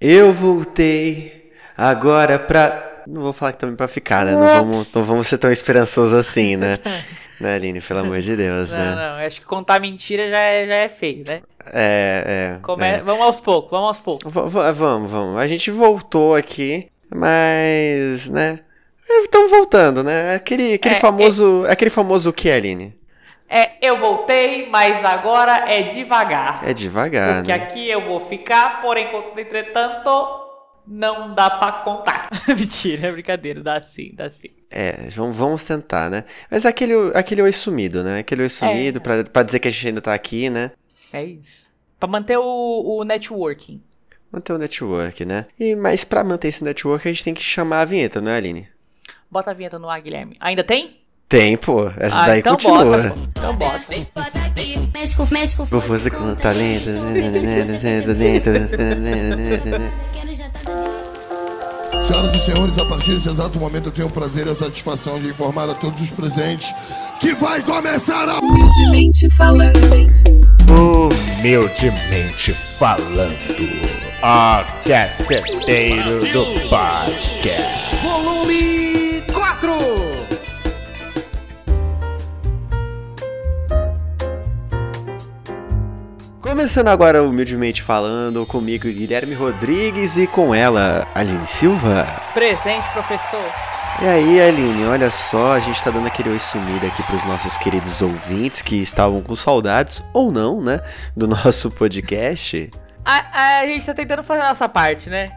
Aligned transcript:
Eu 0.00 0.32
voltei 0.32 1.52
agora 1.76 2.38
pra. 2.38 3.02
Não 3.06 3.22
vou 3.22 3.32
falar 3.32 3.52
que 3.52 3.58
também 3.58 3.76
pra 3.76 3.88
ficar, 3.88 4.24
né? 4.24 4.32
Não 4.32 4.46
vamos, 4.46 4.94
não 4.94 5.02
vamos 5.02 5.26
ser 5.26 5.38
tão 5.38 5.50
esperançosos 5.50 6.14
assim, 6.14 6.56
né? 6.56 6.78
né, 7.40 7.54
Aline? 7.54 7.80
Pelo 7.80 8.00
amor 8.00 8.20
de 8.20 8.36
Deus, 8.36 8.70
Não, 8.70 8.78
né? 8.78 8.94
não, 8.94 9.26
acho 9.26 9.40
que 9.40 9.46
contar 9.46 9.80
mentira 9.80 10.30
já 10.30 10.38
é, 10.38 10.66
já 10.66 10.74
é 10.74 10.88
feio, 10.88 11.24
né? 11.26 11.40
É, 11.72 12.54
é. 12.56 12.58
Come- 12.62 12.86
é. 12.86 12.98
Vamos 13.02 13.22
aos 13.22 13.40
poucos, 13.40 13.70
vamos 13.70 13.88
aos 13.88 13.98
poucos. 14.00 14.32
V- 14.32 14.72
vamos, 14.72 15.10
vamos. 15.10 15.38
A 15.40 15.46
gente 15.46 15.70
voltou 15.70 16.34
aqui, 16.34 16.88
mas, 17.12 18.28
né? 18.28 18.60
Estamos 19.22 19.50
voltando, 19.50 20.04
né? 20.04 20.36
Aquele, 20.36 20.74
aquele 20.74 20.94
É, 20.94 20.98
famoso. 20.98 21.64
Aquele 21.68 21.90
famoso 21.90 22.30
o 22.30 22.32
que, 22.32 22.50
Aline? 22.50 22.94
É, 23.52 23.72
eu 23.82 23.98
voltei, 23.98 24.68
mas 24.68 25.04
agora 25.04 25.68
é 25.68 25.82
devagar. 25.82 26.60
É 26.62 26.72
devagar, 26.72 27.38
Porque 27.38 27.50
né? 27.50 27.64
aqui 27.64 27.90
eu 27.90 28.06
vou 28.06 28.20
ficar, 28.20 28.80
porém, 28.80 29.08
entretanto, 29.36 30.08
não 30.86 31.34
dá 31.34 31.50
pra 31.50 31.72
contar. 31.72 32.28
Mentira, 32.46 33.08
é 33.08 33.12
brincadeira, 33.12 33.60
dá 33.60 33.82
sim, 33.82 34.12
dá 34.14 34.30
sim. 34.30 34.50
É, 34.70 35.08
vamos, 35.10 35.64
tentar, 35.64 36.08
né? 36.08 36.24
Mas 36.48 36.64
aquele, 36.64 36.94
aquele 37.12 37.42
oi 37.42 37.52
sumido, 37.52 38.04
né? 38.04 38.20
Aquele 38.20 38.42
oi 38.42 38.48
sumido 38.48 39.00
pra, 39.00 39.24
pra 39.24 39.42
dizer 39.42 39.58
que 39.58 39.66
a 39.66 39.70
gente 39.70 39.88
ainda 39.88 40.00
tá 40.00 40.14
aqui, 40.14 40.48
né? 40.48 40.70
É 41.12 41.24
isso. 41.24 41.66
Pra 41.98 42.08
manter 42.08 42.38
o, 42.38 42.98
o 43.00 43.02
networking. 43.02 43.82
Manter 44.30 44.52
o 44.52 44.58
network, 44.58 45.24
né? 45.24 45.46
E, 45.58 45.74
mas 45.74 46.04
pra 46.04 46.22
manter 46.22 46.46
esse 46.46 46.62
network, 46.62 47.08
a 47.08 47.10
gente 47.12 47.24
tem 47.24 47.34
que 47.34 47.42
chamar 47.42 47.80
a 47.80 47.84
vinheta, 47.84 48.20
não 48.20 48.30
é, 48.30 48.36
Aline? 48.36 48.68
Bota 49.28 49.50
a 49.50 49.54
vinheta 49.54 49.76
no 49.76 49.90
ar, 49.90 50.00
Guilherme. 50.00 50.36
Ainda 50.38 50.62
tem? 50.62 50.99
Tem, 51.30 51.56
pô. 51.56 51.86
Essa 51.96 52.22
ah, 52.22 52.26
daí 52.26 52.40
então 52.40 52.56
continua. 52.56 52.84
bota, 52.84 53.10
pô. 53.10 53.16
Então 53.30 53.54
bota. 53.54 53.84
Mexe 54.92 55.16
com, 55.16 55.26
mexe 55.30 55.56
com 55.56 55.64
Vou 55.64 55.80
fazer 55.80 56.10
com 56.10 56.34
talento. 56.34 56.90
Senhoras 62.04 62.34
e 62.34 62.38
senhores, 62.40 62.76
a 62.78 62.84
partir 62.86 63.14
desse 63.14 63.28
exato 63.28 63.60
momento 63.60 63.86
eu 63.86 63.92
tenho 63.92 64.08
o 64.08 64.10
prazer 64.10 64.48
e 64.48 64.50
a 64.50 64.54
satisfação 64.56 65.20
de 65.20 65.28
informar 65.28 65.70
a 65.70 65.74
todos 65.74 66.02
os 66.02 66.10
presentes 66.10 66.74
que 67.20 67.32
vai 67.36 67.62
começar 67.62 68.28
a. 68.28 68.40
Humildemente 68.40 69.30
falando. 69.30 69.78
Humildemente 70.68 72.52
falando, 72.76 73.36
aqueceteiro 74.20 76.26
do 76.32 76.44
podcast. 76.68 77.96
Volume 78.02 78.69
Começando 86.50 86.88
agora, 86.88 87.22
humildemente 87.22 87.80
falando, 87.80 88.44
comigo 88.44 88.88
Guilherme 88.88 89.34
Rodrigues 89.34 90.16
e 90.16 90.26
com 90.26 90.52
ela, 90.52 91.06
Aline 91.14 91.46
Silva. 91.46 92.04
Presente, 92.34 92.90
professor. 92.92 93.44
E 94.02 94.08
aí, 94.08 94.40
Aline, 94.40 94.84
olha 94.86 95.12
só, 95.12 95.52
a 95.52 95.60
gente 95.60 95.80
tá 95.82 95.92
dando 95.92 96.08
aquele 96.08 96.28
oi 96.28 96.40
sumido 96.40 96.84
aqui 96.84 97.04
pros 97.04 97.22
nossos 97.22 97.56
queridos 97.56 98.02
ouvintes 98.02 98.62
que 98.62 98.82
estavam 98.82 99.22
com 99.22 99.36
saudades, 99.36 100.02
ou 100.12 100.32
não, 100.32 100.60
né, 100.60 100.80
do 101.16 101.28
nosso 101.30 101.70
podcast. 101.70 102.68
A, 103.04 103.60
a 103.60 103.66
gente 103.66 103.86
tá 103.86 103.94
tentando 103.94 104.24
fazer 104.24 104.42
a 104.42 104.48
nossa 104.48 104.68
parte, 104.68 105.08
né? 105.08 105.30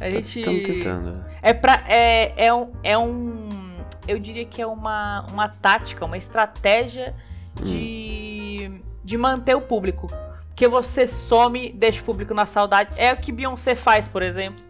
A 0.00 0.10
gente. 0.10 0.40
Estamos 0.40 0.62
tentando. 0.64 1.24
É 1.40 1.54
pra. 1.54 1.84
É, 1.86 2.46
é, 2.46 2.52
um, 2.52 2.72
é 2.82 2.98
um. 2.98 3.76
Eu 4.08 4.18
diria 4.18 4.44
que 4.44 4.60
é 4.60 4.66
uma, 4.66 5.24
uma 5.30 5.46
tática, 5.46 6.04
uma 6.04 6.18
estratégia 6.18 7.14
de. 7.62 8.82
de 9.04 9.16
manter 9.16 9.54
o 9.54 9.60
público. 9.60 10.10
Porque 10.52 10.68
você 10.68 11.08
some, 11.08 11.72
deixa 11.72 12.00
o 12.00 12.04
público 12.04 12.34
na 12.34 12.46
saudade. 12.46 12.90
É 12.96 13.12
o 13.12 13.16
que 13.16 13.32
Beyoncé 13.32 13.74
faz, 13.74 14.06
por 14.06 14.22
exemplo. 14.22 14.62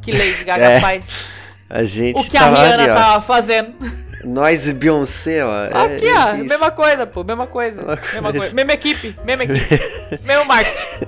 Que 0.00 0.12
Lady 0.12 0.44
Gaga 0.44 0.64
É, 0.72 0.80
faz. 0.80 1.28
A 1.68 1.84
gente 1.84 2.18
O 2.18 2.30
que 2.30 2.36
a 2.36 2.42
tava 2.42 2.62
Rihanna 2.62 2.82
ali, 2.82 2.92
tava 2.92 3.22
fazendo. 3.22 3.74
Nós 4.24 4.68
e 4.68 4.74
Beyoncé, 4.74 5.42
ó. 5.42 5.64
é 5.64 5.96
Aqui, 5.96 6.06
ó. 6.06 6.34
isso. 6.34 6.44
Mesma 6.44 6.70
coisa, 6.70 7.06
pô. 7.06 7.24
Mesma 7.24 7.46
coisa. 7.46 7.82
Mesma 7.82 7.98
coisa. 7.98 8.38
coisa. 8.38 8.54
Mesma 8.54 8.72
equipe. 8.74 9.16
Mesma 9.24 9.44
equipe. 9.44 9.80
mesmo 10.22 10.44
marketing. 10.44 11.06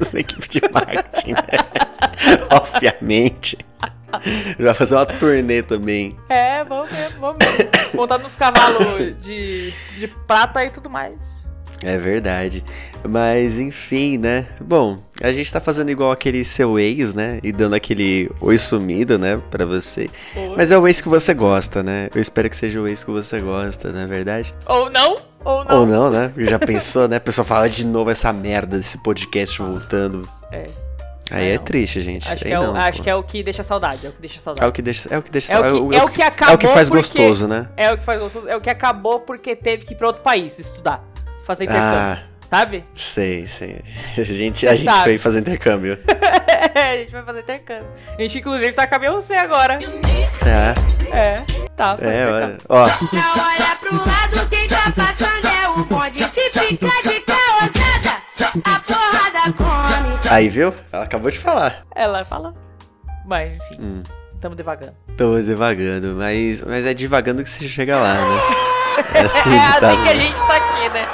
Essa 0.00 0.20
equipe 0.20 0.48
de 0.48 0.62
marketing, 0.72 1.32
né? 1.32 1.58
Obviamente. 2.50 3.58
Vai 4.58 4.72
fazer 4.72 4.94
uma 4.94 5.04
turnê 5.04 5.62
também. 5.62 6.16
É, 6.30 6.64
vamos 6.64 6.90
mesmo, 6.90 7.20
vamos 7.20 7.38
mesmo. 7.44 7.70
Montar 7.94 8.18
nos 8.18 8.34
cavalos 8.34 9.14
de, 9.20 9.74
de 9.98 10.08
prata 10.26 10.64
e 10.64 10.70
tudo 10.70 10.88
mais. 10.88 11.45
É 11.82 11.98
verdade. 11.98 12.64
Mas 13.08 13.58
enfim, 13.58 14.16
né? 14.18 14.46
Bom, 14.60 14.98
a 15.22 15.30
gente 15.32 15.52
tá 15.52 15.60
fazendo 15.60 15.90
igual 15.90 16.10
aquele 16.10 16.44
seu 16.44 16.78
ex, 16.78 17.14
né? 17.14 17.38
E 17.42 17.52
dando 17.52 17.74
aquele 17.74 18.30
oi 18.40 18.56
sumido, 18.58 19.18
né? 19.18 19.40
Pra 19.50 19.64
você. 19.66 20.08
Oi. 20.34 20.54
Mas 20.56 20.70
é 20.72 20.78
o 20.78 20.88
ex 20.88 21.00
que 21.00 21.08
você 21.08 21.34
gosta, 21.34 21.82
né? 21.82 22.08
Eu 22.14 22.20
espero 22.20 22.48
que 22.48 22.56
seja 22.56 22.80
o 22.80 22.88
ex 22.88 23.04
que 23.04 23.10
você 23.10 23.40
gosta, 23.40 23.92
não 23.92 24.00
é 24.00 24.06
verdade? 24.06 24.54
Ou 24.66 24.90
não, 24.90 25.18
ou 25.44 25.64
não. 25.64 25.80
Ou 25.80 25.86
não, 25.86 26.10
né? 26.10 26.32
Já 26.38 26.58
pensou, 26.58 27.06
né? 27.06 27.16
A 27.16 27.20
pessoa 27.20 27.44
fala 27.44 27.68
de 27.68 27.84
novo 27.86 28.10
essa 28.10 28.32
merda 28.32 28.76
desse 28.78 28.98
podcast 29.02 29.60
voltando. 29.60 30.26
É. 30.50 30.66
Aí 31.30 31.48
É, 31.48 31.54
é 31.54 31.58
triste, 31.58 32.00
gente. 32.00 32.26
Acho, 32.26 32.44
que 32.44 32.52
é, 32.52 32.58
o, 32.58 32.62
não, 32.62 32.76
acho 32.76 33.02
que 33.02 33.10
é 33.10 33.14
o 33.14 33.22
que 33.22 33.42
deixa 33.42 33.62
saudade. 33.62 34.06
É 34.06 34.08
o 34.08 34.12
que 34.12 34.20
deixa 34.20 34.38
É 34.38 34.40
saudade. 34.40 34.68
o 34.68 34.72
que 34.72 34.80
deixa, 34.82 35.08
é 35.12 35.18
o 35.18 35.22
que 35.22 35.30
deixa, 35.30 35.52
É 35.52 35.58
o 35.58 35.62
que- 35.88 35.96
é 35.96 36.02
o 36.04 36.08
que 36.08 36.22
é 36.22 36.24
o 36.24 36.28
acabou 36.28 36.58
que 36.58 36.66
faz 36.68 36.88
porque- 36.88 37.18
gostoso, 37.18 37.46
né? 37.48 37.68
É 37.76 37.92
o 37.92 37.98
que 37.98 38.04
faz 38.04 38.18
gostoso. 38.20 38.48
É 38.48 38.56
o 38.56 38.60
que 38.60 38.70
acabou 38.70 39.20
porque 39.20 39.54
teve 39.54 39.84
que 39.84 39.92
ir 39.92 39.96
pra 39.96 40.06
outro 40.06 40.22
país 40.22 40.58
estudar. 40.58 41.04
Fazer 41.46 41.64
intercâmbio. 41.64 41.98
Ah, 41.98 42.18
Sabe? 42.50 42.84
sei, 42.94 43.46
sei. 43.46 43.82
A 44.18 44.22
gente, 44.22 44.66
a 44.68 44.74
gente 44.74 45.02
foi 45.02 45.18
fazer 45.18 45.40
intercâmbio. 45.40 45.98
a 46.74 46.96
gente 46.96 47.10
vai 47.12 47.22
fazer 47.24 47.40
intercâmbio. 47.40 47.86
A 48.18 48.22
gente, 48.22 48.38
inclusive, 48.38 48.72
tá 48.72 48.86
com 48.86 48.94
a 48.94 48.98
Beyoncé 48.98 49.38
agora. 49.38 49.78
É, 50.44 51.16
É, 51.16 51.42
tá. 51.76 51.96
é, 52.00 52.26
olha. 52.26 52.58
Ó, 52.68 52.86
Não 52.86 53.32
olha 53.44 53.76
pro 53.80 53.92
lado, 53.96 54.48
quem 54.48 54.66
tá 54.68 54.92
passando 54.96 55.46
é 55.46 55.68
o 55.70 55.84
bonde. 55.84 56.18
Se 56.28 56.40
ficar 56.50 57.02
de 57.02 57.20
caosada, 57.20 58.22
a 58.64 58.80
porrada 58.80 59.52
come. 59.56 60.18
aí 60.30 60.48
viu? 60.48 60.72
Ela 60.92 61.04
acabou 61.04 61.30
de 61.30 61.38
falar. 61.38 61.82
Ela 61.94 62.24
fala. 62.24 62.54
Mas, 63.26 63.54
enfim. 63.56 63.76
Hum. 63.80 64.02
Tamo 64.40 64.54
devagando. 64.54 64.94
Tô 65.16 65.36
devagando, 65.38 66.14
mas, 66.16 66.62
mas 66.62 66.84
é 66.86 66.94
devagando 66.94 67.42
que 67.42 67.50
você 67.50 67.68
chega 67.68 67.98
lá, 67.98 68.14
né? 68.14 68.40
É 69.14 69.20
assim, 69.20 69.38
É 69.38 69.72
que 69.74 69.80
tá, 69.80 69.88
assim 69.90 70.02
que 70.02 70.08
a 70.08 70.14
gente 70.16 70.34
tá 70.36 70.56
aqui, 70.56 70.88
né? 70.88 71.06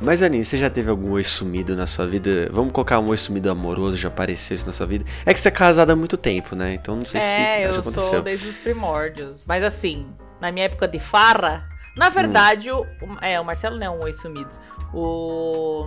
Mas 0.00 0.22
Aninha, 0.22 0.42
você 0.42 0.56
já 0.56 0.70
teve 0.70 0.88
algum 0.88 1.10
oi 1.12 1.22
sumido 1.24 1.76
na 1.76 1.86
sua 1.86 2.06
vida? 2.06 2.48
Vamos 2.50 2.72
colocar 2.72 2.98
um 3.00 3.08
oi 3.08 3.16
sumido 3.18 3.50
amoroso, 3.50 3.96
já 3.98 4.08
apareceu 4.08 4.54
isso 4.54 4.66
na 4.66 4.72
sua 4.72 4.86
vida? 4.86 5.04
É 5.26 5.32
que 5.34 5.38
você 5.38 5.48
é 5.48 5.50
casada 5.50 5.92
há 5.92 5.96
muito 5.96 6.16
tempo, 6.16 6.56
né? 6.56 6.72
Então 6.72 6.96
não 6.96 7.04
sei 7.04 7.20
se 7.20 7.26
É, 7.26 7.62
já 7.64 7.68
eu 7.68 7.80
aconteceu. 7.80 8.02
sou 8.02 8.22
desde 8.22 8.48
os 8.48 8.56
primórdios. 8.56 9.42
Mas 9.46 9.62
assim, 9.62 10.06
na 10.40 10.50
minha 10.50 10.64
época 10.64 10.88
de 10.88 10.98
farra, 10.98 11.68
na 11.96 12.08
Hum. 12.08 12.12
verdade, 12.12 12.70
o, 12.70 12.86
é, 13.20 13.38
o 13.38 13.44
Marcelo 13.44 13.76
não 13.78 13.86
é 13.86 13.90
um 13.90 14.02
oi 14.02 14.12
sumido. 14.14 14.48
O. 14.94 15.86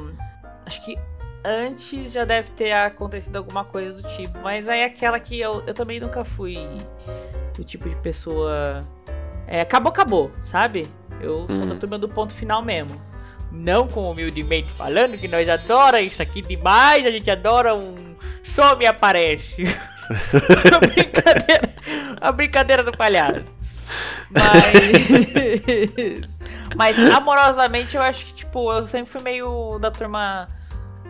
Acho 0.63 0.85
que 0.85 0.95
antes 1.44 2.12
já 2.12 2.24
deve 2.24 2.51
ter 2.51 2.72
acontecido 2.72 3.38
alguma 3.38 3.66
coisa 3.66 4.00
do 4.00 4.07
tipo. 4.09 4.38
Mas 4.44 4.68
aí 4.69 4.81
é 4.81 4.85
aquela 4.85 5.19
que 5.19 5.40
eu, 5.40 5.63
eu 5.66 5.74
também 5.74 6.00
nunca 6.00 6.24
fui 6.24 6.57
o 7.57 7.63
tipo 7.63 7.90
de 7.90 7.95
pessoa. 7.95 8.81
É, 9.47 9.62
acabou, 9.62 9.90
acabou, 9.91 10.31
sabe? 10.45 10.88
Eu 11.19 11.47
sou 11.47 11.56
Hum. 11.56 11.69
da 11.69 11.75
turma 11.75 11.97
do 11.97 12.07
ponto 12.07 12.31
final 12.31 12.62
mesmo. 12.63 13.01
Não 13.53 13.88
com 13.88 14.09
humildemente 14.09 14.68
falando 14.69 15.18
que 15.18 15.28
nós 15.28 15.47
adora 15.47 16.02
isso 16.02 16.22
aqui 16.22 16.41
demais, 16.41 17.06
a 17.06 17.12
gente 17.12 17.30
adora 17.30 17.75
um 17.75 18.16
só 18.44 18.75
me 18.75 18.86
aparece. 18.86 19.64
a 20.74 20.80
brincadeira, 20.80 21.69
a 22.19 22.31
brincadeira 22.31 22.84
do 22.84 22.92
palhaço. 22.92 23.56
Mas 24.31 26.40
mas 26.75 26.97
amorosamente 27.13 27.96
eu 27.96 28.02
acho 28.02 28.25
que 28.25 28.34
tipo, 28.34 28.72
eu 28.72 28.88
sempre 28.88 29.12
fui 29.12 29.22
meio 29.22 29.78
da 29.80 29.92
turma 29.92 30.50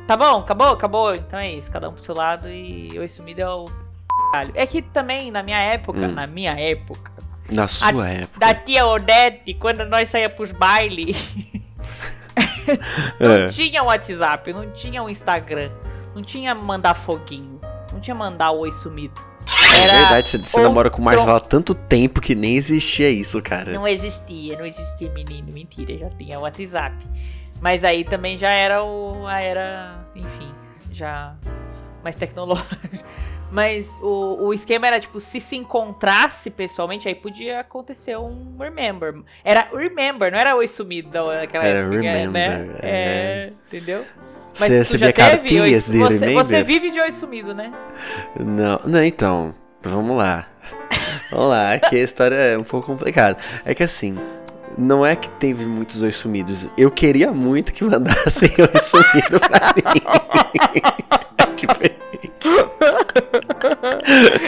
Tá 0.05 0.17
bom, 0.17 0.39
acabou, 0.39 0.67
acabou. 0.73 1.15
Então 1.15 1.39
é 1.39 1.49
isso, 1.53 1.71
cada 1.71 1.87
um 1.89 1.93
pro 1.93 2.03
seu 2.03 2.13
lado 2.13 2.49
e 2.49 2.91
oi 2.99 3.07
sumido 3.07 3.41
é 3.41 3.49
o 3.49 3.69
caralho. 4.33 4.51
É 4.53 4.67
que 4.67 4.81
também 4.81 5.31
na 5.31 5.41
minha 5.41 5.57
época, 5.59 5.99
Hum. 5.99 6.11
na 6.11 6.27
minha 6.27 6.59
época, 6.59 7.13
Na 7.49 7.69
sua 7.69 8.03
a- 8.03 8.09
época. 8.11 8.39
da 8.39 8.53
tia 8.53 8.85
Odete, 8.85 9.53
quando 9.53 9.85
nós 9.85 10.09
saía 10.09 10.29
pros 10.29 10.51
bailes, 10.51 11.15
não 13.19 13.31
É. 13.31 13.47
tinha 13.49 13.83
um 13.83 13.87
WhatsApp, 13.87 14.53
não 14.53 14.69
tinha 14.71 15.01
um 15.03 15.09
Instagram, 15.09 15.71
não 16.15 16.21
tinha 16.21 16.53
mandar 16.55 16.93
foguinho, 16.95 17.59
não 17.91 17.99
tinha 17.99 18.15
mandar 18.15 18.51
oi 18.51 18.71
sumido. 18.71 19.19
É 19.45 19.83
Era 19.89 19.99
verdade, 20.01 20.27
você, 20.29 20.37
você 20.37 20.61
namora 20.61 20.89
com 20.89 21.01
o 21.01 21.05
Marcelo 21.05 21.35
há 21.35 21.39
tanto 21.39 21.73
tempo 21.75 22.21
que 22.21 22.33
nem 22.33 22.55
existia 22.55 23.09
isso, 23.09 23.41
cara. 23.41 23.73
Não 23.73 23.85
existia, 23.87 24.57
não 24.57 24.65
existia 24.65 25.09
menino, 25.11 25.51
mentira, 25.51 25.97
já 25.97 26.09
tinha 26.09 26.39
WhatsApp. 26.39 26.95
Mas 27.59 27.83
aí 27.83 28.03
também 28.03 28.37
já 28.37 28.49
era 28.49 28.83
o. 28.83 29.25
a 29.27 29.39
era, 29.41 30.05
enfim, 30.15 30.51
já 30.91 31.35
mais 32.03 32.15
tecnológico. 32.15 32.67
Mas 33.51 33.99
o, 34.01 34.47
o 34.47 34.53
esquema 34.53 34.87
era, 34.87 34.99
tipo, 34.99 35.19
se 35.19 35.39
se 35.39 35.55
encontrasse 35.55 36.49
pessoalmente, 36.49 37.07
aí 37.07 37.13
podia 37.13 37.59
acontecer 37.59 38.17
um 38.17 38.57
remember. 38.59 39.21
Era 39.43 39.67
remember, 39.71 40.31
não 40.31 40.39
era 40.39 40.55
oi 40.55 40.67
sumido 40.67 41.11
daquela 41.11 41.63
Era 41.63 41.79
época, 41.81 42.01
né? 42.01 42.13
remember, 42.23 42.75
É, 42.81 43.51
entendeu? 43.67 44.03
Mas 44.59 44.69
Você 44.71 44.83
tu 44.85 44.97
já 44.97 45.11
teve? 45.11 45.61
oi, 45.61 45.69
de 45.69 45.79
você, 45.79 45.91
remember? 45.93 46.33
você 46.33 46.63
vive 46.63 46.89
de 46.91 46.99
oi 46.99 47.11
sumido, 47.11 47.53
né? 47.53 47.71
Não, 48.39 48.79
não, 48.85 49.03
então, 49.03 49.53
vamos 49.83 50.17
lá. 50.17 50.47
Vamos 51.31 51.49
lá, 51.49 51.73
aqui 51.73 51.95
a 51.95 52.03
história 52.03 52.35
é 52.35 52.57
um 52.57 52.63
pouco 52.63 52.85
complicada. 52.87 53.37
É 53.65 53.73
que 53.73 53.81
assim, 53.81 54.15
não 54.77 55.05
é 55.05 55.15
que 55.15 55.29
teve 55.29 55.65
muitos 55.65 56.01
oi 56.01 56.11
sumidos. 56.11 56.67
Eu 56.77 56.89
queria 56.91 57.31
muito 57.31 57.71
que 57.73 57.83
mandassem 57.83 58.49
oi 58.59 58.79
sumido 58.79 59.39
pra 59.39 59.73
mim. 59.75 60.01
tipo, 61.55 61.73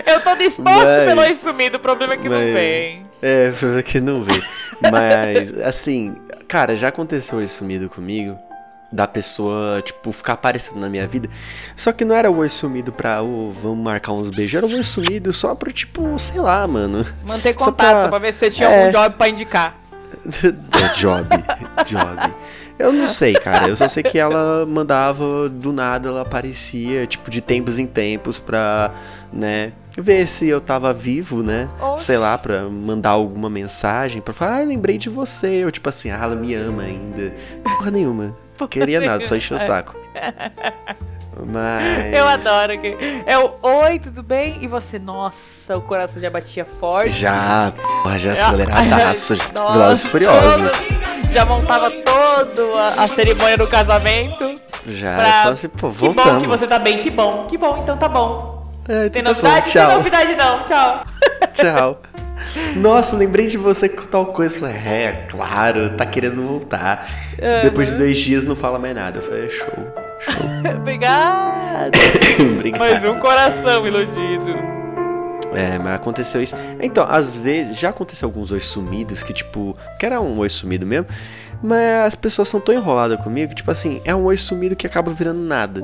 Eu 0.06 0.22
tô 0.22 0.36
disposto 0.36 0.64
Mas- 0.64 1.06
pelo 1.06 1.22
oi 1.22 1.36
sumido, 1.36 1.78
o 1.78 1.80
problema 1.80 2.14
é 2.14 2.18
que 2.18 2.30
não 2.30 2.38
mas- 2.40 2.54
vem. 2.54 3.06
é, 3.22 3.52
pra 3.52 3.84
que 3.84 4.00
não 4.00 4.24
vê. 4.24 4.42
Mas, 4.92 5.58
assim, 5.66 6.16
cara, 6.48 6.76
já 6.76 6.90
aconteceu 6.90 7.40
oi 7.40 7.48
sumido 7.48 7.90
comigo. 7.90 8.38
Da 8.92 9.08
pessoa, 9.08 9.82
tipo, 9.84 10.12
ficar 10.14 10.34
aparecendo 10.34 10.80
na 10.80 10.88
minha 10.88 11.06
vida. 11.06 11.28
Só 11.76 11.92
que 11.92 12.06
não 12.06 12.16
era 12.16 12.32
o 12.32 12.38
oi 12.38 12.48
sumido 12.48 12.94
pra, 12.94 13.22
ô, 13.22 13.50
vamos 13.50 13.84
marcar 13.84 14.14
uns 14.14 14.30
beijos. 14.30 14.54
Era 14.56 14.66
o 14.66 14.70
oi 14.74 14.84
sumido 14.84 15.34
só 15.34 15.54
pra, 15.54 15.70
tipo, 15.72 16.18
sei 16.18 16.40
lá, 16.40 16.66
mano. 16.66 17.06
Manter 17.26 17.54
contato 17.56 17.76
pra- 17.90 18.08
pra 18.10 18.20
ver 18.20 18.32
se 18.32 18.40
você 18.40 18.52
tinha 18.52 18.70
é. 18.70 18.80
algum 18.86 18.92
job 18.98 19.16
pra 19.18 19.28
indicar. 19.28 19.76
É 20.28 21.00
job, 21.00 21.28
job. 21.86 22.34
Eu 22.78 22.92
não 22.92 23.08
sei, 23.08 23.34
cara. 23.34 23.70
Eu 23.70 23.76
só 23.76 23.88
sei 23.88 24.04
que 24.04 24.18
ela 24.18 24.66
mandava 24.66 25.48
do 25.48 25.72
nada, 25.72 26.10
ela 26.10 26.22
aparecia, 26.22 27.06
tipo, 27.08 27.30
de 27.30 27.40
tempos 27.42 27.80
em 27.80 27.88
tempos 27.88 28.38
pra, 28.38 28.92
né, 29.32 29.72
ver 29.98 30.28
se 30.28 30.48
eu 30.48 30.60
tava 30.60 30.94
vivo, 30.94 31.42
né? 31.42 31.70
Oxe. 31.80 32.06
Sei 32.06 32.18
lá, 32.18 32.38
pra 32.38 32.64
mandar 32.64 33.12
alguma 33.12 33.50
mensagem, 33.50 34.22
pra 34.22 34.34
falar, 34.34 34.58
ah, 34.58 34.64
lembrei 34.64 34.98
de 34.98 35.10
você. 35.10 35.64
Eu, 35.64 35.72
tipo 35.72 35.88
assim, 35.88 36.10
ah, 36.10 36.20
ela 36.22 36.36
me 36.36 36.54
ama 36.54 36.84
ainda. 36.84 37.34
Porra 37.64 37.92
nenhuma. 37.92 38.36
Queria 38.70 39.00
nada, 39.02 39.26
só 39.26 39.36
encher 39.36 39.56
o 39.56 39.60
saco. 39.60 39.98
Mas. 41.48 42.14
Eu 42.14 42.28
adoro 42.28 42.78
que. 42.80 42.96
É 43.26 43.38
o 43.38 43.54
oi, 43.62 44.00
tudo 44.00 44.24
bem? 44.24 44.58
E 44.62 44.68
você, 44.68 44.98
nossa, 45.00 45.78
o 45.78 45.82
coração 45.82 46.22
já 46.22 46.30
batia 46.30 46.66
forte. 46.66 47.12
Já, 47.12 47.72
porra, 48.04 48.18
já 48.20 48.34
aceleradaço. 48.34 49.36
Velozes 49.54 50.06
Furiosos. 50.06 50.72
Já 51.32 51.46
montava 51.46 51.92
toda 51.92 52.80
a, 52.80 53.04
a 53.04 53.08
cerimônia 53.08 53.58
do 53.58 53.68
casamento. 53.68 54.56
Já, 54.88 55.16
Pra- 55.16 55.28
eu 55.28 55.32
falo 55.42 55.50
assim, 55.52 55.70
pô, 55.70 55.90
Que 55.92 56.14
bom 56.14 56.42
que 56.42 56.48
você 56.48 56.68
tá 56.68 56.80
bem, 56.80 57.00
que 57.00 57.10
bom. 57.10 57.46
Que 57.48 57.58
bom, 57.58 57.80
então 57.84 57.98
tá 57.98 58.08
bom. 58.08 58.72
É, 58.88 59.10
Tem 59.10 59.22
então 59.22 59.34
tá 59.34 59.42
bom, 59.42 59.48
novidade? 59.48 59.72
tchau. 59.72 59.88
Tem 59.88 59.96
novidade 59.98 60.36
não, 60.36 60.64
tchau. 60.64 61.04
Tchau. 61.54 62.02
Nossa, 62.76 63.16
lembrei 63.16 63.48
de 63.48 63.58
você 63.58 63.90
com 63.90 64.04
tal 64.06 64.28
coisa. 64.28 64.60
Falei, 64.60 64.76
é, 64.76 65.26
claro, 65.30 65.90
tá 65.92 66.06
querendo 66.06 66.42
voltar. 66.46 67.08
Depois 67.64 67.90
de 67.90 67.96
dois 67.96 68.18
dias 68.18 68.46
não 68.46 68.56
fala 68.56 68.78
mais 68.78 68.94
nada. 68.96 69.18
Eu 69.20 69.22
falei, 69.24 69.50
show, 69.50 69.68
show. 69.68 69.76
Obrigado. 70.78 71.98
Obrigado. 72.40 72.80
Mais 72.80 73.04
um 73.04 73.20
coração 73.20 73.86
iludido. 73.86 74.76
É, 75.54 75.80
mas 75.80 75.96
aconteceu 75.96 76.42
isso. 76.42 76.56
Então, 76.82 77.06
às 77.08 77.36
vezes, 77.36 77.80
já 77.80 77.90
aconteceu 77.90 78.28
alguns 78.28 78.52
oi 78.52 78.60
sumidos 78.60 79.24
que, 79.24 79.34
tipo, 79.34 79.76
que 79.98 80.06
era 80.06 80.20
um 80.20 80.38
oi 80.40 80.50
sumido 80.50 80.86
mesmo. 80.86 81.08
Mas 81.64 82.08
as 82.08 82.16
pessoas 82.16 82.50
são 82.50 82.60
tão 82.60 82.76
enroladas 82.76 83.20
comigo 83.20 83.50
que, 83.50 83.56
tipo 83.56 83.72
assim, 83.72 84.02
é 84.04 84.14
um 84.14 84.26
oi 84.26 84.38
sumido 84.38 84.76
que 84.76 84.86
acaba 84.86 85.12
virando 85.12 85.40
nada, 85.40 85.82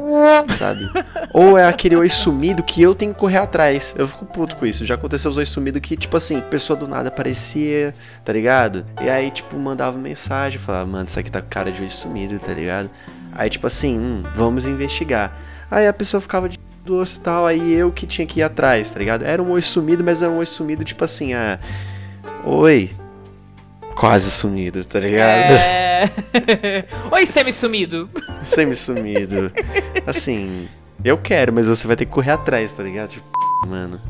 sabe? 0.57 0.87
Ou 1.33 1.57
é 1.57 1.67
aquele 1.67 1.95
oi 1.95 2.09
sumido 2.09 2.61
que 2.61 2.81
eu 2.81 2.93
tenho 2.93 3.13
que 3.13 3.19
correr 3.19 3.37
atrás. 3.37 3.95
Eu 3.97 4.05
fico 4.05 4.25
puto 4.25 4.57
com 4.57 4.65
isso. 4.65 4.85
Já 4.85 4.95
aconteceu 4.95 5.31
os 5.31 5.37
oi 5.37 5.45
sumidos 5.45 5.81
que, 5.81 5.95
tipo 5.95 6.15
assim, 6.17 6.41
pessoa 6.41 6.77
do 6.77 6.87
nada 6.87 7.07
aparecia, 7.07 7.93
tá 8.23 8.33
ligado? 8.33 8.85
E 9.01 9.09
aí, 9.09 9.31
tipo, 9.31 9.57
mandava 9.57 9.97
mensagem, 9.97 10.59
falava, 10.59 10.85
mano, 10.85 11.05
isso 11.05 11.19
aqui 11.19 11.31
tá 11.31 11.41
com 11.41 11.47
cara 11.49 11.71
de 11.71 11.81
oi 11.81 11.89
sumido, 11.89 12.37
tá 12.37 12.53
ligado? 12.53 12.89
Aí, 13.33 13.49
tipo 13.49 13.67
assim, 13.67 13.97
hum, 13.97 14.23
vamos 14.35 14.65
investigar. 14.65 15.35
Aí 15.69 15.87
a 15.87 15.93
pessoa 15.93 16.19
ficava 16.19 16.49
de 16.49 16.59
doce 16.85 17.17
e 17.17 17.21
tal, 17.21 17.45
aí 17.45 17.73
eu 17.73 17.91
que 17.91 18.05
tinha 18.05 18.25
que 18.25 18.39
ir 18.39 18.43
atrás, 18.43 18.89
tá 18.89 18.99
ligado? 18.99 19.23
Era 19.23 19.41
um 19.41 19.51
oi 19.51 19.61
sumido, 19.61 20.03
mas 20.03 20.21
era 20.21 20.31
um 20.31 20.37
oi 20.37 20.45
sumido, 20.45 20.83
tipo 20.83 21.03
assim, 21.03 21.33
ah. 21.33 21.59
Oi. 22.43 22.91
Quase 23.95 24.31
sumido, 24.31 24.83
tá 24.83 24.99
ligado? 24.99 25.51
É... 25.53 25.91
Oi, 27.11 27.27
semi-sumido. 27.27 28.09
Semi-sumido. 28.43 29.51
Assim, 30.07 30.67
eu 31.03 31.17
quero, 31.17 31.53
mas 31.53 31.67
você 31.67 31.85
vai 31.85 31.95
ter 31.95 32.05
que 32.05 32.11
correr 32.11 32.31
atrás, 32.31 32.73
tá 32.73 32.81
ligado? 32.81 33.09
Tipo, 33.09 33.27
mano. 33.67 34.01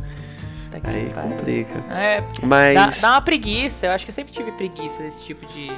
Tá 0.71 0.79
Aí 0.85 1.09
complica. 1.09 1.79
É, 1.93 2.23
Mas. 2.41 2.75
dá, 3.01 3.07
dá 3.07 3.13
uma 3.15 3.21
preguiça. 3.21 3.87
Eu 3.87 3.91
acho 3.91 4.05
que 4.05 4.11
eu 4.11 4.15
sempre 4.15 4.31
tive 4.31 4.53
preguiça 4.53 5.03
desse 5.03 5.21
tipo 5.23 5.45
de, 5.47 5.69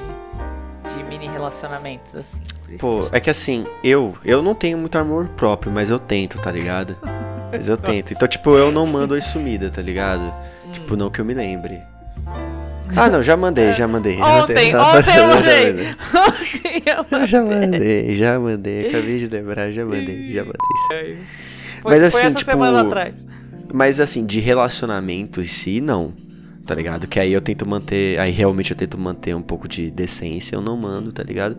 de 0.97 1.03
mini 1.03 1.27
relacionamentos, 1.27 2.15
assim. 2.15 2.39
Pô, 2.79 3.07
é 3.11 3.19
que 3.19 3.29
assim, 3.29 3.65
eu, 3.83 4.15
eu 4.25 4.41
não 4.41 4.55
tenho 4.55 4.77
muito 4.77 4.97
amor 4.97 5.27
próprio, 5.29 5.71
mas 5.71 5.89
eu 5.89 5.99
tento, 5.99 6.39
tá 6.39 6.51
ligado? 6.51 6.97
Mas 7.51 7.67
eu 7.67 7.77
tento. 7.77 8.11
Então, 8.11 8.27
tipo, 8.27 8.55
eu 8.57 8.71
não 8.71 8.85
mando 8.87 9.13
as 9.13 9.25
sumidas, 9.25 9.71
tá 9.71 9.81
ligado? 9.81 10.23
Tipo, 10.71 10.95
não 10.95 11.09
que 11.11 11.21
eu 11.21 11.25
me 11.25 11.33
lembre. 11.33 11.79
Ah, 12.95 13.09
não, 13.09 13.23
já 13.23 13.35
mandei, 13.35 13.73
já 13.73 13.87
mandei. 13.87 14.17
já 14.17 14.43
Ontem, 14.43 14.73
mandei. 14.73 14.75
ontem 14.75 15.09
eu 15.09 15.27
Já 15.27 15.35
mandei. 15.35 15.65
mandei. 15.73 15.87
Ontem 16.27 16.83
eu 16.85 17.19
Eu 17.19 17.27
já 17.27 17.41
mandei, 17.41 18.15
já 18.15 18.39
mandei. 18.39 18.87
Acabei 18.87 19.19
de 19.19 19.27
lembrar, 19.27 19.71
já 19.71 19.83
mandei, 19.85 20.31
já 20.33 20.43
mandei. 20.45 20.53
mandei. 20.89 21.17
Foi, 21.81 21.91
Mas 21.91 21.99
foi 21.99 22.05
assim, 22.21 22.27
essa 22.27 22.39
tipo, 22.39 22.51
semana 22.51 22.81
atrás. 22.81 23.25
Mas 23.73 23.99
assim, 23.99 24.25
de 24.25 24.39
relacionamento 24.39 25.41
em 25.41 25.45
si, 25.45 25.81
não. 25.81 26.13
Tá 26.65 26.73
ligado? 26.73 27.07
Que 27.07 27.19
aí 27.19 27.33
eu 27.33 27.41
tento 27.41 27.67
manter. 27.67 28.19
Aí 28.19 28.31
realmente 28.31 28.71
eu 28.71 28.77
tento 28.77 28.97
manter 28.97 29.35
um 29.35 29.41
pouco 29.41 29.67
de 29.67 29.91
decência, 29.91 30.55
eu 30.55 30.61
não 30.61 30.77
mando, 30.77 31.11
tá 31.11 31.21
ligado? 31.23 31.57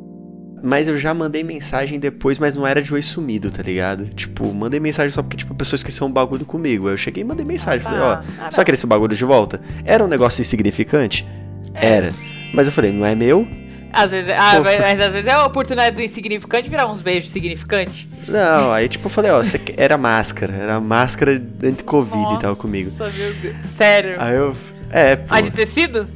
Mas 0.62 0.88
eu 0.88 0.96
já 0.96 1.12
mandei 1.12 1.44
mensagem 1.44 1.98
depois, 2.00 2.38
mas 2.38 2.56
não 2.56 2.66
era 2.66 2.80
de 2.80 2.94
oi 2.94 3.02
sumido, 3.02 3.50
tá 3.50 3.62
ligado? 3.62 4.06
Tipo, 4.14 4.50
mandei 4.54 4.80
mensagem 4.80 5.10
só 5.10 5.22
porque, 5.22 5.36
tipo, 5.36 5.52
a 5.52 5.56
pessoa 5.56 5.76
esqueceu 5.76 6.06
um 6.06 6.10
bagulho 6.10 6.46
comigo. 6.46 6.86
Aí 6.88 6.94
eu 6.94 6.96
cheguei 6.96 7.22
e 7.22 7.26
mandei 7.26 7.44
mensagem. 7.44 7.80
Ah, 7.86 7.90
falei, 7.90 8.00
tá. 8.00 8.24
ó, 8.40 8.44
Ah, 8.46 8.50
só 8.50 8.60
não. 8.60 8.64
querer 8.64 8.74
esse 8.76 8.86
bagulho 8.86 9.14
de 9.14 9.24
volta? 9.26 9.60
Era 9.84 10.02
um 10.02 10.06
negócio 10.08 10.40
insignificante? 10.40 11.26
É. 11.74 11.86
Era. 11.86 12.12
Mas 12.54 12.66
eu 12.66 12.72
falei, 12.72 12.92
não 12.92 13.04
é 13.04 13.14
meu? 13.14 13.46
Às 13.92 14.10
vezes, 14.10 14.30
ah, 14.30 14.58
mas, 14.64 14.80
mas 14.80 15.00
às 15.00 15.12
vezes 15.12 15.26
é 15.28 15.32
a 15.32 15.44
oportunidade 15.44 15.94
do 15.94 16.02
insignificante 16.02 16.68
virar 16.70 16.90
uns 16.90 17.02
beijos 17.02 17.30
significantes. 17.30 18.06
Não, 18.26 18.72
aí 18.72 18.88
tipo, 18.88 19.06
eu 19.06 19.10
falei, 19.10 19.30
ó, 19.30 19.38
você 19.44 19.60
era 19.76 19.98
máscara. 19.98 20.54
Era 20.54 20.80
máscara 20.80 21.40
anti-Covid 21.62 22.34
e 22.36 22.38
tal 22.40 22.56
comigo. 22.56 22.90
Nossa, 22.98 23.12
meu 23.18 23.34
Deus. 23.34 23.54
Sério. 23.66 24.16
Aí 24.18 24.34
eu. 24.34 24.56
É, 24.94 25.16
pô. 25.16 25.34
Ah, 25.34 25.40
de 25.40 25.50
tecido? 25.50 26.06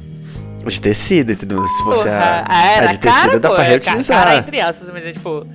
De 0.65 0.79
tecido, 0.79 1.33
entendeu? 1.33 1.61
Se 1.65 1.83
você. 1.83 2.03
Porra, 2.05 2.15
a, 2.15 2.45
ah, 2.47 2.71
era 2.71 2.89
a 2.89 2.93
de 2.93 2.99
tecido 2.99 3.27
cara, 3.27 3.39
dá 3.41 3.49
pô, 3.49 3.55
pra 3.55 3.63
reutilizar. 3.65 4.23
Cara, 4.23 4.37
entre 4.37 4.61
aspas, 4.61 4.89
mas 4.93 5.05
é 5.05 5.11
tipo... 5.11 5.45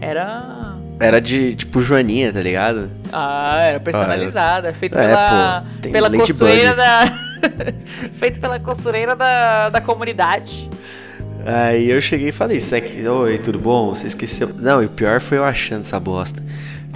Era... 0.00 0.74
Era 0.98 1.20
de, 1.20 1.54
tipo, 1.54 1.80
Joaninha, 1.80 2.32
tá 2.32 2.40
ligado? 2.40 2.90
Ah, 3.12 3.60
era 3.60 3.78
personalizada. 3.78 4.74
Feito 4.74 4.98
É, 4.98 5.06
pela, 5.06 5.64
pô, 5.80 5.88
pela 5.90 6.10
costureira 6.10 6.74
da... 6.74 7.12
Feito 8.14 8.40
pela 8.40 8.58
costureira 8.58 9.14
da, 9.14 9.70
da 9.70 9.80
comunidade. 9.80 10.68
Aí 11.46 11.88
eu 11.88 12.00
cheguei 12.00 12.28
e 12.28 12.32
falei, 12.32 12.60
Sec, 12.60 12.84
oi, 13.06 13.38
tudo 13.38 13.60
bom? 13.60 13.94
Você 13.94 14.08
esqueceu. 14.08 14.52
Não, 14.58 14.82
e 14.82 14.86
o 14.86 14.90
pior 14.90 15.20
foi 15.20 15.38
eu 15.38 15.44
achando 15.44 15.82
essa 15.82 16.00
bosta. 16.00 16.42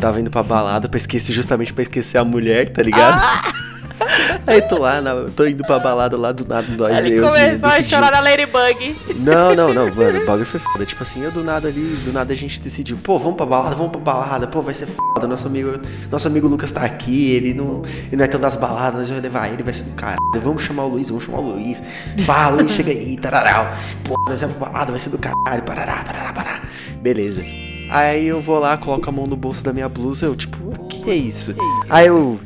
Tava 0.01 0.21
indo 0.21 0.31
pra 0.31 0.43
balada 0.43 0.89
pra 0.89 0.99
esquecer, 0.99 1.33
justamente 1.33 1.73
pra 1.73 1.83
esquecer 1.83 2.19
a 2.19 2.25
mulher, 2.25 2.71
tá 2.71 2.83
ligado? 2.83 3.21
Aí 4.47 4.63
tô 4.63 4.79
lá, 4.79 5.01
na- 5.01 5.27
tô 5.35 5.47
indo 5.47 5.65
pra 5.65 5.79
balada 5.79 6.17
lá 6.17 6.31
do 6.33 6.47
nada, 6.47 6.67
nós 6.77 6.99
Ele 6.99 7.09
e 7.09 7.11
meninos 7.21 7.31
começou 7.31 7.69
a 7.69 7.83
chorar 7.83 8.13
na 8.13 8.21
Ladybug. 8.21 8.97
Não, 9.17 9.55
não, 9.55 9.75
não, 9.75 9.87
mano, 9.95 10.23
o 10.23 10.27
bagulho 10.27 10.47
foi 10.47 10.61
foda. 10.61 10.85
Tipo 10.87 11.03
assim, 11.03 11.23
eu 11.23 11.31
do 11.33 11.43
nada 11.43 11.69
ali, 11.69 11.81
do 12.05 12.13
nada 12.13 12.33
a 12.33 12.37
gente 12.37 12.61
decidiu, 12.61 12.97
pô, 13.03 13.19
vamos 13.19 13.37
pra 13.37 13.47
balada, 13.47 13.75
vamos 13.75 13.93
pra 13.93 14.01
balada, 14.01 14.47
pô, 14.47 14.61
vai 14.63 14.75
ser 14.75 14.87
foda. 14.87 15.27
Nosso 15.27 15.47
amigo, 15.47 15.73
nosso 16.11 16.29
amigo 16.29 16.47
Lucas 16.47 16.71
tá 16.71 16.83
aqui, 16.83 17.31
ele 17.33 17.55
não, 17.55 17.83
ele 18.09 18.17
não 18.17 18.25
é 18.25 18.29
tão 18.29 18.39
das 18.41 18.55
baladas, 18.57 18.99
nós 19.01 19.09
vamos 19.09 19.23
levar 19.23 19.53
ele, 19.53 19.63
vai 19.63 19.73
ser 19.75 19.85
do 19.85 19.93
caralho. 19.95 20.19
Vamos 20.41 20.63
chamar 20.63 20.85
o 20.85 20.89
Luiz, 20.89 21.09
vamos 21.09 21.25
chamar 21.25 21.39
o 21.39 21.53
Luiz. 21.53 21.83
Pá, 22.27 22.49
Luiz, 22.49 22.73
chega 22.73 22.91
aí, 22.93 23.17
tararau. 23.17 23.67
Pô, 24.05 24.15
nós 24.29 24.41
vamos 24.41 24.57
pra 24.57 24.69
balada, 24.69 24.91
vai 24.93 25.01
ser 25.01 25.11
do 25.11 25.19
caralho, 25.19 25.63
parará, 25.65 26.05
parará, 26.05 26.33
parará. 26.33 26.63
Beleza. 27.01 27.43
Aí 27.91 28.27
eu 28.27 28.41
vou 28.41 28.59
lá, 28.59 28.77
coloco 28.77 29.09
a 29.09 29.13
mão 29.13 29.27
no 29.27 29.37
bolso 29.37 29.65
da 29.65 29.73
minha 29.73 29.89
blusa, 29.89 30.27
eu 30.27 30.35
tipo, 30.37 30.59
o 30.69 30.87
que 30.87 31.09
é 31.11 31.15
isso? 31.15 31.55
Aí 31.89 32.09
eu, 32.09 32.39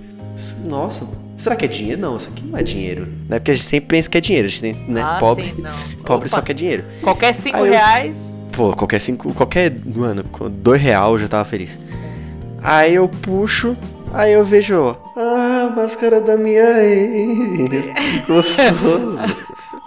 nossa, 0.67 1.07
será 1.41 1.57
que 1.57 1.65
é 1.65 1.69
dinheiro? 1.69 2.01
Não, 2.01 2.17
isso 2.17 2.29
aqui 2.29 2.45
não 2.45 2.59
é 2.59 2.63
dinheiro. 2.63 3.07
Né? 3.29 3.39
Porque 3.39 3.51
a 3.51 3.55
gente 3.55 3.67
sempre 3.67 3.89
pensa 3.97 4.09
que 4.11 4.19
é 4.19 4.21
dinheiro, 4.21 4.47
a 4.47 4.51
gente 4.51 4.77
né? 4.89 5.03
Ah, 5.03 5.17
pobre, 5.19 5.45
sim, 5.45 5.63
pobre 6.05 6.27
Opa. 6.29 6.37
só 6.37 6.41
quer 6.43 6.55
dinheiro. 6.55 6.85
Qualquer 7.03 7.35
5 7.35 7.57
Aí 7.57 7.67
eu- 7.67 7.73
reais... 7.73 8.35
Pô, 8.53 8.75
qualquer 8.75 9.01
cinco, 9.01 9.33
qualquer, 9.33 9.73
mano, 9.87 10.25
dois 10.51 10.83
real 10.83 11.13
eu 11.13 11.19
já 11.21 11.29
tava 11.29 11.45
feliz. 11.45 11.79
Aí 12.61 12.97
eu 12.97 13.09
puxo, 13.09 13.77
aí 14.13 14.33
eu 14.33 14.45
vejo, 14.45 14.97
ah, 15.17 15.73
máscara 15.75 16.21
da 16.21 16.37
minha 16.37 16.83
ex. 16.83 17.95
Gostoso. 18.27 19.19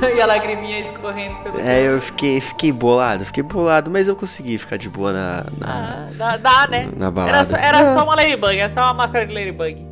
e 0.16 0.20
a 0.20 0.26
lagriminha 0.26 0.80
escorrendo 0.80 1.34
pelo 1.36 1.60
é, 1.60 1.86
eu 1.88 2.00
fiquei, 2.00 2.40
fiquei 2.40 2.72
bolado, 2.72 3.24
fiquei 3.24 3.42
bolado, 3.42 3.90
mas 3.90 4.08
eu 4.08 4.16
consegui 4.16 4.58
ficar 4.58 4.76
de 4.76 4.88
boa 4.88 5.12
na, 5.12 5.46
na, 5.58 5.66
Ah, 5.66 6.08
dá, 6.16 6.36
dá, 6.36 6.66
né? 6.68 6.88
na 6.96 7.10
balada. 7.10 7.36
Era, 7.36 7.46
só, 7.46 7.56
era 7.56 7.90
Ah. 7.90 7.94
só 7.94 8.04
uma 8.04 8.14
Ladybug, 8.14 8.58
era 8.58 8.70
só 8.72 8.80
uma 8.82 8.94
máscara 8.94 9.26
de 9.26 9.34
Ladybug. 9.34 9.86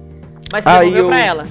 Mas 0.53 0.65
você 0.65 0.71
devolveu 0.79 1.05
eu- 1.05 1.09
pra 1.09 1.19
ela. 1.21 1.47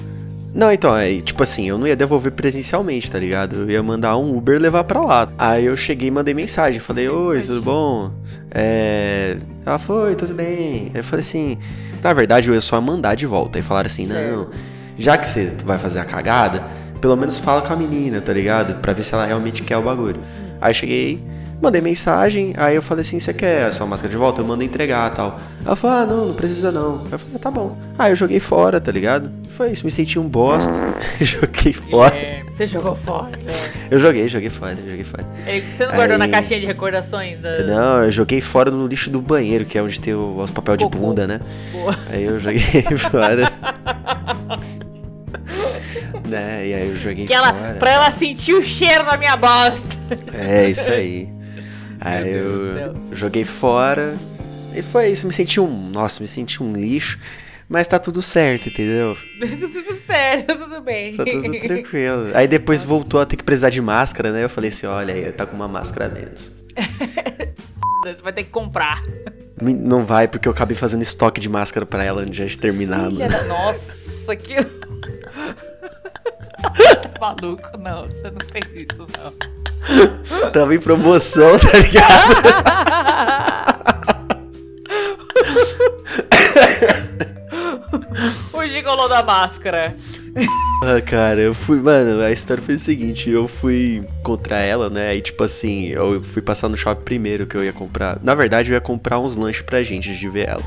Não, 0.54 0.70
então, 0.70 0.92
aí, 0.92 1.22
tipo 1.22 1.42
assim, 1.42 1.66
eu 1.66 1.78
não 1.78 1.86
ia 1.86 1.96
devolver 1.96 2.30
presencialmente, 2.30 3.10
tá 3.10 3.18
ligado? 3.18 3.56
Eu 3.56 3.70
ia 3.70 3.82
mandar 3.82 4.18
um 4.18 4.36
Uber 4.36 4.60
levar 4.60 4.84
pra 4.84 5.00
lá. 5.00 5.28
Aí 5.38 5.64
eu 5.64 5.74
cheguei 5.74 6.08
e 6.08 6.10
mandei 6.10 6.34
mensagem. 6.34 6.78
Falei, 6.78 7.08
oi, 7.08 7.40
tudo 7.40 7.62
bom? 7.62 8.10
É. 8.50 9.38
Ela 9.64 9.78
foi, 9.78 10.14
tudo 10.14 10.34
bem. 10.34 10.90
Aí 10.92 11.00
eu 11.00 11.04
falei 11.04 11.20
assim. 11.20 11.56
Na 12.02 12.12
verdade, 12.12 12.48
eu 12.48 12.54
ia 12.54 12.60
só 12.60 12.78
mandar 12.82 13.14
de 13.14 13.24
volta. 13.26 13.58
Aí 13.58 13.62
falaram 13.62 13.86
assim, 13.86 14.06
não, 14.06 14.50
já 14.98 15.16
que 15.16 15.26
você 15.26 15.54
vai 15.64 15.78
fazer 15.78 16.00
a 16.00 16.04
cagada, 16.04 16.62
pelo 17.02 17.16
menos 17.16 17.38
fala 17.38 17.60
com 17.60 17.72
a 17.72 17.76
menina, 17.76 18.20
tá 18.22 18.32
ligado? 18.32 18.80
Pra 18.80 18.94
ver 18.94 19.02
se 19.02 19.12
ela 19.12 19.26
realmente 19.26 19.62
quer 19.62 19.76
o 19.76 19.82
bagulho. 19.82 20.20
Aí 20.60 20.72
cheguei, 20.72 21.20
mandei 21.60 21.80
mensagem, 21.80 22.54
aí 22.56 22.76
eu 22.76 22.82
falei 22.82 23.02
assim, 23.02 23.18
você 23.20 23.34
quer 23.34 23.64
a 23.64 23.72
sua 23.72 23.86
máscara 23.86 24.08
de 24.10 24.16
volta? 24.16 24.40
Eu 24.40 24.46
mando 24.46 24.62
entregar 24.62 25.10
tal. 25.12 25.38
Ela 25.66 25.76
falou, 25.76 25.96
ah, 25.96 26.06
não, 26.06 26.26
não 26.28 26.34
precisa 26.34 26.70
não. 26.72 27.02
Aí 27.06 27.12
eu 27.12 27.18
falei, 27.18 27.34
ah, 27.34 27.38
tá 27.38 27.50
bom. 27.50 27.76
Aí 27.98 28.12
eu 28.12 28.16
joguei 28.16 28.38
fora, 28.40 28.80
tá 28.80 28.90
ligado? 28.90 29.30
Foi 29.50 29.70
isso, 29.72 29.84
me 29.84 29.90
senti 29.90 30.18
um 30.18 30.26
bosta. 30.28 30.72
joguei 31.20 31.72
fora. 31.72 32.14
É, 32.16 32.42
você 32.50 32.66
jogou 32.66 32.94
fora. 32.96 33.30
né? 33.44 33.52
Eu 33.90 33.98
joguei, 33.98 34.26
joguei 34.28 34.48
fora, 34.50 34.76
joguei 34.76 35.04
fora. 35.04 35.24
É, 35.46 35.60
Você 35.60 35.84
não 35.84 35.94
guardou 35.94 36.14
Aí- 36.14 36.18
na 36.18 36.28
caixinha 36.28 36.58
de 36.60 36.66
recordações? 36.66 37.40
Da... 37.40 37.58
Não, 37.64 38.04
eu 38.04 38.10
joguei 38.10 38.40
fora 38.40 38.70
no 38.70 38.86
lixo 38.86 39.10
do 39.10 39.20
banheiro, 39.20 39.64
que 39.64 39.76
é 39.76 39.82
onde 39.82 40.00
tem 40.00 40.14
os 40.14 40.50
papel 40.52 40.76
de 40.76 40.84
Cocô. 40.84 40.96
bunda, 40.98 41.26
né? 41.26 41.40
Boa. 41.72 41.94
Aí 42.10 42.22
eu 42.24 42.38
joguei 42.38 42.62
fora. 43.10 43.50
né? 46.32 46.66
E 46.66 46.74
aí 46.74 46.88
eu 46.88 46.96
joguei 46.96 47.26
Que 47.26 47.32
ela, 47.34 47.52
fora. 47.54 47.74
pra 47.74 47.90
ela 47.90 48.10
sentir 48.10 48.54
o 48.54 48.62
cheiro 48.62 49.04
da 49.04 49.16
minha 49.16 49.36
bosta. 49.36 49.96
É, 50.32 50.68
isso 50.68 50.90
aí. 50.90 51.28
Aí 52.04 52.32
eu 52.32 52.96
joguei 53.12 53.44
fora. 53.44 54.16
E 54.74 54.82
foi 54.82 55.10
isso, 55.10 55.24
me 55.24 55.32
senti 55.32 55.60
um. 55.60 55.88
Nossa, 55.90 56.20
me 56.20 56.26
senti 56.26 56.60
um 56.60 56.72
lixo. 56.72 57.20
Mas 57.68 57.86
tá 57.86 57.96
tudo 57.98 58.20
certo, 58.20 58.68
entendeu? 58.68 59.16
tudo 59.38 59.94
certo, 59.94 60.58
tudo 60.58 60.80
bem. 60.80 61.16
Tá 61.16 61.24
tudo 61.24 61.50
tranquilo. 61.60 62.30
Aí 62.34 62.48
depois 62.48 62.82
voltou 62.84 63.20
a 63.20 63.24
ter 63.24 63.36
que 63.36 63.44
precisar 63.44 63.70
de 63.70 63.80
máscara, 63.80 64.32
né? 64.32 64.42
Eu 64.42 64.48
falei 64.50 64.70
assim: 64.70 64.86
olha 64.86 65.14
aí, 65.14 65.30
tá 65.30 65.46
com 65.46 65.54
uma 65.54 65.68
máscara 65.68 66.06
a 66.06 66.08
menos. 66.08 66.52
Você 68.04 68.22
vai 68.22 68.32
ter 68.32 68.42
que 68.42 68.50
comprar. 68.50 69.00
Não 69.60 70.02
vai, 70.02 70.26
porque 70.26 70.48
eu 70.48 70.52
acabei 70.52 70.76
fazendo 70.76 71.02
estoque 71.02 71.40
de 71.40 71.48
máscara 71.48 71.86
pra 71.86 72.02
ela 72.02 72.22
antes 72.22 72.50
de 72.50 72.58
terminar. 72.58 73.08
Nossa, 73.10 74.34
que... 74.34 74.56
Tá 76.62 77.10
maluco? 77.20 77.78
Não, 77.78 78.06
você 78.06 78.30
não 78.30 78.40
fez 78.50 78.88
isso, 78.90 79.06
não. 79.18 80.50
Tava 80.52 80.74
em 80.74 80.80
promoção, 80.80 81.58
tá 81.58 81.78
ligado? 81.78 83.42
O 88.52 88.66
gigolô 88.66 89.08
da 89.08 89.22
máscara. 89.22 89.96
Ah, 90.84 91.00
cara, 91.00 91.40
eu 91.40 91.54
fui, 91.54 91.80
mano, 91.80 92.20
a 92.22 92.30
história 92.30 92.62
foi 92.62 92.74
o 92.76 92.78
seguinte, 92.78 93.30
eu 93.30 93.46
fui 93.46 94.04
contra 94.22 94.58
ela, 94.58 94.88
né? 94.88 95.10
Aí, 95.10 95.20
tipo 95.20 95.44
assim, 95.44 95.88
eu 95.88 96.22
fui 96.22 96.42
passar 96.42 96.68
no 96.68 96.76
shopping 96.76 97.04
primeiro 97.04 97.46
que 97.46 97.56
eu 97.56 97.64
ia 97.64 97.72
comprar. 97.72 98.18
Na 98.22 98.34
verdade, 98.34 98.70
eu 98.70 98.74
ia 98.74 98.80
comprar 98.80 99.18
uns 99.18 99.36
lanches 99.36 99.62
pra 99.62 99.82
gente 99.82 100.14
de 100.14 100.28
ver 100.28 100.48
ela. 100.48 100.62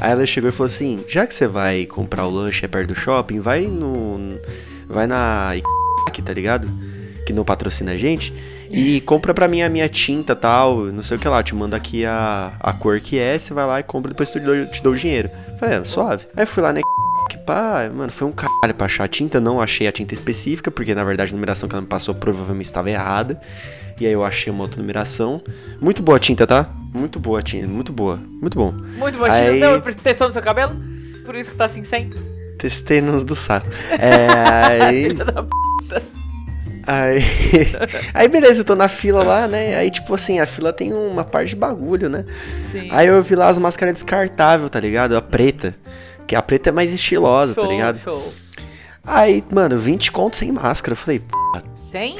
Aí 0.00 0.12
ela 0.12 0.26
chegou 0.26 0.48
e 0.48 0.52
falou 0.52 0.66
assim: 0.66 1.04
já 1.06 1.26
que 1.26 1.34
você 1.34 1.46
vai 1.46 1.86
comprar 1.86 2.26
o 2.26 2.30
lanche 2.30 2.64
é 2.64 2.68
perto 2.68 2.88
do 2.88 2.94
shopping, 2.94 3.38
vai 3.38 3.62
no. 3.66 4.38
Vai 4.90 5.06
na 5.06 5.52
aqui, 6.06 6.20
tá 6.22 6.32
ligado? 6.32 6.68
Que 7.26 7.32
não 7.32 7.44
patrocina 7.44 7.92
a 7.92 7.96
gente. 7.96 8.32
E 8.70 9.00
compra 9.00 9.34
pra 9.34 9.48
mim 9.48 9.62
a 9.62 9.68
minha 9.68 9.88
tinta 9.88 10.34
tal, 10.36 10.76
não 10.86 11.02
sei 11.02 11.16
o 11.16 11.20
que 11.20 11.28
lá. 11.28 11.42
Te 11.42 11.54
mando 11.54 11.74
aqui 11.74 12.04
a, 12.04 12.52
a 12.60 12.72
cor 12.72 13.00
que 13.00 13.18
é, 13.18 13.38
você 13.38 13.52
vai 13.52 13.66
lá 13.66 13.80
e 13.80 13.82
compra, 13.82 14.10
depois 14.10 14.30
te 14.30 14.38
dou, 14.38 14.66
te 14.66 14.82
dou 14.82 14.92
o 14.92 14.96
dinheiro. 14.96 15.28
Falei, 15.58 15.78
é, 15.78 15.84
suave. 15.84 16.26
Aí 16.36 16.46
fui 16.46 16.62
lá 16.62 16.72
na 16.72 16.80
que 17.28 17.38
pá, 17.38 17.88
mano, 17.94 18.10
foi 18.10 18.26
um 18.28 18.32
caralho 18.32 18.74
pra 18.76 18.86
achar 18.86 19.04
a 19.04 19.08
tinta. 19.08 19.40
Não 19.40 19.60
achei 19.60 19.86
a 19.88 19.92
tinta 19.92 20.14
específica, 20.14 20.70
porque 20.70 20.94
na 20.94 21.04
verdade 21.04 21.32
a 21.32 21.34
numeração 21.34 21.68
que 21.68 21.74
ela 21.74 21.82
me 21.82 21.88
passou 21.88 22.14
provavelmente 22.14 22.66
estava 22.66 22.90
errada. 22.90 23.40
E 24.00 24.06
aí 24.06 24.12
eu 24.12 24.24
achei 24.24 24.52
uma 24.52 24.62
outra 24.62 24.80
numeração. 24.80 25.42
Muito 25.80 26.02
boa 26.02 26.16
a 26.16 26.20
tinta, 26.20 26.46
tá? 26.46 26.68
Muito 26.94 27.18
boa 27.20 27.40
a 27.40 27.42
tinta, 27.42 27.66
muito 27.66 27.92
boa. 27.92 28.20
Muito 28.40 28.56
bom. 28.56 28.72
Muito 28.72 29.18
bom. 29.18 29.24
Aí- 29.24 29.60
Você 29.60 29.92
testou 29.94 30.26
no 30.28 30.32
seu 30.32 30.42
cabelo? 30.42 30.74
Por 31.24 31.34
isso 31.34 31.50
que 31.50 31.56
tá 31.56 31.66
assim 31.66 31.84
sem? 31.84 32.10
Testei 32.60 33.00
no 33.00 33.24
do 33.24 33.34
saco. 33.34 33.66
É, 33.92 34.84
aí. 34.84 35.08
Aí, 36.86 37.22
aí 38.12 38.28
beleza, 38.28 38.60
eu 38.60 38.64
tô 38.64 38.74
na 38.74 38.88
fila 38.88 39.22
lá, 39.22 39.46
né? 39.46 39.76
Aí, 39.76 39.90
tipo 39.90 40.12
assim, 40.14 40.40
a 40.40 40.46
fila 40.46 40.72
tem 40.72 40.92
uma 40.92 41.24
parte 41.24 41.50
de 41.50 41.56
bagulho, 41.56 42.08
né? 42.08 42.24
Sim. 42.70 42.88
Aí 42.90 43.06
eu 43.06 43.20
vi 43.22 43.34
lá 43.34 43.48
as 43.48 43.58
máscaras 43.58 43.94
descartáveis, 43.94 44.70
tá 44.70 44.80
ligado? 44.80 45.16
A 45.16 45.22
preta. 45.22 45.74
Que 46.26 46.34
a 46.34 46.42
preta 46.42 46.70
é 46.70 46.72
mais 46.72 46.92
estilosa, 46.92 47.54
show, 47.54 47.64
tá 47.64 47.70
ligado? 47.70 47.98
show. 47.98 48.32
Aí, 49.04 49.42
mano, 49.50 49.78
20 49.78 50.12
conto 50.12 50.36
sem 50.36 50.52
máscara. 50.52 50.92
Eu 50.92 50.96
falei, 50.96 51.22
Sem? 51.74 52.16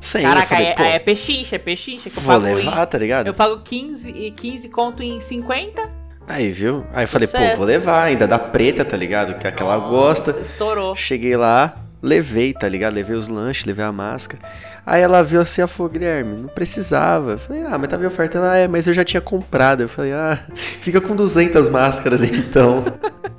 sem. 0.00 0.22
eu 0.22 0.28
Caraca, 0.28 0.46
falei, 0.46 0.74
é, 0.76 0.96
é 0.96 0.98
pechincha, 0.98 1.56
é 1.56 1.58
pechincha. 1.58 2.10
Que 2.10 2.18
eu 2.18 2.22
vou 2.22 2.34
pago 2.34 2.44
levar, 2.44 2.82
em, 2.82 2.86
tá 2.86 2.98
ligado? 2.98 3.26
Eu 3.26 3.34
pago 3.34 3.60
15, 3.60 4.10
e 4.10 4.30
15 4.30 4.68
conto 4.68 5.02
em 5.02 5.20
50. 5.20 5.97
Aí, 6.28 6.52
viu? 6.52 6.84
Aí 6.92 7.04
eu 7.04 7.08
falei, 7.08 7.26
pô, 7.26 7.38
Sucesso. 7.38 7.56
vou 7.56 7.66
levar, 7.66 8.02
ainda 8.04 8.26
da 8.26 8.38
preta, 8.38 8.84
tá 8.84 8.96
ligado? 8.96 9.38
Que 9.38 9.46
é 9.46 9.50
aquela 9.50 9.78
gosta. 9.78 10.32
Estourou. 10.42 10.94
Cheguei 10.94 11.36
lá, 11.36 11.74
levei, 12.02 12.52
tá 12.52 12.68
ligado? 12.68 12.94
Levei 12.94 13.16
os 13.16 13.28
lanches, 13.28 13.64
levei 13.64 13.84
a 13.84 13.90
máscara. 13.92 14.42
Aí 14.84 15.00
ela 15.02 15.22
viu 15.22 15.40
assim, 15.40 15.60
ela 15.62 15.68
falou, 15.68 15.90
Guilherme, 15.90 16.36
não 16.42 16.48
precisava. 16.48 17.32
Eu 17.32 17.38
falei, 17.38 17.62
ah, 17.64 17.78
mas 17.78 17.88
tava 17.88 18.04
em 18.04 18.06
oferta. 18.06 18.38
Ela, 18.38 18.56
é, 18.58 18.68
mas 18.68 18.86
eu 18.86 18.92
já 18.94 19.04
tinha 19.04 19.20
comprado. 19.20 19.82
Eu 19.82 19.88
falei, 19.88 20.12
ah, 20.12 20.38
fica 20.54 21.00
com 21.00 21.16
200 21.16 21.68
máscaras 21.70 22.22
então. 22.22 22.84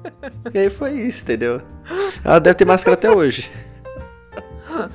e 0.54 0.58
aí 0.58 0.70
foi 0.70 0.92
isso, 0.94 1.24
entendeu? 1.24 1.62
Ela 2.24 2.40
deve 2.40 2.56
ter 2.56 2.66
máscara 2.66 2.96
até 2.96 3.10
hoje. 3.12 3.52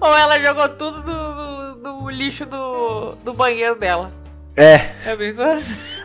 Ou 0.00 0.16
ela 0.16 0.38
jogou 0.40 0.68
tudo 0.70 1.02
do, 1.02 1.74
do- 1.74 2.02
do 2.02 2.10
lixo 2.10 2.46
do, 2.46 3.14
do 3.24 3.32
banheiro 3.34 3.76
dela. 3.78 4.12
É, 4.58 4.90
É 5.06 5.14
isso? 5.24 5.42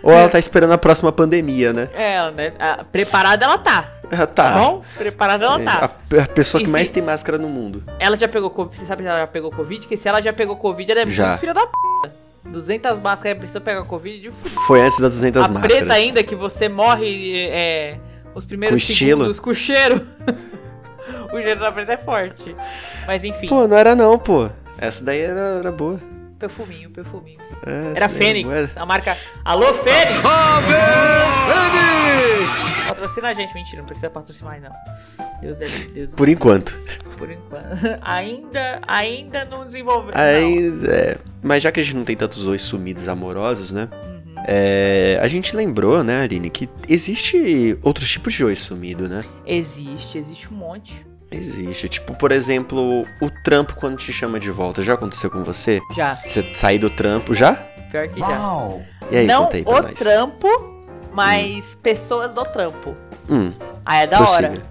ou 0.03 0.11
ela 0.11 0.29
tá 0.29 0.37
esperando 0.37 0.73
a 0.73 0.77
próxima 0.77 1.11
pandemia, 1.11 1.73
né? 1.73 1.89
É, 1.93 2.31
né? 2.31 2.53
Ah, 2.59 2.83
preparada 2.89 3.45
ela 3.45 3.57
tá. 3.57 3.89
Ah, 4.11 4.27
Tá 4.27 4.27
tá. 4.27 4.51
bom? 4.59 4.83
Preparada 4.97 5.45
ela 5.45 5.59
É, 5.61 5.63
tá. 5.63 5.89
a, 6.19 6.21
a 6.23 6.27
pessoa 6.27 6.61
E 6.61 6.65
que 6.65 6.69
mais 6.71 6.89
tem 6.91 7.01
máscara 7.01 7.37
no 7.37 7.49
mundo. 7.49 7.83
Ela 7.99 8.15
já 8.15 8.27
pegou 8.27 8.49
Covid. 8.49 8.77
Você 8.79 8.85
sabe 8.85 9.01
se 9.03 9.09
ela 9.09 9.19
já 9.19 9.27
pegou 9.27 9.49
Covid? 9.51 9.81
Porque 9.81 9.97
se 9.97 10.07
ela 10.07 10.21
já 10.21 10.31
pegou 10.31 10.55
Covid, 10.55 10.91
ela 10.91 11.01
é 11.01 11.07
Já. 11.07 11.27
muito 11.29 11.39
filha 11.39 11.53
da 11.53 11.65
p. 11.65 11.73
200 12.45 12.99
máscaras, 12.99 13.37
a 13.37 13.41
pessoa 13.41 13.61
pega 13.61 13.83
Covid. 13.85 14.27
uf. 14.29 14.49
Foi 14.67 14.81
antes 14.81 14.99
das 14.99 15.13
200 15.15 15.45
a 15.45 15.47
máscaras. 15.47 15.77
preta 15.77 15.93
ainda, 15.93 16.21
que 16.23 16.35
você 16.35 16.67
morre 16.69 17.47
é, 17.49 17.97
os 18.35 18.45
primeiros 18.45 18.85
Com 18.85 18.93
segundos 18.93 19.39
com 19.39 19.53
cheiro. 19.53 20.05
o 21.33 21.41
cheiro 21.41 21.59
da 21.61 21.71
preta 21.71 21.93
é 21.93 21.97
forte. 21.97 22.55
Mas 23.07 23.23
enfim, 23.23 23.47
Pô, 23.47 23.65
não 23.67 23.77
era 23.77 23.95
não, 23.95 24.19
pô. 24.19 24.49
Essa 24.77 25.03
daí 25.03 25.21
era, 25.21 25.39
era 25.59 25.71
boa. 25.71 25.97
Perfuminho, 26.47 26.89
perfuminho. 26.89 27.39
É, 27.65 27.93
Era 27.95 28.09
Fênix, 28.09 28.49
era- 28.51 28.69
a 28.81 28.85
marca. 28.85 29.17
Alô, 29.45 29.73
Fênix! 29.75 30.19
Fênix! 31.45 32.87
Patrocina 32.87 33.29
a 33.29 33.33
gente, 33.33 33.53
mentira, 33.53 33.77
não 33.81 33.85
precisa 33.85 34.09
patrocinar 34.09 34.59
mais, 34.59 34.63
não. 34.63 34.71
Deus 35.41 35.61
é 35.61 35.67
Deus. 35.67 36.11
Por 36.15 36.27
enquanto. 36.27 36.73
Por 37.17 37.31
enquanto. 37.31 37.63
ainda, 38.01 38.81
ainda 38.85 39.45
não 39.45 39.63
desenvolveu. 39.65 40.11
não. 40.13 40.21
Aí, 40.21 40.69
é, 40.89 41.17
mas 41.41 41.63
já 41.63 41.71
que 41.71 41.79
a 41.79 41.83
gente 41.83 41.95
não 41.95 42.03
tem 42.03 42.15
tantos 42.17 42.45
oi 42.45 42.59
sumidos 42.59 43.07
amorosos, 43.07 43.71
né? 43.71 43.87
É, 44.45 45.17
a 45.21 45.27
gente 45.29 45.55
lembrou, 45.55 46.03
né, 46.03 46.23
Aline, 46.23 46.49
que 46.49 46.69
existe 46.89 47.77
outros 47.81 48.09
tipos 48.11 48.33
de 48.33 48.43
oi 48.43 48.55
sumido, 48.57 49.07
né? 49.07 49.23
Existe, 49.45 50.17
existe 50.17 50.53
um 50.53 50.57
monte. 50.57 51.05
Existe. 51.35 51.87
Tipo, 51.89 52.13
por 52.13 52.31
exemplo, 52.31 53.05
o 53.21 53.29
trampo 53.43 53.75
quando 53.75 53.97
te 53.97 54.11
chama 54.13 54.39
de 54.39 54.51
volta. 54.51 54.81
Já 54.81 54.93
aconteceu 54.93 55.29
com 55.29 55.43
você? 55.43 55.81
Já, 55.95 56.13
Você 56.15 56.53
sair 56.53 56.79
do 56.79 56.89
trampo 56.89 57.33
já? 57.33 57.53
pior 57.91 58.07
que 58.07 58.19
já. 58.19 58.71
E 59.11 59.17
aí, 59.17 59.27
não 59.27 59.45
conta 59.45 59.57
aí 59.57 59.63
pra 59.63 59.73
o 59.73 59.81
nós. 59.83 59.99
trampo, 59.99 60.47
mas 61.13 61.75
pessoas 61.75 62.33
do 62.33 62.43
trampo. 62.45 62.95
Hum, 63.29 63.53
Aí 63.85 64.03
é 64.03 64.07
da 64.07 64.17
prossiga. 64.17 64.49
hora. 64.49 64.61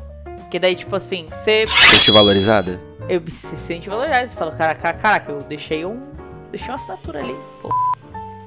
Porque 0.40 0.58
daí, 0.58 0.74
tipo 0.76 0.94
assim, 0.96 1.26
você 1.30 1.64
Te 2.02 2.10
valorizada? 2.10 2.80
eu, 3.08 3.22
se 3.30 3.56
sente 3.56 3.88
valorizado. 3.88 4.28
Você 4.28 4.36
fala, 4.36 4.52
cara, 4.52 4.74
cara, 4.74 4.96
caraca, 4.96 5.32
eu 5.32 5.42
deixei 5.42 5.84
um. 5.84 6.10
Deixei 6.50 6.68
uma 6.68 6.74
assinatura 6.76 7.20
ali, 7.20 7.34
pô. 7.62 7.70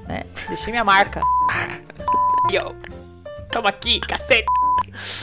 Né? 0.06 0.22
Deixei 0.48 0.70
minha 0.72 0.84
marca. 0.84 1.20
Yo. 2.52 2.74
Toma 3.50 3.70
aqui, 3.70 3.98
cacete. 4.00 4.44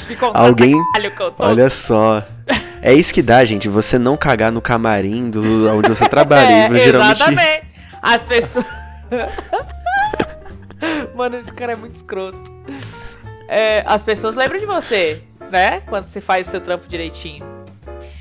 Me 0.09 0.17
Alguém- 0.33 0.75
caralho, 0.93 1.11
que 1.15 1.21
eu 1.21 1.31
tô. 1.31 1.43
Olha 1.45 1.69
só. 1.69 2.23
É 2.83 2.93
isso 2.93 3.13
que 3.13 3.21
dá, 3.21 3.43
gente. 3.45 3.69
Você 3.69 3.97
não 3.97 4.17
cagar 4.17 4.51
no 4.51 4.61
camarim 4.61 5.29
do 5.29 5.69
onde 5.75 5.89
você 5.89 6.07
trabalha. 6.07 6.67
É, 6.75 6.79
geralmente. 6.79 7.21
exatamente. 7.21 7.63
As 8.01 8.21
pessoas. 8.23 8.65
Mano, 11.15 11.37
esse 11.37 11.53
cara 11.53 11.73
é 11.73 11.75
muito 11.75 11.95
escroto. 11.95 12.51
É, 13.47 13.83
as 13.85 14.03
pessoas 14.03 14.35
lembram 14.35 14.59
de 14.59 14.65
você, 14.65 15.21
né? 15.51 15.81
Quando 15.87 16.07
você 16.07 16.19
faz 16.19 16.47
o 16.47 16.51
seu 16.51 16.59
trampo 16.61 16.87
direitinho. 16.87 17.45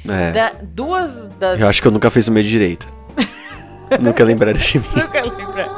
É. 0.08 0.32
Da- 0.32 0.52
duas 0.62 1.28
das. 1.40 1.58
Eu 1.60 1.68
acho 1.68 1.80
que 1.82 1.88
eu 1.88 1.92
nunca 1.92 2.10
fiz 2.10 2.28
o 2.28 2.32
meu 2.32 2.42
direito. 2.42 2.86
nunca 4.00 4.22
lembraram 4.24 4.58
de 4.58 4.78
mim. 4.78 4.84
Nunca 4.94 5.20
lembra. 5.22 5.68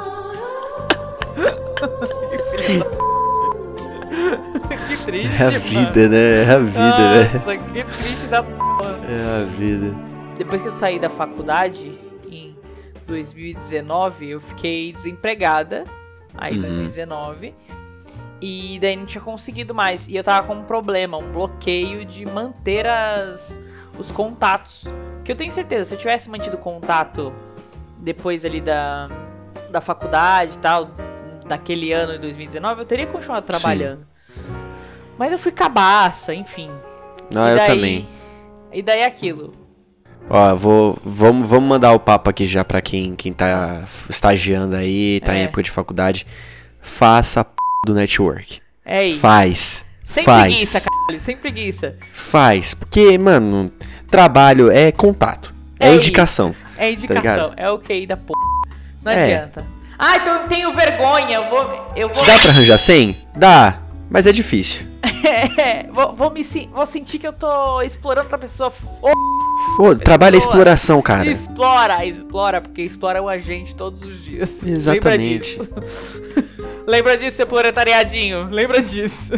que 4.87 4.97
triste, 5.05 5.41
É 5.41 5.47
a 5.47 5.51
mano. 5.51 5.59
vida, 5.61 6.09
né? 6.09 6.43
É 6.43 6.51
a 6.51 6.57
vida, 6.59 7.15
né? 7.15 7.29
Nossa, 7.33 7.57
que 7.57 7.83
triste 7.83 8.27
da 8.27 8.43
porra. 8.43 8.64
É 9.07 9.41
a 9.41 9.45
vida. 9.45 9.93
Depois 10.37 10.61
que 10.61 10.67
eu 10.67 10.71
saí 10.73 10.99
da 10.99 11.09
faculdade, 11.09 11.97
em 12.29 12.55
2019, 13.07 14.29
eu 14.29 14.41
fiquei 14.41 14.91
desempregada. 14.91 15.83
Aí, 16.37 16.55
em 16.57 16.61
2019. 16.61 17.53
E 18.41 18.77
daí 18.81 18.95
não 18.95 19.05
tinha 19.05 19.21
conseguido 19.23 19.73
mais. 19.73 20.07
E 20.07 20.15
eu 20.15 20.23
tava 20.23 20.45
com 20.45 20.55
um 20.55 20.63
problema, 20.63 21.17
um 21.17 21.31
bloqueio 21.31 22.03
de 22.03 22.25
manter 22.25 22.85
as, 22.85 23.59
os 23.97 24.11
contatos. 24.11 24.85
Que 25.23 25.31
eu 25.31 25.35
tenho 25.35 25.51
certeza, 25.51 25.85
se 25.85 25.93
eu 25.95 25.97
tivesse 25.97 26.29
mantido 26.29 26.57
contato 26.57 27.33
depois 27.97 28.43
ali 28.45 28.59
da, 28.61 29.09
da 29.71 29.79
faculdade 29.81 30.55
e 30.55 30.59
tal, 30.59 30.91
daquele 31.47 31.91
ano 31.93 32.13
de 32.13 32.19
2019, 32.19 32.81
eu 32.81 32.85
teria 32.85 33.07
continuado 33.07 33.45
trabalhando. 33.47 34.05
Mas 35.17 35.31
eu 35.31 35.39
fui 35.39 35.51
cabaça, 35.51 36.33
enfim. 36.33 36.69
Não, 37.31 37.47
E 37.47 37.51
eu 37.51 37.55
daí- 37.55 37.67
também. 37.67 38.07
E 38.75 38.81
daí 38.81 38.99
é 38.99 39.05
aquilo. 39.05 39.53
Ó, 40.29 40.55
vou, 40.55 40.97
vamos, 41.03 41.47
vamos 41.47 41.69
mandar 41.69 41.93
o 41.93 41.99
papo 41.99 42.29
aqui 42.29 42.45
já 42.45 42.65
pra 42.65 42.81
quem, 42.81 43.15
quem 43.15 43.31
tá 43.31 43.85
estagiando 44.09 44.75
aí, 44.75 45.21
tá 45.23 45.33
em 45.35 45.41
É. 45.41 45.43
época 45.43 45.63
de 45.63 45.71
faculdade. 45.71 46.25
Faça 46.81 47.41
a 47.41 47.43
p 47.45 47.51
do 47.85 47.93
network. 47.93 48.59
É 48.83 49.05
isso. 49.07 49.19
Faz. 49.19 49.85
Sem 50.03 50.23
faz. 50.23 50.43
preguiça, 50.53 50.81
caralho, 50.81 51.19
sem 51.19 51.37
preguiça. 51.37 51.95
Faz. 52.13 52.73
Porque, 52.73 53.17
mano, 53.17 53.71
trabalho 54.09 54.69
é 54.69 54.91
contato. 54.91 55.53
É, 55.79 55.89
É 55.89 55.95
indicação. 55.95 56.53
É 56.77 56.91
indicação, 56.91 57.21
ligado? 57.49 57.53
é 57.57 57.69
o 57.71 57.79
QI 57.79 58.05
da 58.05 58.17
porra. 58.17 58.41
Não 59.03 59.11
É. 59.11 59.23
adianta. 59.35 59.65
Ah, 59.97 60.17
então 60.17 60.41
eu 60.41 60.47
tenho 60.49 60.73
vergonha, 60.73 61.35
eu 61.37 61.49
vou. 61.49 61.91
Eu 61.95 62.09
vou. 62.09 62.25
Dá 62.25 62.33
pra 62.37 62.49
arranjar 62.49 62.77
100? 62.77 63.17
Dá. 63.35 63.79
Mas 64.09 64.25
é 64.27 64.31
difícil. 64.31 64.85
É, 65.57 65.87
vou, 65.91 66.13
vou 66.13 66.29
me 66.29 66.43
vou 66.71 66.85
sentir 66.85 67.17
que 67.17 67.27
eu 67.27 67.33
tô 67.33 67.81
explorando 67.81 68.25
outra 68.25 68.37
pessoa. 68.37 68.71
Foda, 69.75 69.99
é 69.99 70.03
Explora. 70.03 70.37
exploração, 70.37 71.01
cara. 71.01 71.25
Explora, 71.25 72.05
explora, 72.05 72.61
porque 72.61 72.83
exploram 72.83 73.27
a 73.27 73.39
gente 73.39 73.75
todos 73.75 74.03
os 74.03 74.23
dias. 74.23 74.61
Exatamente. 74.63 75.57
Lembra 75.57 75.81
disso? 75.81 76.21
Lembra 76.85 77.17
disso, 77.17 77.37
seu 77.37 77.47
proletariadinho? 77.47 78.49
Lembra 78.51 78.81
disso? 78.81 79.33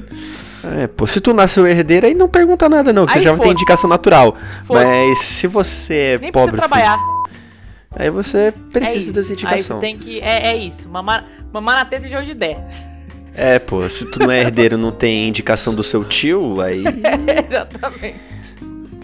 É, 0.78 0.88
pô, 0.88 1.08
se 1.08 1.22
tu 1.22 1.34
nasceu 1.34 1.66
herdeiro, 1.66 2.06
aí 2.06 2.14
não 2.14 2.28
pergunta 2.28 2.68
nada, 2.68 2.92
não, 2.92 3.06
que 3.06 3.14
você 3.14 3.20
Aí 3.20 3.24
já 3.24 3.32
vai 3.32 3.48
ter 3.48 3.54
indicação 3.54 3.90
natural. 3.90 4.36
Foda. 4.66 4.84
Mas 4.84 5.20
se 5.20 5.48
você 5.48 5.94
é 5.94 6.18
Nem 6.18 6.32
pobre, 6.32 6.52
precisa 6.58 6.68
trabalhar. 6.68 6.98
filho, 6.98 7.24
aí 7.96 8.10
você 8.10 8.38
É 8.38 8.52
precisa 8.52 8.98
isso. 8.98 9.14
dessa 9.14 9.30
Aí 9.30 9.34
indicação. 9.34 9.78
você 9.78 9.82
tem 9.82 9.98
que. 9.98 10.20
É, 10.20 10.48
é 10.52 10.58
isso. 10.58 10.90
Mamar, 10.90 11.26
mamar 11.54 11.78
na 11.78 11.86
teta 11.86 12.10
de 12.10 12.16
onde 12.16 12.34
der. 12.34 12.58
É, 13.38 13.60
pô, 13.60 13.88
se 13.88 14.10
tu 14.10 14.20
não 14.20 14.32
é 14.32 14.42
herdeiro 14.42 14.76
e 14.76 14.78
não 14.82 14.92
tem 14.92 15.28
indicação 15.28 15.74
do 15.76 15.84
seu 15.84 16.04
tio, 16.04 16.60
aí. 16.60 16.84
Exatamente. 17.48 18.20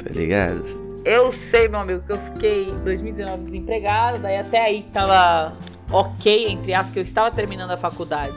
tá 0.03 0.09
ligado? 0.09 0.65
Eu 1.05 1.31
sei, 1.31 1.67
meu 1.67 1.79
amigo, 1.81 2.01
que 2.05 2.11
eu 2.13 2.17
fiquei 2.17 2.69
em 2.69 2.83
2019 2.83 3.43
desempregado, 3.43 4.17
daí 4.17 4.37
até 4.37 4.63
aí 4.65 4.85
tava 4.91 5.53
ok, 5.91 6.47
entre 6.49 6.73
aspas, 6.73 6.91
que 6.91 6.99
eu 6.99 7.03
estava 7.03 7.29
terminando 7.29 7.71
a 7.71 7.77
faculdade 7.77 8.33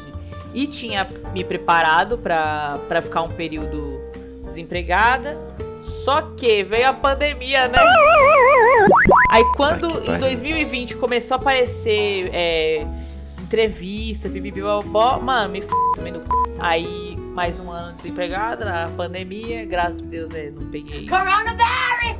e 0.52 0.66
tinha 0.66 1.06
me 1.32 1.44
preparado 1.44 2.18
pra, 2.18 2.78
pra 2.88 3.00
ficar 3.00 3.22
um 3.22 3.28
período 3.28 3.98
desempregada. 4.44 5.38
Só 5.82 6.22
que 6.22 6.62
veio 6.62 6.88
a 6.88 6.92
pandemia, 6.92 7.68
né? 7.68 7.78
Aí 9.30 9.44
quando 9.56 9.86
em 10.02 10.06
pariu. 10.06 10.20
2020 10.20 10.96
começou 10.96 11.36
a 11.36 11.40
aparecer 11.40 12.30
é, 12.32 12.86
entrevista, 13.46 14.28
pipipi, 14.28 14.60
bababó, 14.60 15.20
mano, 15.22 15.52
me 15.52 15.60
f 15.60 15.68
também 15.94 16.12
no 16.12 16.18
c... 16.18 16.26
Aí 16.58 17.16
mais 17.36 17.60
um 17.60 17.70
ano 17.70 17.94
desempregada 17.94 18.64
na 18.64 18.88
pandemia, 18.88 19.64
graças 19.66 20.00
a 20.00 20.04
Deus 20.04 20.30
é, 20.32 20.50
não 20.50 20.70
peguei. 20.70 21.06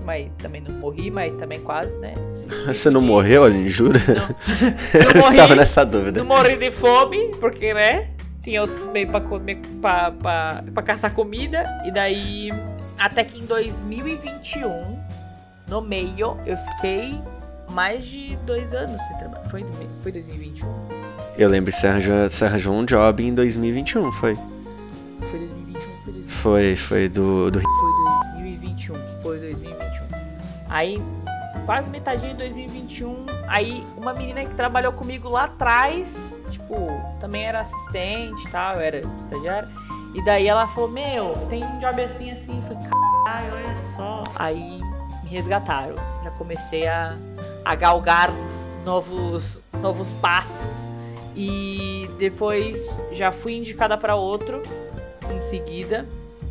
Mas 0.04 0.30
também 0.38 0.60
não 0.60 0.74
morri, 0.74 1.10
mas 1.10 1.34
também 1.36 1.60
quase, 1.60 1.98
né? 1.98 2.14
Você 2.66 2.90
não 2.90 3.00
morreu, 3.00 3.44
Aline, 3.44 3.68
jura? 3.68 3.98
Não 4.06 5.22
morri. 5.24 5.36
Tava 5.36 5.56
nessa 5.56 5.84
dúvida. 5.84 6.20
Não 6.20 6.26
morri 6.26 6.56
de 6.56 6.70
fome, 6.70 7.34
porque, 7.40 7.74
né? 7.74 8.10
Tinha 8.42 8.60
outros 8.60 8.86
meios 8.92 9.10
pra 9.10 9.20
comer, 9.20 9.60
pra, 9.80 10.12
pra, 10.12 10.62
pra 10.72 10.82
caçar 10.82 11.12
comida. 11.12 11.66
E 11.84 11.90
daí, 11.90 12.50
até 12.98 13.24
que 13.24 13.40
em 13.40 13.46
2021, 13.46 14.98
no 15.66 15.80
meio, 15.80 16.38
eu 16.46 16.56
fiquei 16.56 17.18
mais 17.70 18.04
de 18.04 18.36
dois 18.44 18.72
anos 18.74 19.00
sem 19.08 19.18
trabalhar. 19.18 19.48
Foi, 19.48 19.66
foi 20.02 20.12
2021? 20.12 21.05
Eu 21.38 21.50
lembro 21.50 21.70
que 21.70 21.76
você 21.76 21.86
arranjou, 21.86 22.16
você 22.22 22.44
arranjou 22.46 22.74
um 22.74 22.84
job 22.86 23.22
em 23.22 23.34
2021, 23.34 24.10
foi? 24.10 24.34
Foi 24.34 25.38
2021, 25.38 25.80
foi 26.02 26.12
2021. 26.12 26.28
Foi, 26.28 26.76
foi 26.76 27.08
do, 27.10 27.50
do 27.50 27.60
Foi 27.60 27.92
2021. 28.32 28.94
Foi 29.22 29.38
2021. 29.38 30.06
Aí, 30.70 30.98
quase 31.66 31.90
metadinha 31.90 32.32
de 32.32 32.38
2021. 32.38 33.26
Aí, 33.48 33.84
uma 33.98 34.14
menina 34.14 34.46
que 34.46 34.54
trabalhou 34.54 34.94
comigo 34.94 35.28
lá 35.28 35.44
atrás, 35.44 36.42
tipo, 36.50 36.74
também 37.20 37.44
era 37.44 37.60
assistente 37.60 38.48
e 38.48 38.50
tal, 38.50 38.76
eu 38.76 38.80
era 38.80 39.00
estagiária. 39.18 39.68
E 40.14 40.24
daí 40.24 40.48
ela 40.48 40.66
falou: 40.68 40.88
Meu, 40.88 41.34
tem 41.50 41.62
um 41.62 41.78
job 41.78 42.02
assim, 42.02 42.30
assim. 42.30 42.56
Eu 42.56 42.62
falei: 42.62 42.88
Caralho, 42.88 43.54
olha 43.54 43.76
só. 43.76 44.22
Aí 44.36 44.80
me 45.22 45.28
resgataram. 45.28 45.96
Já 46.24 46.30
comecei 46.30 46.86
a, 46.86 47.14
a 47.62 47.74
galgar 47.74 48.30
novos, 48.86 49.60
novos 49.82 50.08
passos. 50.22 50.90
E 51.36 52.08
depois 52.18 53.00
já 53.12 53.30
fui 53.30 53.54
indicada 53.56 53.96
para 53.96 54.16
outro 54.16 54.62
em 55.30 55.40
seguida. 55.42 56.06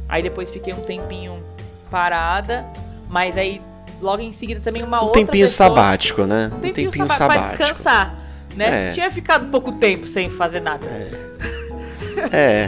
Aí 0.07 0.21
depois 0.21 0.49
fiquei 0.49 0.73
um 0.73 0.81
tempinho 0.81 1.41
parada, 1.89 2.65
mas 3.09 3.37
aí 3.37 3.59
logo 4.01 4.21
em 4.21 4.31
seguida 4.31 4.59
também 4.61 4.83
uma 4.83 5.01
um 5.01 5.05
outra 5.05 5.21
tempinho 5.25 5.45
pessoa, 5.45 5.69
sabático, 5.69 6.23
né? 6.25 6.51
um 6.53 6.59
tempinho, 6.59 6.91
saba- 7.07 7.33
pra 7.33 7.47
descansar, 7.47 8.15
né? 8.55 8.89
É. 8.89 8.91
Tinha 8.91 9.09
ficado 9.09 9.49
pouco 9.49 9.71
tempo 9.71 10.05
sem 10.05 10.29
fazer 10.29 10.59
nada. 10.59 10.85
É. 10.85 11.09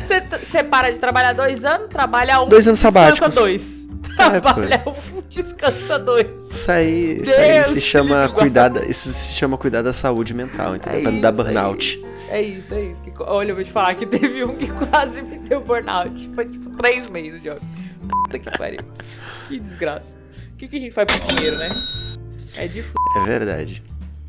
Você 0.06 0.22
t- 0.22 0.38
Você 0.46 0.64
para 0.64 0.92
de 0.92 1.00
trabalhar 1.00 1.34
dois 1.34 1.66
anos, 1.66 1.88
trabalha 1.88 2.42
um, 2.42 2.48
Dois 2.50 2.68
anos 2.68 2.80
descansa 2.80 3.04
sabáticos. 3.16 3.36
dois. 3.36 3.88
É. 4.20 4.40
Trabalha 4.40 4.84
um, 4.88 5.22
descansa 5.30 6.00
dois. 6.00 6.28
Isso 6.52 6.72
aí, 6.72 7.22
isso 7.22 7.36
aí 7.40 7.64
se 7.66 7.80
chama 7.82 8.30
cuidar, 8.30 8.70
da- 8.70 8.86
isso 8.86 9.10
se 9.12 9.36
chama 9.36 9.58
cuidar 9.58 9.82
da 9.82 9.94
saúde 9.94 10.34
mental, 10.34 10.76
entendeu? 10.76 11.02
pra 11.02 11.12
não 11.12 11.22
dar 11.22 11.34
isso, 11.34 11.44
burnout. 11.44 12.02
É 12.30 12.42
isso, 12.42 12.74
é 12.74 12.82
isso. 12.84 13.02
Que 13.02 13.12
olha, 13.20 13.52
eu 13.52 13.56
vou 13.56 13.64
te 13.64 13.72
falar 13.72 13.94
que 13.96 14.06
teve 14.08 14.44
um 14.44 14.56
que 14.56 14.68
quase 14.68 15.22
me 15.22 15.38
deu 15.38 15.62
burnout. 15.62 16.30
Foi 16.34 16.46
tipo 16.46 16.70
três 16.72 17.08
meses 17.08 17.42
de. 17.42 17.50
Puta 18.24 18.40
que 18.40 18.58
pariu. 18.58 18.80
Que 19.48 19.60
desgraça. 19.60 20.18
O 20.54 20.58
que, 20.58 20.68
que 20.68 20.78
a 20.78 20.80
gente 20.80 20.92
faz 20.94 21.08
pro 21.08 21.36
dinheiro, 21.36 21.58
né? 21.58 21.70
É 22.56 22.68
de 22.68 22.80
f... 22.80 22.90
É 23.18 23.24
verdade. 23.26 23.84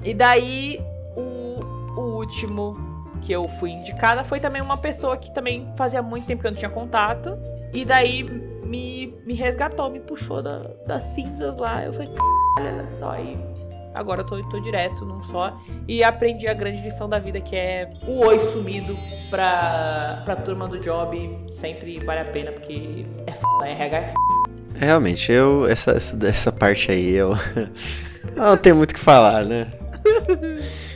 E 0.05 0.13
daí, 0.13 0.79
o, 1.17 1.61
o 1.97 2.01
último 2.19 2.77
que 3.19 3.33
eu 3.33 3.49
fui 3.49 3.71
indicada 3.71 4.25
foi 4.25 4.41
também 4.41 4.61
uma 4.63 4.77
pessoa 4.77 5.17
que 5.17 5.33
também 5.33 5.69
fazia 5.77 6.03
muito 6.03 6.27
tempo 6.27 6.41
que 6.43 6.47
eu 6.47 6.51
não 6.53 6.59
tinha 6.59 6.71
contato. 6.71 7.39
E 7.73 7.85
daí 7.85 8.23
me, 8.23 9.15
me 9.27 9.35
resgatou, 9.35 9.91
me 9.91 10.01
puxou 10.01 10.43
da- 10.43 10.71
das 10.87 11.05
cinzas 11.05 11.57
lá. 11.59 11.85
Eu 11.85 11.93
falei, 11.93 12.09
caralho, 12.57 12.77
olha 12.79 12.87
só. 12.87 13.15
E 13.19 13.39
agora 13.95 14.23
eu 14.23 14.27
tô, 14.27 14.43
tô 14.49 14.61
direto 14.61 15.05
num 15.05 15.23
só. 15.23 15.55
E 15.87 16.03
aprendi 16.03 16.47
a 16.49 16.55
grande 16.55 16.81
lição 16.83 17.09
da 17.09 17.19
vida, 17.19 17.41
que 17.41 17.55
é 17.57 17.91
o 18.07 18.25
oi 18.27 18.39
sumido 18.39 18.97
pra, 19.31 20.23
pra 20.25 20.37
turma 20.37 20.67
do 20.69 20.79
job. 20.79 21.45
Sempre 21.49 21.99
vale 22.05 22.21
a 22.21 22.25
pena, 22.25 22.53
porque 22.53 23.05
é 23.27 23.31
f... 23.31 23.43
né? 23.61 23.73
RH 23.73 23.97
é 23.99 24.03
f... 24.03 24.15
Realmente, 24.77 25.33
eu. 25.33 25.67
Essa, 25.67 25.93
essa, 25.93 26.27
essa 26.27 26.53
parte 26.53 26.91
aí, 26.91 27.11
eu. 27.15 27.33
não 28.37 28.57
tenho 28.57 28.77
muito 28.77 28.93
o 28.93 28.95
que 28.95 29.01
falar, 29.01 29.45
né? 29.45 29.67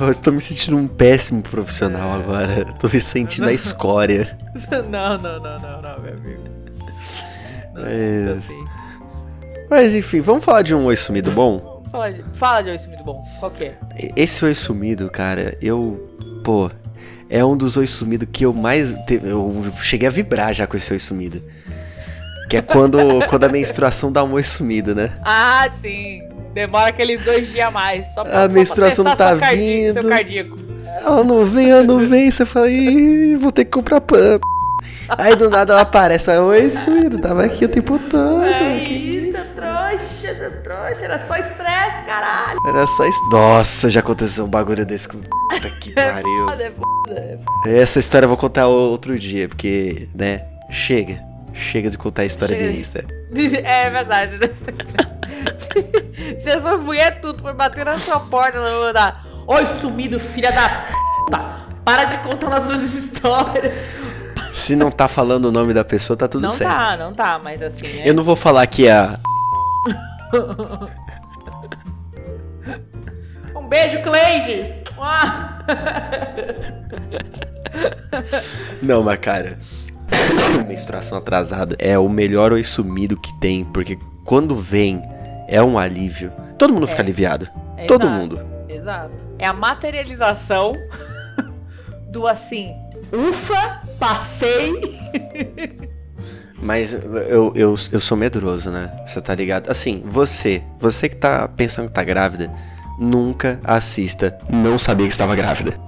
Eu 0.00 0.10
estou 0.10 0.32
me 0.32 0.40
sentindo 0.40 0.76
um 0.76 0.86
péssimo 0.86 1.40
profissional 1.42 2.12
agora. 2.20 2.66
Estou 2.68 2.90
me 2.92 3.00
sentindo 3.00 3.48
a 3.48 3.52
escória. 3.52 4.36
não, 4.90 5.16
não, 5.18 5.40
não, 5.40 5.58
não, 5.60 5.82
não, 5.82 6.00
meu 6.02 6.12
amigo. 6.14 6.42
Não 7.74 7.86
É. 7.86 8.32
assim. 8.32 8.64
Mas 9.70 9.94
enfim, 9.94 10.20
vamos 10.20 10.44
falar 10.44 10.62
de 10.62 10.74
um 10.74 10.84
oi 10.84 10.96
sumido 10.96 11.30
bom? 11.30 11.82
Fala 11.90 12.12
de, 12.12 12.24
fala 12.34 12.62
de 12.62 12.70
oi 12.70 12.78
sumido 12.78 13.02
bom. 13.04 13.24
Qual 13.40 13.50
que 13.50 13.64
é? 13.64 13.78
Esse 14.16 14.44
oi 14.44 14.54
sumido, 14.54 15.08
cara, 15.10 15.56
eu. 15.62 16.08
Pô, 16.44 16.70
é 17.30 17.42
um 17.44 17.56
dos 17.56 17.76
oi 17.78 17.86
sumido 17.86 18.26
que 18.26 18.44
eu 18.44 18.52
mais. 18.52 18.94
te- 19.06 19.20
Eu 19.24 19.72
cheguei 19.78 20.06
a 20.08 20.10
vibrar 20.10 20.52
já 20.52 20.66
com 20.66 20.76
esse 20.76 20.92
oi 20.92 20.98
sumido. 20.98 21.42
Que 22.50 22.58
é 22.58 22.62
quando, 22.62 22.98
quando 23.30 23.44
a 23.44 23.48
menstruação 23.48 24.12
dá 24.12 24.22
um 24.22 24.32
oi 24.32 24.42
sumido, 24.42 24.94
né? 24.94 25.12
Ah, 25.24 25.66
sim. 25.80 26.20
Demora 26.52 26.88
aqueles 26.88 27.22
dois 27.24 27.50
dias 27.50 27.68
a 27.68 27.70
mais. 27.70 28.12
Só 28.14 28.24
pra, 28.24 28.44
A 28.44 28.48
menstruação 28.48 29.04
não 29.04 29.16
tá 29.16 29.36
cardíaco, 29.36 29.92
Seu 29.94 30.02
vindo. 30.02 30.08
cardíaco. 30.08 30.58
Ela 31.04 31.24
não 31.24 31.44
vem, 31.44 31.70
ela 31.70 31.82
não 31.82 31.98
vem. 31.98 32.30
Você 32.30 32.44
fala, 32.44 32.68
Ih, 32.70 33.36
vou 33.36 33.50
ter 33.50 33.64
que 33.64 33.70
comprar 33.70 34.00
pão. 34.00 34.38
Aí 35.08 35.34
do 35.36 35.50
nada 35.50 35.72
ela 35.72 35.82
aparece, 35.82 36.30
aí, 36.30 36.38
oi 36.38 36.70
sumido, 36.70 37.18
tava 37.18 37.44
aqui 37.44 37.64
o 37.64 37.68
tempo 37.68 37.98
todo. 37.98 38.42
É 38.44 38.78
que 38.80 38.92
isso, 38.92 39.54
trouxa, 39.56 40.00
essa 40.24 40.50
trouxa. 40.62 41.04
Era 41.04 41.26
só 41.26 41.34
estresse, 41.36 42.02
caralho. 42.06 42.58
Era 42.66 42.86
só 42.86 43.06
isso. 43.06 43.30
Nossa, 43.30 43.90
já 43.90 44.00
aconteceu 44.00 44.44
um 44.44 44.48
bagulho 44.48 44.86
desse 44.86 45.08
com. 45.08 45.18
Puta 45.18 45.70
que 45.80 45.90
pariu. 45.92 46.48
Foda, 46.48 46.62
é 46.64 46.70
foda. 46.70 47.40
Essa 47.66 47.98
história 47.98 48.24
eu 48.24 48.28
vou 48.28 48.38
contar 48.38 48.68
outro 48.68 49.18
dia, 49.18 49.48
porque, 49.48 50.08
né? 50.14 50.44
chega. 50.70 51.20
Chega 51.52 51.90
de 51.90 51.98
contar 51.98 52.22
a 52.22 52.24
história 52.24 52.56
Chega. 52.56 52.72
de 52.72 52.78
Insta. 52.78 53.04
É 53.64 53.90
verdade, 53.90 54.38
né? 54.38 54.48
Se 56.42 56.50
essas 56.50 56.82
mulheres 56.82 57.18
tudo 57.22 57.40
for 57.40 57.54
bater 57.54 57.84
na 57.84 57.98
sua 58.00 58.18
porta, 58.18 58.58
ela 58.58 58.68
vai 58.68 58.80
mandar. 58.80 59.24
Oi, 59.46 59.66
sumido, 59.80 60.18
filha 60.18 60.50
da 60.50 60.68
puta! 61.18 61.38
Para 61.84 62.04
de 62.04 62.18
contar 62.18 62.50
nossas 62.50 62.92
histórias. 62.94 63.72
Se 64.52 64.74
não 64.74 64.90
tá 64.90 65.06
falando 65.06 65.46
o 65.46 65.52
nome 65.52 65.72
da 65.72 65.84
pessoa, 65.84 66.16
tá 66.16 66.26
tudo 66.26 66.42
não 66.42 66.50
certo. 66.50 66.70
tá, 66.70 66.96
não 66.96 67.12
tá, 67.12 67.38
mas 67.38 67.62
assim. 67.62 68.00
É... 68.00 68.08
Eu 68.08 68.14
não 68.14 68.24
vou 68.24 68.34
falar 68.34 68.66
que 68.66 68.86
é 68.86 68.92
a. 68.92 69.18
Um 73.54 73.68
beijo, 73.68 74.02
Cleide! 74.02 74.82
Ah! 74.98 75.58
Não, 78.82 79.02
mas 79.02 79.18
cara. 79.20 79.58
menstruação 80.66 81.18
atrasada 81.18 81.76
é 81.78 81.98
o 81.98 82.08
melhor 82.08 82.52
oi 82.52 82.64
sumido 82.64 83.16
que 83.16 83.32
tem, 83.40 83.64
porque 83.64 83.98
quando 84.24 84.56
vem 84.56 85.02
é 85.48 85.62
um 85.62 85.78
alívio. 85.78 86.32
Todo 86.58 86.72
mundo 86.72 86.86
fica 86.86 87.02
aliviado. 87.02 87.48
É 87.76 87.86
Todo 87.86 88.02
exato, 88.02 88.18
mundo. 88.18 88.40
Exato. 88.68 89.12
É 89.38 89.46
a 89.46 89.52
materialização 89.52 90.74
do 92.10 92.26
assim. 92.26 92.74
Ufa, 93.12 93.80
passei. 93.98 94.80
Mas 96.62 96.92
eu, 96.92 97.52
eu, 97.56 97.74
eu 97.92 98.00
sou 98.00 98.16
medroso, 98.16 98.70
né? 98.70 98.90
Você 99.06 99.20
tá 99.20 99.34
ligado? 99.34 99.68
Assim, 99.68 100.02
você, 100.06 100.62
você 100.78 101.08
que 101.08 101.16
tá 101.16 101.48
pensando 101.48 101.88
que 101.88 101.92
tá 101.92 102.04
grávida, 102.04 102.50
nunca 102.98 103.58
assista 103.64 104.38
Não 104.48 104.78
Sabia 104.78 105.06
Que 105.06 105.12
Estava 105.12 105.34
Grávida. 105.34 105.78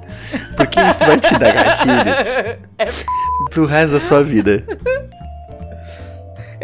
Porque 0.57 0.81
isso 0.81 1.05
vai 1.05 1.19
te 1.19 1.39
dar 1.39 1.53
gatilhos 1.53 2.57
pro 3.51 3.67
resto 3.67 3.93
da 3.93 4.01
sua 4.01 4.25
vida. 4.25 4.65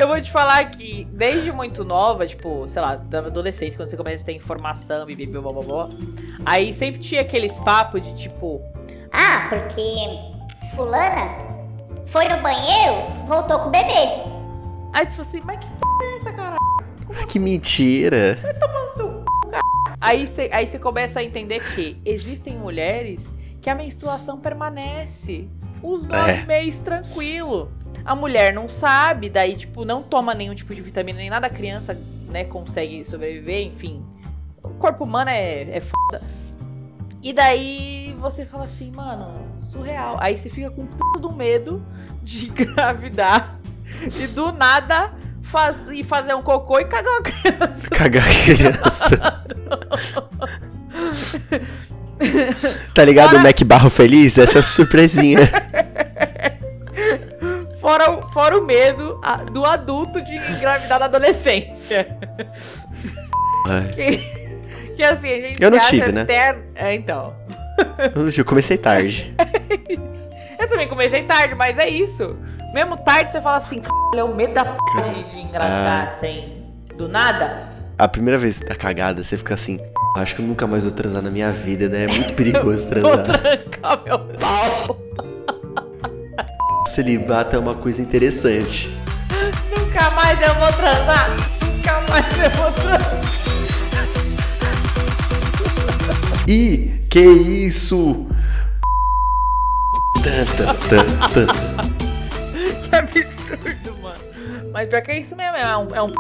Eu 0.01 0.09
vou 0.09 0.19
te 0.19 0.31
falar 0.31 0.65
que 0.71 1.05
desde 1.13 1.53
muito 1.53 1.85
nova, 1.85 2.27
tipo, 2.27 2.67
sei 2.69 2.81
lá, 2.81 2.97
da 2.97 3.19
adolescente, 3.19 3.77
quando 3.77 3.91
você 3.91 3.99
começa 3.99 4.23
a 4.23 4.27
ter 4.27 4.33
informação, 4.33 5.05
bibi, 5.05 5.27
blá, 5.27 5.43
blá, 5.43 5.53
blá, 5.53 5.63
blá, 5.63 5.89
aí 6.47 6.73
sempre 6.73 7.01
tinha 7.03 7.21
aqueles 7.21 7.59
papos 7.61 8.01
de 8.01 8.15
tipo, 8.15 8.63
Ah, 9.13 9.47
porque 9.51 9.85
fulana 10.75 11.29
foi 12.07 12.27
no 12.31 12.41
banheiro, 12.41 12.95
voltou 13.27 13.59
com 13.59 13.69
o 13.69 13.71
bebê. 13.71 13.93
aí 14.95 15.05
você 15.05 15.11
fala 15.17 15.29
assim, 15.29 15.41
mas 15.45 15.57
que 15.59 15.67
p 15.67 15.75
é 16.03 16.17
essa, 16.17 16.33
cara? 16.33 16.57
Que 17.29 17.39
mentira. 17.39 18.39
Tomando 18.59 18.93
seu 18.97 19.09
c, 19.11 19.51
cara. 19.51 19.63
Aí 20.01 20.27
você, 20.27 20.49
aí 20.51 20.67
você 20.67 20.79
começa 20.79 21.21
a 21.21 21.25
entender 21.25 21.61
que 21.75 22.01
existem 22.07 22.57
mulheres 22.57 23.35
que 23.61 23.69
a 23.69 23.75
menstruação 23.75 24.39
permanece 24.41 25.47
os 25.83 26.07
nove 26.07 26.31
É. 26.31 26.47
meses 26.47 26.81
tranquilo. 26.81 27.71
A 28.11 28.15
mulher 28.17 28.53
não 28.53 28.69
sabe, 28.69 29.29
daí, 29.29 29.55
tipo, 29.55 29.85
não 29.85 30.03
toma 30.03 30.35
nenhum 30.35 30.53
tipo 30.53 30.75
de 30.75 30.81
vitamina 30.81 31.17
nem 31.17 31.31
nada, 31.31 31.47
a 31.47 31.51
criança, 31.51 31.97
né, 32.29 32.43
consegue 32.43 33.05
sobreviver, 33.05 33.65
enfim. 33.65 34.05
O 34.65 34.71
corpo 34.71 35.05
humano 35.05 35.31
é, 35.31 35.63
é 35.77 35.81
foda. 35.81 36.21
E 37.23 37.33
daí 37.33 38.13
você 38.19 38.45
fala 38.45 38.65
assim, 38.65 38.91
mano, 38.91 39.47
surreal. 39.61 40.17
Aí 40.19 40.37
você 40.37 40.51
fica 40.51 40.73
com 40.73 40.87
puta 40.87 41.21
do 41.21 41.31
medo 41.31 41.87
de 42.21 42.47
engravidar 42.51 43.61
e 44.21 44.27
do 44.27 44.51
nada 44.51 45.15
faz, 45.41 45.89
e 45.89 46.03
fazer 46.03 46.35
um 46.35 46.43
cocô 46.43 46.81
e 46.81 46.87
cagar 46.87 47.13
uma 47.13 47.23
criança. 47.23 47.91
Cagar 47.91 48.25
a 48.27 48.45
criança. 48.45 49.45
tá 52.93 53.05
ligado 53.05 53.37
o 53.37 53.41
Mac 53.41 53.63
Barro 53.63 53.89
Feliz? 53.89 54.37
Essa 54.37 54.59
é 54.59 54.61
a 54.61 54.65
surpresinha. 54.65 55.49
Fora, 57.81 58.11
o- 58.11 58.29
fora 58.33 58.59
o 58.59 58.65
medo 58.67 59.19
a- 59.23 59.37
do 59.37 59.65
adulto 59.65 60.21
de 60.23 60.35
engravidar 60.37 60.99
na 61.01 61.07
adolescência. 61.07 62.17
Que, 63.95 64.17
que 64.97 65.03
assim, 65.03 65.29
a 65.33 65.41
gente 65.41 65.63
Eu 65.63 65.71
não 65.71 65.79
tive, 65.81 66.13
né? 66.13 66.23
eterno- 66.23 66.65
É, 66.75 66.95
então. 66.95 67.35
Eu 68.37 68.45
comecei 68.45 68.77
tarde. 68.77 69.35
Eu 70.59 70.69
também 70.69 70.87
comecei 70.89 71.23
tarde, 71.23 71.55
mas 71.55 71.79
é 71.79 71.89
isso. 71.89 72.37
Mesmo 72.75 72.97
tarde 72.99 73.33
você 73.33 73.41
fala 73.41 73.57
assim, 73.57 73.81
é 74.15 74.23
o 74.23 74.35
medo 74.35 74.53
da 74.55 74.65
p 74.65 74.77
de, 75.15 75.31
de 75.31 75.39
engravidar 75.41 76.09
Ah. 76.09 76.11
sem. 76.11 76.61
Do 76.97 77.09
nada. 77.09 77.71
A 77.99 78.07
primeira 78.07 78.37
vez 78.39 78.61
da 78.61 78.75
cagada, 78.75 79.23
você 79.23 79.39
fica 79.39 79.55
assim. 79.55 79.81
Acho 80.17 80.35
que 80.35 80.43
eu 80.43 80.47
nunca 80.47 80.67
mais 80.67 80.85
vou 80.85 80.93
transar 80.93 81.23
na 81.23 81.31
minha 81.31 81.51
vida, 81.53 81.89
né? 81.89 82.05
É 82.05 82.07
muito 82.09 82.35
perigoso 82.35 82.89
Vou 83.01 83.13
transar. 83.17 83.39
trancar 83.41 84.03
meu 84.05 84.19
pau. 84.19 84.97
Celibato 86.87 87.57
é 87.57 87.59
uma 87.59 87.75
coisa 87.75 88.03
interessante. 88.03 88.97
Nunca 89.71 90.11
mais 90.11 90.41
eu 90.41 90.55
vou 90.55 90.73
transar. 90.73 91.31
Nunca 91.63 92.01
mais 92.11 92.27
eu 92.39 92.51
vou 92.51 92.73
transar. 92.73 93.21
Ih, 96.49 97.01
que 97.09 97.21
isso? 97.21 98.27
Tan, 100.23 100.45
tan, 100.57 100.75
tan, 100.89 101.07
tan. 101.33 101.47
Que 102.89 102.97
absurdo, 102.97 103.97
mano. 104.03 104.19
Mas 104.73 104.89
pior 104.89 105.03
que 105.03 105.11
é 105.13 105.21
isso 105.21 105.37
mesmo, 105.37 105.57
é 105.57 105.77
um. 105.77 105.95
É 105.95 106.03
um 106.03 106.13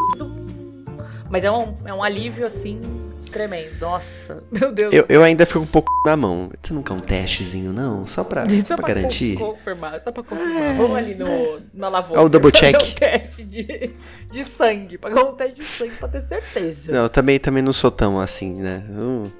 mas 1.28 1.44
é 1.44 1.50
um, 1.50 1.74
é 1.84 1.94
um 1.94 2.02
alívio 2.02 2.46
assim 2.46 2.99
tremendo. 3.30 3.78
Nossa, 3.80 4.42
meu 4.52 4.72
Deus. 4.72 4.92
Eu, 4.92 5.06
eu 5.08 5.22
ainda 5.22 5.46
fico 5.46 5.60
um 5.60 5.66
pouco 5.66 5.90
na 6.04 6.16
mão. 6.16 6.50
Você 6.62 6.72
não 6.74 6.82
quer 6.82 6.92
um 6.92 6.98
testezinho, 6.98 7.72
não? 7.72 8.06
Só 8.06 8.22
pra, 8.24 8.44
só 8.66 8.76
pra 8.76 8.88
garantir? 8.88 9.36
con- 9.36 9.52
confirmar, 9.54 10.00
só 10.00 10.12
pra 10.12 10.22
confirmar. 10.22 10.76
Vamos 10.76 10.96
ali 10.96 11.14
no, 11.14 11.60
na 11.72 11.88
lavoura. 11.88 12.20
É 12.20 12.24
o 12.24 12.28
double 12.28 12.52
check. 12.52 12.74
um 12.76 12.94
teste 12.94 13.44
de, 13.44 13.90
de 14.30 14.44
sangue. 14.44 14.98
Pagar 14.98 15.22
um 15.24 15.32
teste 15.34 15.54
de 15.56 15.64
sangue 15.66 15.94
pra 15.98 16.08
ter 16.08 16.22
certeza. 16.22 16.92
Não, 16.92 17.02
eu 17.04 17.08
também, 17.08 17.38
também 17.38 17.62
não 17.62 17.72
sou 17.72 17.90
tão 17.90 18.18
assim, 18.20 18.60
né? 18.60 18.84
Eu, 18.94 19.32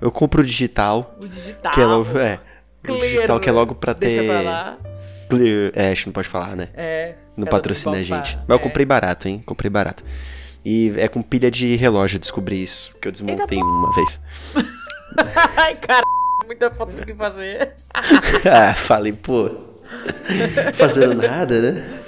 eu 0.00 0.10
compro 0.10 0.42
o 0.42 0.44
digital, 0.44 1.16
O 1.20 1.26
digital. 1.26 1.72
que 1.72 1.80
é 1.80 1.86
logo. 1.86 2.18
É, 2.18 2.38
o 2.82 2.86
clear, 2.86 3.00
digital 3.00 3.40
que 3.40 3.48
é 3.48 3.52
logo 3.52 3.74
pra 3.74 3.94
ter. 3.94 4.06
Deixa 4.06 4.24
pra 4.24 4.40
lá. 4.42 4.76
Clear. 5.28 5.72
É, 5.74 5.90
acho 5.90 6.02
que 6.04 6.08
não 6.08 6.12
pode 6.12 6.28
falar, 6.28 6.54
né? 6.54 6.68
É. 6.74 7.14
Não 7.36 7.46
patrocina 7.46 7.96
a 7.96 8.02
gente. 8.02 8.32
pra- 8.34 8.44
Mas 8.46 8.56
eu 8.56 8.56
é. 8.56 8.58
comprei 8.62 8.86
barato, 8.86 9.26
hein? 9.28 9.42
Comprei 9.44 9.68
barato. 9.68 10.04
E 10.68 10.92
é 10.96 11.06
com 11.06 11.22
pilha 11.22 11.48
de 11.48 11.76
relógio, 11.76 12.16
eu 12.16 12.20
descobri 12.20 12.60
isso. 12.60 12.92
Que 13.00 13.06
eu 13.06 13.12
desmontei 13.12 13.56
uma 13.56 13.94
vez. 13.94 14.18
Ai, 15.56 15.76
cara, 15.76 16.02
muita 16.44 16.72
foto 16.72 16.92
do 16.92 17.06
que 17.06 17.14
fazer. 17.14 17.76
ah, 17.94 18.74
falei, 18.74 19.12
pô. 19.12 19.48
Fazendo 20.74 21.22
nada, 21.22 21.60
né? 21.60 22.00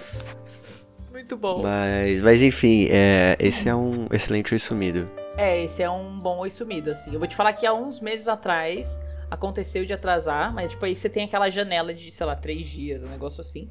Muito 1.12 1.36
bom. 1.36 1.62
Mas, 1.62 2.20
mas 2.20 2.42
enfim, 2.42 2.88
é, 2.90 3.36
esse 3.38 3.68
é 3.68 3.76
um 3.76 4.08
excelente 4.10 4.52
oi 4.52 4.58
sumido. 4.58 5.08
É, 5.36 5.62
esse 5.62 5.80
é 5.80 5.88
um 5.88 6.18
bom 6.18 6.38
oi 6.38 6.50
sumido, 6.50 6.90
assim. 6.90 7.12
Eu 7.12 7.20
vou 7.20 7.28
te 7.28 7.36
falar 7.36 7.52
que 7.52 7.64
há 7.64 7.72
uns 7.72 8.00
meses 8.00 8.26
atrás 8.26 9.00
aconteceu 9.30 9.84
de 9.84 9.92
atrasar, 9.92 10.52
mas 10.52 10.72
tipo, 10.72 10.84
aí 10.84 10.96
você 10.96 11.08
tem 11.08 11.22
aquela 11.22 11.48
janela 11.48 11.94
de, 11.94 12.10
sei 12.10 12.26
lá, 12.26 12.34
três 12.34 12.66
dias, 12.66 13.04
um 13.04 13.08
negócio 13.08 13.40
assim. 13.40 13.70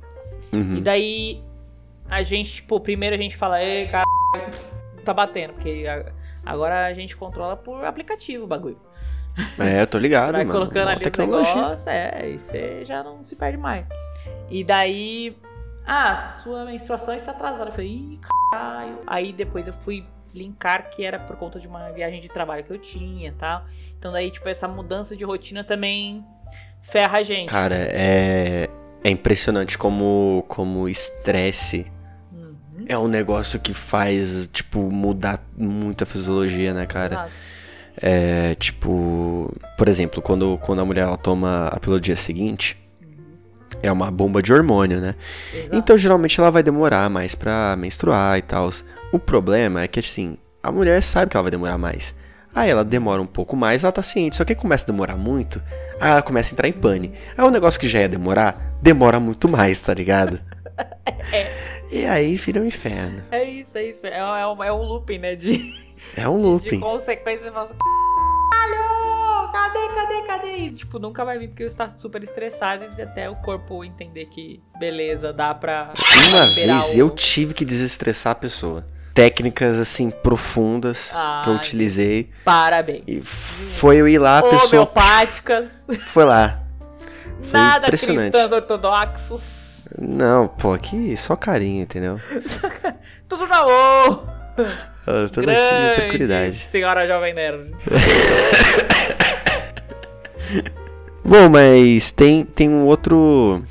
Uhum. 0.54 0.78
E 0.78 0.82
daí 0.82 1.44
a 2.10 2.24
gente, 2.24 2.54
tipo, 2.54 2.80
primeiro 2.80 3.18
a 3.18 3.20
gente 3.20 3.36
fala, 3.36 3.62
ei, 3.62 3.86
cara, 3.88 4.07
tá 5.04 5.14
batendo, 5.14 5.54
porque 5.54 5.86
agora 6.46 6.86
a 6.86 6.94
gente 6.94 7.16
controla 7.16 7.56
por 7.56 7.84
aplicativo 7.86 8.44
o 8.44 8.48
bagulho. 8.48 8.80
É, 9.60 9.82
eu 9.82 9.88
tô 9.88 9.98
ligado, 9.98 10.34
vai 10.38 10.46
mano. 10.46 10.60
colocando 10.60 10.86
Mó 10.86 10.92
ali 10.92 10.98
os 10.98 11.04
tecnologia. 11.04 11.56
negócios, 11.56 11.88
é, 11.88 12.30
e 12.30 12.40
você 12.40 12.86
já 12.86 13.04
não 13.04 13.24
se 13.24 13.36
perde 13.36 13.58
mais. 13.58 13.86
E 14.50 14.64
daí, 14.64 15.38
ah, 15.86 16.16
sua 16.16 16.66
menstruação 16.66 17.14
está 17.14 17.32
atrasada. 17.32 17.70
Eu 17.70 17.72
falei, 17.72 17.88
ih, 17.88 18.20
caralho. 18.52 19.00
Aí 19.06 19.32
depois 19.32 19.68
eu 19.68 19.74
fui 19.74 20.06
linkar 20.34 20.90
que 20.90 21.04
era 21.04 21.20
por 21.20 21.36
conta 21.36 21.60
de 21.60 21.68
uma 21.68 21.92
viagem 21.92 22.20
de 22.20 22.30
trabalho 22.30 22.64
que 22.64 22.72
eu 22.72 22.78
tinha 22.78 23.30
e 23.30 23.32
tal. 23.32 23.64
Então 23.98 24.12
daí, 24.12 24.30
tipo, 24.32 24.48
essa 24.48 24.68
mudança 24.68 25.16
de 25.16 25.24
rotina 25.24 25.64
também 25.64 26.26
ferra 26.82 27.20
a 27.20 27.24
gente. 27.24 27.50
Cara, 27.50 27.76
é, 27.76 28.70
é 29.04 29.10
impressionante 29.10 29.78
como 29.78 30.44
como 30.48 30.82
o 30.82 30.90
estresse. 30.90 31.92
É 32.88 32.98
um 32.98 33.08
negócio 33.08 33.60
que 33.60 33.74
faz, 33.74 34.50
tipo, 34.52 34.80
mudar 34.92 35.44
muito 35.58 36.04
a 36.04 36.08
fisiologia, 36.08 36.74
né, 36.74 36.86
cara? 36.86 37.22
Ah, 37.26 37.28
É, 38.00 38.54
tipo, 38.56 39.52
por 39.78 39.88
exemplo, 39.88 40.22
quando, 40.22 40.58
quando 40.62 40.80
a 40.82 40.86
mulher 40.86 41.06
ela 41.08 41.18
toma 41.18 41.68
a 41.68 41.80
pílula 41.80 42.00
do 42.00 42.04
dia 42.04 42.16
seguinte, 42.16 42.78
é 43.82 43.92
uma 43.92 44.12
bomba 44.12 44.42
de 44.42 44.54
hormônio, 44.54 45.00
né? 45.02 45.16
exato. 45.54 45.76
Então, 45.76 45.98
geralmente, 45.98 46.40
ela 46.40 46.52
vai 46.52 46.62
demorar 46.64 47.10
mais 47.10 47.34
pra 47.36 47.76
menstruar 47.76 48.38
e 48.38 48.42
tal. 48.42 48.70
O 49.12 49.18
problema 49.20 49.82
é 49.82 49.88
que, 49.88 50.00
assim, 50.00 50.38
a 50.62 50.72
mulher 50.72 51.02
sabe 51.02 51.32
que 51.32 51.38
ela 51.38 51.44
vai 51.44 51.52
demorar 51.52 51.78
mais. 51.78 52.14
Aí 52.54 52.70
ela 52.70 52.84
demora 52.84 53.22
um 53.22 53.26
pouco 53.28 53.56
mais, 53.56 53.84
ela 53.84 53.92
tá 53.92 54.02
ciente. 54.02 54.36
Só 54.36 54.44
que 54.46 54.54
aí 54.54 54.58
começa 54.60 54.86
a 54.86 54.92
demorar 54.92 55.16
muito, 55.16 55.62
aí 56.00 56.12
ela 56.12 56.22
começa 56.22 56.52
a 56.52 56.54
entrar 56.54 56.68
em 56.68 56.74
pane. 56.74 57.14
Aí 57.38 57.46
o 57.46 57.52
negócio 57.52 57.80
que 57.80 57.88
já 57.88 58.00
ia 58.00 58.10
demorar, 58.10 58.78
demora 58.82 59.20
muito 59.20 59.48
mais, 59.50 59.80
tá 59.82 59.94
ligado? 59.94 60.40
E 61.92 62.06
aí 62.06 62.36
vira 62.36 62.60
um 62.62 62.66
inferno. 62.66 63.24
É 63.32 63.44
isso, 63.44 63.78
é 63.78 63.84
isso. 63.84 64.06
É, 64.06 64.18
é, 64.18 64.48
um, 64.48 64.64
é 64.64 64.72
um 64.74 64.82
looping, 64.84 65.18
né? 65.20 65.36
De, 65.36 65.74
É 66.16 66.28
um 66.28 66.38
de 66.38 66.44
looping. 66.44 66.80
consequência. 66.80 67.46
Você 67.46 67.52
fala 67.52 67.64
assim, 67.66 67.76
caralho, 68.52 69.52
cadê, 69.52 69.88
cadê, 69.96 70.22
cadê? 70.28 70.58
E, 70.58 70.72
tipo, 70.72 71.00
nunca 71.00 71.24
vai 71.24 71.38
vir 71.38 71.48
porque 71.50 71.64
eu 71.64 71.68
estou 71.68 71.90
super 71.96 72.24
estressado 72.24 72.86
e 72.98 73.02
até 73.02 73.30
o 73.30 73.36
corpo 73.38 73.84
entender 73.84 74.26
que, 74.26 74.62
beleza, 74.80 75.32
dá 75.32 75.54
pra... 75.54 75.94
Uma 76.30 76.46
vez 76.48 76.94
o- 76.94 76.98
eu 76.98 77.10
tive 77.10 77.54
que 77.54 77.64
desestressar 77.66 78.32
a 78.32 78.36
pessoa. 78.36 78.86
Técnicas 79.14 79.80
assim 79.80 80.12
profundas 80.12 81.12
Ah, 81.16 81.42
que 81.44 81.50
eu 81.50 81.56
utilizei. 81.56 82.30
Parabéns. 82.46 83.04
E 83.08 83.20
foi 83.20 83.98
eu 83.98 84.08
ir 84.08 84.20
lá, 84.20 84.40
a 84.40 84.44
pessoa 84.44 84.84
Homeopáticas, 84.84 85.88
foi 86.08 86.24
lá. 86.26 86.62
Foi 87.44 87.60
nada 87.60 87.88
cristãs 87.88 88.52
ortodoxos, 88.52 89.88
Não, 89.98 90.48
pô, 90.48 90.74
aqui 90.74 91.16
só 91.16 91.36
carinho, 91.36 91.84
entendeu? 91.84 92.20
tudo 93.28 93.48
na 93.48 93.64
boa. 93.64 94.38
Eu 95.06 95.30
tô 95.30 95.42
daqui 95.42 95.46
na 95.46 95.54
Grande 95.54 95.96
tranquilidade. 95.96 96.58
senhora 96.70 97.08
jovem 97.08 97.34
nerd. 97.34 97.72
Bom, 101.24 101.50
mas 101.50 102.12
tem, 102.12 102.44
tem 102.46 102.70
um 102.70 102.86
outro. 102.86 103.62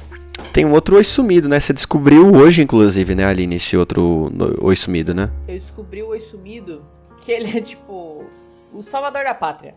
Tem 0.53 0.65
um 0.65 0.73
outro 0.73 0.97
oi 0.97 1.05
sumido, 1.05 1.49
né? 1.49 1.59
Você 1.61 1.73
descobriu 1.73 2.35
hoje, 2.35 2.63
inclusive, 2.63 3.15
né, 3.15 3.25
Aline? 3.25 3.57
Esse 3.57 3.77
outro 3.77 4.31
oi 4.61 4.77
sumido, 4.77 5.15
né? 5.15 5.31
Eu 5.49 5.59
descobri 5.59 6.03
o 6.03 6.09
Oi 6.09 6.21
Sumido, 6.21 6.83
que 7.23 7.33
ele 7.33 7.57
é 7.59 7.61
tipo 7.61 8.25
o 8.73 8.83
salvador 8.83 9.25
da 9.25 9.35
pátria. 9.35 9.75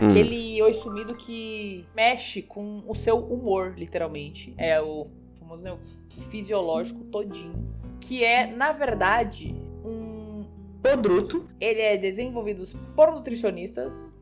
Hum. 0.00 0.10
Aquele 0.10 0.62
Oi 0.62 0.74
Sumido 0.74 1.14
que 1.14 1.86
mexe 1.94 2.42
com 2.42 2.82
o 2.86 2.94
seu 2.94 3.18
humor, 3.18 3.74
literalmente. 3.76 4.54
É 4.56 4.80
o 4.80 5.06
famoso 5.38 5.62
né, 5.62 5.72
o 5.72 6.22
fisiológico 6.30 7.04
todinho. 7.04 7.68
Que 8.00 8.24
é, 8.24 8.46
na 8.46 8.72
verdade, 8.72 9.54
um 9.84 10.44
produto. 10.82 11.46
Ele 11.60 11.80
é 11.80 11.96
desenvolvido 11.96 12.62
por 12.94 13.10
nutricionistas. 13.12 14.14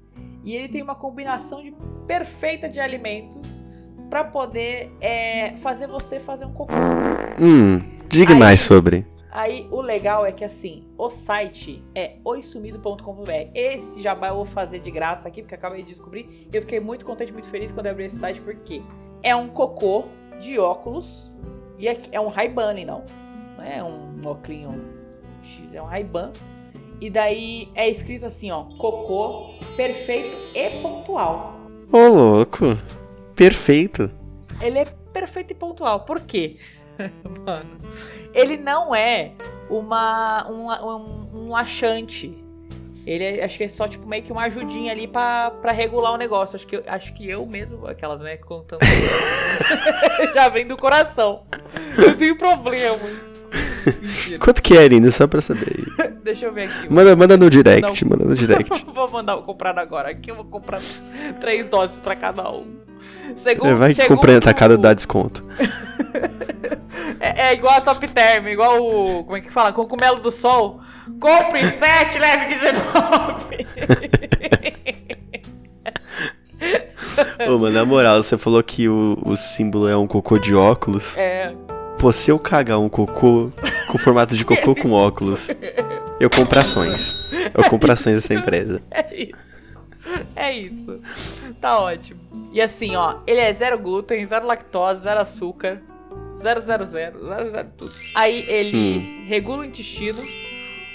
E 0.44 0.54
ele 0.54 0.68
tem 0.68 0.82
uma 0.82 0.94
combinação 0.94 1.62
de 1.62 1.74
perfeita 2.06 2.68
de 2.68 2.80
alimentos 2.80 3.64
para 4.08 4.24
poder 4.24 4.90
é, 5.00 5.54
fazer 5.56 5.86
você 5.86 6.18
fazer 6.18 6.46
um 6.46 6.52
cocô. 6.52 6.74
Hum, 7.38 7.98
diga 8.08 8.32
Aí- 8.32 8.38
mais 8.38 8.60
sobre. 8.62 9.06
Aí 9.30 9.68
o 9.70 9.80
legal 9.80 10.24
é 10.24 10.32
que 10.32 10.44
assim, 10.44 10.86
o 10.96 11.10
site 11.10 11.84
é 11.94 12.16
oisumido.com.br. 12.24 13.50
Esse 13.54 14.00
jabá 14.00 14.28
eu 14.28 14.36
vou 14.36 14.46
fazer 14.46 14.78
de 14.78 14.90
graça 14.90 15.28
aqui, 15.28 15.42
porque 15.42 15.54
acabei 15.54 15.82
de 15.82 15.88
descobrir. 15.88 16.48
Eu 16.52 16.62
fiquei 16.62 16.80
muito 16.80 17.04
contente, 17.04 17.32
muito 17.32 17.48
feliz 17.48 17.70
quando 17.70 17.86
eu 17.86 17.92
abri 17.92 18.06
esse 18.06 18.16
site, 18.16 18.40
porque 18.40 18.82
é 19.22 19.36
um 19.36 19.48
cocô 19.48 20.06
de 20.40 20.58
óculos. 20.58 21.30
E 21.78 21.86
é, 21.86 22.00
é 22.12 22.20
um 22.20 22.28
Ray-Ban, 22.28 22.74
não. 22.86 23.04
Não 23.56 23.64
é 23.64 23.84
um 23.84 24.20
óculos 24.26 24.74
X, 25.42 25.74
é 25.74 25.82
um 25.82 25.86
Ray-Ban. 25.86 26.32
E 27.00 27.10
daí 27.10 27.70
é 27.74 27.88
escrito 27.88 28.26
assim, 28.26 28.50
ó, 28.50 28.64
cocô 28.64 29.54
perfeito 29.76 30.36
e 30.54 30.70
pontual. 30.82 31.54
Ô, 31.92 32.08
louco. 32.08 32.64
Perfeito. 33.36 34.10
Ele 34.60 34.80
é 34.80 34.84
perfeito 35.12 35.52
e 35.52 35.54
pontual. 35.54 36.00
Por 36.00 36.20
quê? 36.20 36.56
Mano, 37.46 37.70
ele 38.34 38.56
não 38.56 38.94
é 38.94 39.32
uma 39.70 40.46
um, 40.50 40.68
um, 40.70 41.30
um 41.46 41.50
laxante. 41.50 42.36
Ele 43.06 43.24
é, 43.24 43.44
acho 43.44 43.56
que 43.56 43.64
é 43.64 43.68
só 43.68 43.88
tipo 43.88 44.06
meio 44.06 44.22
que 44.22 44.30
uma 44.30 44.42
ajudinha 44.42 44.92
ali 44.92 45.06
pra, 45.08 45.50
pra 45.50 45.72
regular 45.72 46.12
o 46.12 46.16
negócio. 46.18 46.56
Acho 46.56 46.66
que, 46.66 46.76
eu- 46.76 46.84
acho 46.86 47.14
que 47.14 47.26
eu 47.28 47.46
mesmo, 47.46 47.86
aquelas, 47.86 48.20
né, 48.20 48.36
contando. 48.36 48.80
já 50.34 50.48
vem 50.50 50.66
do 50.66 50.76
coração. 50.76 51.42
Eu 51.96 52.14
tenho 52.16 52.36
problemas. 52.36 53.38
Mentira. 54.02 54.38
Quanto 54.38 54.62
que 54.62 54.76
é, 54.76 54.82
Aline? 54.84 55.10
Só 55.10 55.26
pra 55.26 55.40
saber. 55.40 55.72
Deixa 56.22 56.44
eu 56.44 56.52
ver 56.52 56.68
aqui. 56.68 56.92
Manda, 56.92 57.16
manda 57.16 57.36
no 57.38 57.48
direct, 57.48 58.04
manda 58.04 58.24
no 58.26 58.34
direct. 58.34 58.84
vou 58.84 59.10
mandar 59.10 59.38
comprar 59.38 59.78
agora. 59.78 60.10
Aqui 60.10 60.30
eu 60.30 60.34
vou 60.34 60.44
comprar 60.44 60.78
três 61.40 61.66
doses 61.66 62.00
pra 62.00 62.14
cada 62.14 62.50
um. 62.52 62.76
Segundo, 63.36 63.68
É, 63.70 63.74
vai 63.74 63.88
que 63.94 64.02
segundo- 64.02 64.16
comprando 64.16 64.36
atacado 64.36 64.76
dá 64.76 64.92
desconto. 64.92 65.42
É, 67.20 67.48
é 67.48 67.52
igual 67.54 67.74
a 67.74 67.80
Top 67.80 68.06
Term, 68.08 68.48
igual 68.48 68.80
o. 68.82 69.24
Como 69.24 69.36
é 69.36 69.40
que 69.40 69.50
fala? 69.50 69.72
Cogumelo 69.72 70.20
do 70.20 70.30
Sol. 70.30 70.80
Compre 71.20 71.70
7, 71.70 72.18
leve 72.18 72.54
19. 72.54 73.66
Ô, 77.48 77.58
mano, 77.58 77.74
na 77.74 77.84
moral, 77.84 78.22
você 78.22 78.36
falou 78.38 78.62
que 78.62 78.88
o, 78.88 79.18
o 79.24 79.34
símbolo 79.36 79.88
é 79.88 79.96
um 79.96 80.06
cocô 80.06 80.38
de 80.38 80.54
óculos. 80.54 81.16
É. 81.16 81.54
Pô, 81.98 82.12
se 82.12 82.30
eu 82.30 82.38
cagar 82.38 82.78
um 82.78 82.88
cocô 82.88 83.50
com 83.90 83.98
formato 83.98 84.36
de 84.36 84.44
cocô 84.44 84.74
com 84.74 84.92
óculos, 84.92 85.48
eu 86.20 86.30
compro 86.30 86.60
ações. 86.60 87.16
Eu 87.54 87.68
compro 87.68 87.90
ações 87.90 88.16
dessa 88.16 88.34
empresa. 88.34 88.82
É 88.90 89.14
isso. 89.14 89.56
É 90.36 90.52
isso. 90.52 91.00
Tá 91.60 91.78
ótimo. 91.78 92.20
E 92.52 92.60
assim, 92.60 92.94
ó, 92.96 93.16
ele 93.26 93.40
é 93.40 93.52
zero 93.52 93.78
glúten, 93.78 94.24
zero 94.24 94.46
lactose, 94.46 95.02
zero 95.02 95.20
açúcar, 95.20 95.82
zero, 96.38 96.60
zero, 96.60 96.84
zero, 96.84 97.26
zero, 97.26 97.50
zero 97.50 97.68
tudo. 97.76 97.92
Aí 98.14 98.44
ele 98.48 99.24
regula 99.26 99.62
o 99.62 99.64
intestino, 99.64 100.18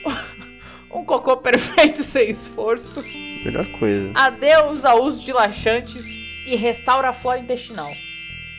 um 0.91 1.03
cocô 1.03 1.38
perfeito 1.38 2.03
sem 2.06 2.29
esforço, 2.29 3.01
Melhor 3.43 3.65
coisa. 3.79 4.12
adeus 4.15 4.86
ao 4.86 5.01
uso 5.01 5.23
de 5.23 5.34
laxantes 5.34 6.06
e 6.47 6.56
restaura 6.56 7.10
a 7.10 7.13
flora 7.13 7.39
intestinal. 7.39 7.89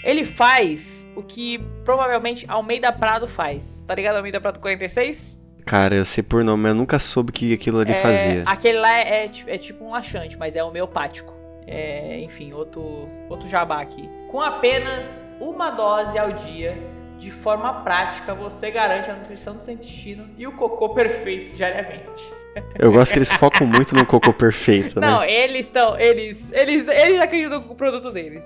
Ele 0.02 0.24
faz 0.24 1.08
o 1.16 1.22
que 1.22 1.58
provavelmente 1.84 2.44
Almeida 2.48 2.92
Prado 2.92 3.26
faz. 3.26 3.84
Tá 3.86 3.94
ligado 3.94 4.16
Almeida 4.16 4.40
Prado 4.40 4.58
46? 4.60 5.42
Cara, 5.64 5.94
eu 5.94 6.04
sei 6.04 6.22
por 6.22 6.44
nome, 6.44 6.62
mas 6.64 6.72
eu 6.72 6.76
nunca 6.76 6.98
soube 6.98 7.30
o 7.30 7.32
que 7.32 7.54
aquilo 7.54 7.78
ali 7.80 7.92
É, 7.92 7.94
fazia. 7.94 8.42
Aquele 8.44 8.78
lá 8.78 8.98
é, 8.98 9.24
é 9.24 9.30
é 9.46 9.56
tipo 9.56 9.82
um 9.82 9.92
laxante, 9.92 10.36
mas 10.36 10.56
é 10.56 10.62
homeopático. 10.62 11.32
É, 11.66 12.20
enfim, 12.20 12.52
outro, 12.52 13.08
outro 13.30 13.48
jabá 13.48 13.80
aqui. 13.80 14.06
Com 14.34 14.40
apenas 14.40 15.24
uma 15.38 15.70
dose 15.70 16.18
ao 16.18 16.32
dia, 16.32 16.76
de 17.16 17.30
forma 17.30 17.72
prática, 17.84 18.34
você 18.34 18.68
garante 18.68 19.08
a 19.08 19.14
nutrição 19.14 19.54
do 19.54 19.64
seu 19.64 19.72
intestino 19.74 20.28
e 20.36 20.44
o 20.44 20.50
cocô 20.50 20.88
perfeito 20.88 21.54
diariamente. 21.54 22.10
Eu 22.76 22.90
gosto 22.90 23.12
que 23.12 23.18
eles 23.20 23.32
focam 23.32 23.64
muito 23.64 23.94
no 23.94 24.04
cocô 24.04 24.32
perfeito, 24.32 24.98
né? 24.98 25.08
Não, 25.08 25.22
eles 25.22 25.66
estão. 25.66 25.96
Eles, 25.96 26.50
eles, 26.50 26.88
eles 26.88 27.20
acreditam 27.20 27.60
no 27.60 27.76
produto 27.76 28.10
deles. 28.10 28.44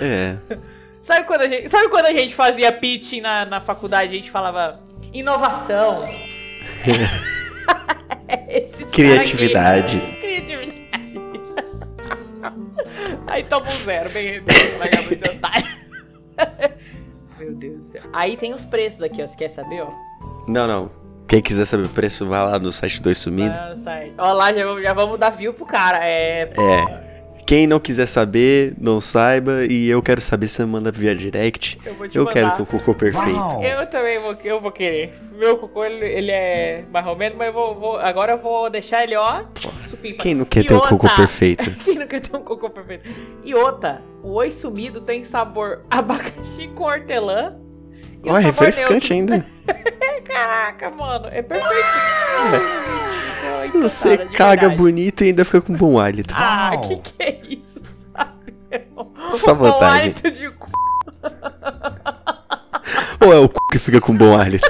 É. 0.00 0.36
Sabe 1.04 1.26
quando 1.26 1.42
a 1.42 1.48
gente, 1.48 1.68
sabe 1.68 1.88
quando 1.90 2.06
a 2.06 2.12
gente 2.12 2.34
fazia 2.34 2.72
pitching 2.72 3.20
na, 3.20 3.44
na 3.44 3.60
faculdade, 3.60 4.14
a 4.14 4.16
gente 4.16 4.30
falava 4.30 4.80
inovação? 5.12 6.02
Aqui. 6.02 6.92
Criatividade. 8.90 10.00
Criatividade. 10.20 10.80
Aí 13.26 13.44
toma 13.44 13.66
um 13.70 13.76
zero, 13.84 14.10
bem 14.10 14.40
vagabundo 14.78 15.14
esse 15.14 15.24
otário. 15.30 15.66
Meu 17.38 17.54
Deus 17.54 17.76
do 17.76 17.82
céu. 17.82 18.02
Aí 18.12 18.36
tem 18.36 18.52
os 18.54 18.64
preços 18.64 19.02
aqui, 19.02 19.22
ó. 19.22 19.26
Você 19.26 19.36
quer 19.36 19.48
saber, 19.50 19.82
ó? 19.82 19.90
Não, 20.46 20.66
não. 20.66 20.90
Quem 21.26 21.40
quiser 21.40 21.64
saber 21.64 21.84
o 21.84 21.88
preço, 21.88 22.26
vai 22.26 22.40
lá 22.44 22.58
no 22.58 22.72
site 22.72 23.00
do 23.00 23.14
Sumido. 23.14 23.54
Ah, 23.56 23.74
sai. 23.76 24.12
Ó 24.18 24.32
lá, 24.32 24.52
já, 24.52 24.64
vamos- 24.66 24.82
já 24.82 24.92
vamos 24.92 25.18
dar 25.18 25.30
view 25.30 25.54
pro 25.54 25.64
cara. 25.64 25.98
É. 26.04 26.42
É. 26.42 27.09
Quem 27.50 27.66
não 27.66 27.80
quiser 27.80 28.06
saber, 28.06 28.74
não 28.78 29.00
saiba. 29.00 29.64
E 29.68 29.88
eu 29.88 30.00
quero 30.00 30.20
saber, 30.20 30.46
você 30.46 30.64
manda 30.64 30.92
via 30.92 31.16
direct. 31.16 31.80
Eu 31.84 31.94
vou 31.94 32.08
te 32.08 32.16
Eu 32.16 32.22
mandar. 32.24 32.32
quero 32.32 32.52
teu 32.52 32.64
cocô 32.64 32.94
perfeito. 32.94 33.40
Eu 33.60 33.84
também 33.88 34.20
vou, 34.20 34.36
eu 34.44 34.60
vou 34.60 34.70
querer. 34.70 35.18
Meu 35.36 35.58
cocô, 35.58 35.84
ele, 35.84 36.04
ele 36.06 36.30
é 36.30 36.84
mais 36.92 37.04
ou 37.08 37.16
menos, 37.16 37.36
mas 37.36 37.48
eu 37.48 37.52
vou, 37.52 37.74
vou- 37.74 37.98
agora 37.98 38.34
eu 38.34 38.38
vou 38.38 38.70
deixar 38.70 39.02
ele, 39.02 39.16
ó, 39.16 39.42
supimpa. 39.88 40.22
Quem 40.22 40.32
não 40.36 40.44
quer 40.44 40.60
E 40.60 40.68
ter 40.68 40.74
um 40.74 40.78
cocô 40.78 41.08
perfeito? 41.16 41.68
Quem 41.82 41.96
não 41.96 42.06
quer 42.06 42.20
ter 42.20 42.36
um 42.36 42.44
cocô 42.44 42.70
perfeito? 42.70 43.08
E 43.44 43.52
outra, 43.52 44.00
o 44.22 44.34
oi 44.34 44.52
sumido 44.52 45.00
tem 45.00 45.24
sabor 45.24 45.80
abacaxi 45.90 46.68
com 46.68 46.84
hortelã. 46.84 47.56
e 48.22 48.28
o 48.28 48.32
Ó, 48.32 48.34
sabor 48.36 48.42
refrescante 48.44 49.12
neutro. 49.12 49.34
ainda. 49.34 49.46
Caraca, 50.24 50.90
mano, 50.90 51.26
é 51.30 51.42
perfeito. 51.42 51.74
Nossa, 52.50 53.62
gente, 53.62 53.72
tô 53.72 53.80
Você 53.80 54.18
caga 54.36 54.60
verdade. 54.62 54.76
bonito 54.76 55.24
e 55.24 55.28
ainda 55.28 55.44
fica 55.44 55.60
com 55.60 55.74
bom 55.74 55.98
hálito. 55.98 56.34
Ah, 56.36 56.72
que 56.86 56.96
que 56.96 57.14
é 57.22 57.40
isso, 57.48 57.80
sabe? 58.12 58.54
Só 59.36 59.54
bom 59.54 59.70
vantagem. 59.70 60.00
hálito 60.14 60.30
de 60.30 60.50
cu. 60.50 60.70
Ou 63.20 63.32
é 63.32 63.38
o 63.38 63.46
c... 63.46 63.52
que 63.72 63.78
fica 63.78 64.00
com 64.00 64.14
bom 64.16 64.36
hálito? 64.38 64.68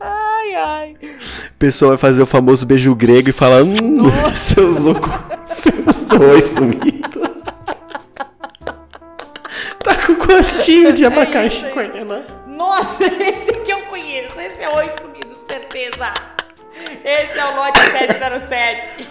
Ai, 0.00 0.54
ai. 0.54 0.96
A 1.02 1.58
pessoa 1.58 1.90
vai 1.90 1.98
fazer 1.98 2.22
o 2.22 2.26
famoso 2.26 2.66
beijo 2.66 2.94
grego 2.94 3.30
e 3.30 3.32
fala: 3.32 3.62
Hum, 3.62 4.02
você 4.32 4.60
usou, 4.60 4.94
co- 4.96 5.10
você 5.46 5.70
usou 5.86 6.28
oi 6.28 6.40
sumido. 6.40 7.02
Tá 9.82 9.94
com 10.06 10.14
gostinho 10.14 10.92
de 10.92 11.04
abacaxi 11.04 11.64
É 11.64 11.70
é 17.42 17.52
o 17.52 17.56
lote 17.56 17.80
707. 17.80 19.10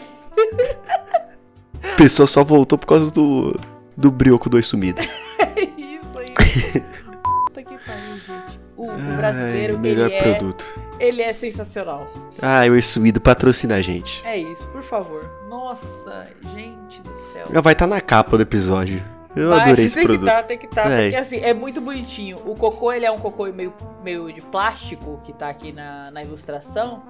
A 1.84 1.96
pessoa 1.98 2.28
só 2.28 2.44
voltou 2.44 2.78
por 2.78 2.88
causa 2.88 3.12
do, 3.12 3.60
do 3.96 4.12
brioco 4.12 4.50
do 4.50 4.56
oi 4.56 4.64
sumido. 4.64 5.02
É 5.02 5.62
isso 5.78 6.18
aí. 6.20 6.34
Puta 7.22 7.64
que 7.64 7.78
pariu, 7.78 8.18
gente. 8.26 8.60
O, 8.78 8.90
o 8.90 9.18
brasileiro, 9.18 9.76
Ai, 9.76 9.80
melhor 9.80 10.08
ele, 10.08 10.16
é, 10.16 10.24
produto. 10.24 10.66
ele 11.00 11.22
é 11.22 11.34
sensacional. 11.34 12.08
Ah, 12.42 12.62
o 12.66 12.82
Sumido 12.82 13.22
patrocina 13.22 13.76
a 13.76 13.82
gente. 13.82 14.26
É 14.26 14.38
isso, 14.38 14.66
por 14.68 14.82
favor. 14.82 15.30
Nossa, 15.48 16.28
gente 16.56 17.02
do 17.02 17.14
céu. 17.14 17.62
Vai 17.62 17.74
estar 17.74 17.86
na 17.86 18.02
capa 18.02 18.38
do 18.38 18.44
episódio. 18.44 19.04
Eu 19.36 19.50
Vai, 19.50 19.62
adorei 19.62 19.86
esse 19.86 19.96
tem 19.96 20.04
produto. 20.04 20.28
Que 20.28 20.36
tá, 20.36 20.44
tem 20.44 20.58
que 20.58 20.66
estar, 20.66 20.92
É. 20.92 21.04
porque 21.04 21.16
assim, 21.16 21.38
é 21.38 21.54
muito 21.54 21.80
bonitinho. 21.80 22.38
O 22.46 22.56
cocô, 22.56 22.92
ele 22.92 23.06
é 23.06 23.12
um 23.12 23.18
cocô 23.18 23.46
meio, 23.52 23.74
meio 24.04 24.32
de 24.32 24.42
plástico, 24.42 25.20
que 25.24 25.32
tá 25.32 25.50
aqui 25.50 25.72
na, 25.72 26.12
na 26.12 26.22
ilustração. 26.22 27.02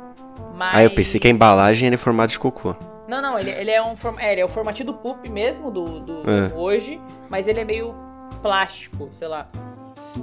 Mas... 0.55 0.69
Ah, 0.73 0.83
eu 0.83 0.91
pensei 0.91 1.19
que 1.19 1.27
a 1.27 1.31
embalagem 1.31 1.87
era 1.87 1.95
em 1.95 1.97
formato 1.97 2.31
de 2.31 2.39
cocô. 2.39 2.75
Não, 3.07 3.21
não, 3.21 3.37
ele, 3.39 3.49
ele 3.51 3.71
é 3.71 3.81
um 3.81 3.97
form... 3.97 4.17
é, 4.19 4.31
ele 4.31 4.41
é 4.41 4.45
o 4.45 4.47
formatinho 4.47 4.85
do 4.87 4.93
poop 4.93 5.27
mesmo, 5.29 5.69
do, 5.71 5.99
do 5.99 6.21
É. 6.29 6.53
hoje, 6.55 7.01
mas 7.29 7.47
ele 7.47 7.59
é 7.59 7.65
meio 7.65 7.93
plástico, 8.41 9.09
sei 9.11 9.27
lá. 9.27 9.47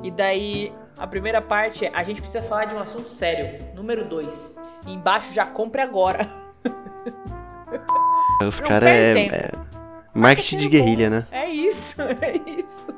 E 0.03 0.11
daí, 0.11 0.73
a 0.97 1.07
primeira 1.07 1.41
parte 1.43 1.85
é, 1.85 1.91
a 1.93 2.03
gente 2.03 2.21
precisa 2.21 2.43
falar 2.43 2.67
de 2.67 2.75
um 2.75 2.79
assunto 2.81 3.11
sério. 3.11 3.65
Número 3.75 4.05
2. 4.05 4.57
Embaixo 4.87 5.35
já 5.35 5.45
compre 5.45 5.83
agora. 5.83 6.27
Os 8.47 8.61
caras 8.61 8.89
é 8.89 9.51
marketing 10.19 10.57
de 10.57 10.69
guerrilha, 10.69 11.11
né? 11.11 11.27
É 11.31 11.47
isso, 11.49 12.01
é 12.03 12.37
isso. 12.61 12.89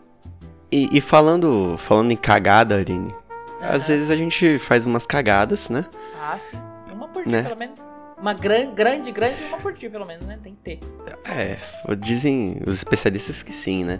E, 0.72 0.88
e 0.96 1.00
falando, 1.00 1.76
falando 1.78 2.10
em 2.12 2.16
cagada, 2.16 2.76
Aline, 2.76 3.14
às 3.60 3.88
vezes 3.88 4.10
a 4.10 4.16
gente 4.16 4.58
faz 4.58 4.86
umas 4.86 5.04
cagadas, 5.06 5.68
né? 5.68 5.84
Ah, 6.20 6.38
sim. 6.38 6.56
Uma 6.92 7.08
por 7.08 7.24
dia, 7.24 7.32
Né? 7.32 7.42
pelo 7.42 7.56
menos. 7.58 7.80
Uma 8.18 8.34
gran, 8.34 8.72
grande, 8.74 9.10
grande, 9.10 9.42
uma 9.44 9.56
por 9.58 9.72
dia, 9.72 9.88
pelo 9.90 10.04
menos, 10.04 10.26
né? 10.26 10.38
Tem 10.42 10.54
que 10.54 10.60
ter. 10.60 10.80
É, 11.24 11.56
dizem 11.96 12.60
os 12.66 12.74
especialistas 12.76 13.42
que 13.42 13.52
sim, 13.52 13.82
né? 13.82 13.98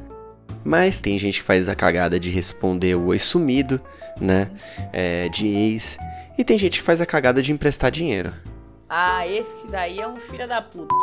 Mas 0.63 1.01
tem 1.01 1.19
gente 1.19 1.39
que 1.41 1.45
faz 1.45 1.69
a 1.71 1.75
cagada 1.75 2.21
de 2.21 2.29
responder 2.31 2.95
o 2.95 3.07
oi 3.07 3.19
sumido, 3.19 3.81
né? 4.21 4.51
É, 4.93 5.29
de 5.31 5.47
ex. 5.49 5.99
E 6.37 6.45
tem 6.45 6.59
gente 6.59 6.79
que 6.81 6.85
faz 6.85 7.01
a 7.01 7.07
cagada 7.07 7.41
de 7.43 7.51
emprestar 7.51 7.91
dinheiro. 7.91 8.33
Ah, 8.89 9.27
esse 9.27 9.67
daí 9.69 9.99
é 10.01 10.07
um 10.07 10.17
filho 10.17 10.47
da 10.47 10.61
puta. 10.61 10.95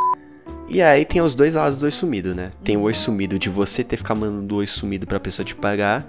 E 0.70 0.82
aí 0.82 1.06
tem 1.06 1.22
os 1.22 1.34
dois 1.34 1.56
lados 1.56 1.78
do 1.80 1.84
oi 1.86 1.92
sumido, 1.92 2.36
né? 2.36 2.52
Tem 2.64 2.76
o 2.76 2.82
oi 2.82 2.94
sumido 2.94 3.40
de 3.40 3.50
você 3.50 3.84
ter 3.84 3.96
que 3.96 3.98
ficar 4.04 4.16
mandando 4.16 4.56
oi 4.58 4.68
sumido 4.68 5.08
pra 5.08 5.20
pessoa 5.20 5.46
te 5.46 5.56
pagar, 5.56 6.06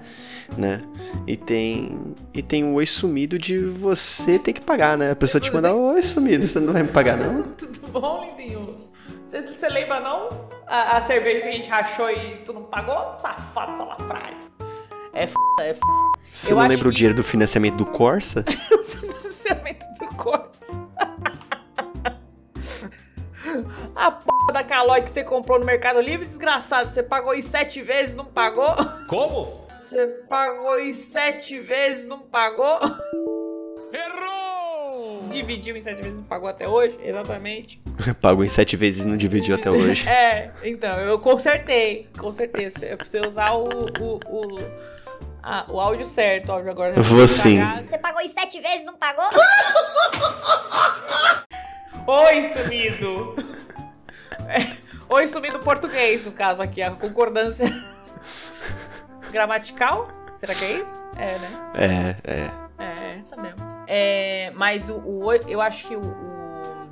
né? 0.57 0.81
E 1.27 1.37
tem 1.37 2.17
e 2.35 2.43
tem 2.43 2.65
o 2.65 2.75
oi 2.75 2.85
sumido 2.87 3.39
de 3.39 3.57
você 3.59 4.37
ter 4.39 4.53
que 4.53 4.61
pagar, 4.61 4.99
né? 4.99 5.13
A 5.13 5.17
pessoa 5.17 5.41
te 5.41 5.53
manda 5.53 5.73
oi 5.73 6.03
sumido, 6.03 6.45
você 6.45 6.59
não 6.59 6.73
vai 6.73 6.83
me 6.83 6.89
pagar 6.89 7.17
não? 7.17 7.43
Tudo 7.57 7.89
bom, 7.93 8.25
lindinho? 8.37 8.89
Você, 9.29 9.43
você 9.43 9.69
lembra 9.69 10.01
não? 10.01 10.29
A, 10.67 10.97
a 10.99 11.03
cerveja 11.03 11.41
que 11.43 11.49
a 11.49 11.53
gente 11.53 11.69
rachou 11.69 12.11
e 12.11 12.37
tu 12.45 12.53
não 12.53 12.65
pagou? 12.65 13.13
Safado, 13.13 13.77
salafrário. 13.77 14.37
É 15.13 15.23
f, 15.23 15.35
é 15.61 15.71
f. 15.71 15.81
Você 16.33 16.53
Eu 16.53 16.57
não 16.57 16.67
lembra 16.67 16.89
o 16.89 16.91
que- 16.91 16.97
dinheiro 16.97 17.17
do 17.17 17.23
financiamento 17.25 17.77
do 17.77 17.87
Corsa? 17.87 18.45
financiamento 18.89 19.85
do 20.01 20.07
Corsa. 20.17 20.49
A 23.95 24.11
p 24.11 24.25
da 24.53 24.65
Calói 24.65 25.03
que 25.03 25.11
você 25.11 25.23
comprou 25.23 25.59
no 25.59 25.65
Mercado 25.65 26.01
Livre, 26.01 26.27
desgraçado. 26.27 26.91
Você 26.91 27.03
pagou 27.03 27.35
em 27.35 27.43
sete 27.43 27.83
vezes, 27.83 28.15
não 28.15 28.25
pagou? 28.25 28.75
Como? 29.09 29.67
Você 29.81 30.07
pagou 30.29 30.79
em 30.79 30.93
sete 30.93 31.59
vezes, 31.61 32.07
não 32.07 32.21
pagou? 32.21 32.79
Errou! 33.93 35.29
Dividiu 35.29 35.77
em 35.77 35.81
sete 35.81 36.03
vezes, 36.03 36.17
não 36.17 36.25
pagou 36.25 36.49
até 36.49 36.69
hoje? 36.69 36.99
Exatamente. 37.03 37.81
Pagou 38.21 38.45
em 38.45 38.49
sete 38.49 38.77
vezes 38.77 39.05
e 39.05 39.09
não 39.09 39.17
dividiu 39.17 39.55
até 39.55 39.71
hoje. 39.71 40.07
É, 40.09 40.51
então, 40.63 40.99
eu 40.99 41.19
consertei. 41.19 42.09
Consertei. 42.19 42.73
Eu 42.83 42.97
preciso 42.99 43.27
usar 43.27 43.53
o. 43.53 43.69
o, 43.69 44.21
o, 44.27 44.59
ah, 45.43 45.65
o 45.69 45.81
áudio 45.81 46.07
certo, 46.07 46.49
o 46.49 46.53
áudio 46.53 46.71
agora. 46.71 47.01
Vou 47.01 47.27
sim. 47.29 47.59
Você 47.87 47.99
pagou 47.99 48.21
em 48.21 48.29
sete 48.29 48.61
vezes 48.61 48.83
e 48.83 48.85
não 48.85 48.97
pagou? 48.97 49.25
Oi, 52.07 52.45
sumido! 52.45 53.35
É, 54.49 54.77
Oi, 55.09 55.27
sumido 55.29 55.59
português, 55.61 56.25
no 56.27 56.33
caso 56.33 56.63
aqui, 56.63 56.83
a 56.83 56.91
concordância 56.91 57.67
gramatical? 59.33 60.09
Será 60.35 60.55
que 60.55 60.65
é 60.65 60.73
isso? 60.81 61.05
É, 61.17 61.39
né? 61.39 61.51
É, 61.75 62.33
é. 62.33 62.51
É, 62.85 63.19
essa 63.19 63.37
mesmo. 63.37 63.59
É, 63.87 64.53
mas 64.55 64.89
o, 64.89 64.95
o 64.99 65.25
oi, 65.27 65.41
eu 65.49 65.61
acho 65.61 65.87
que 65.89 65.97
o, 65.97 66.01
o- 66.01 66.89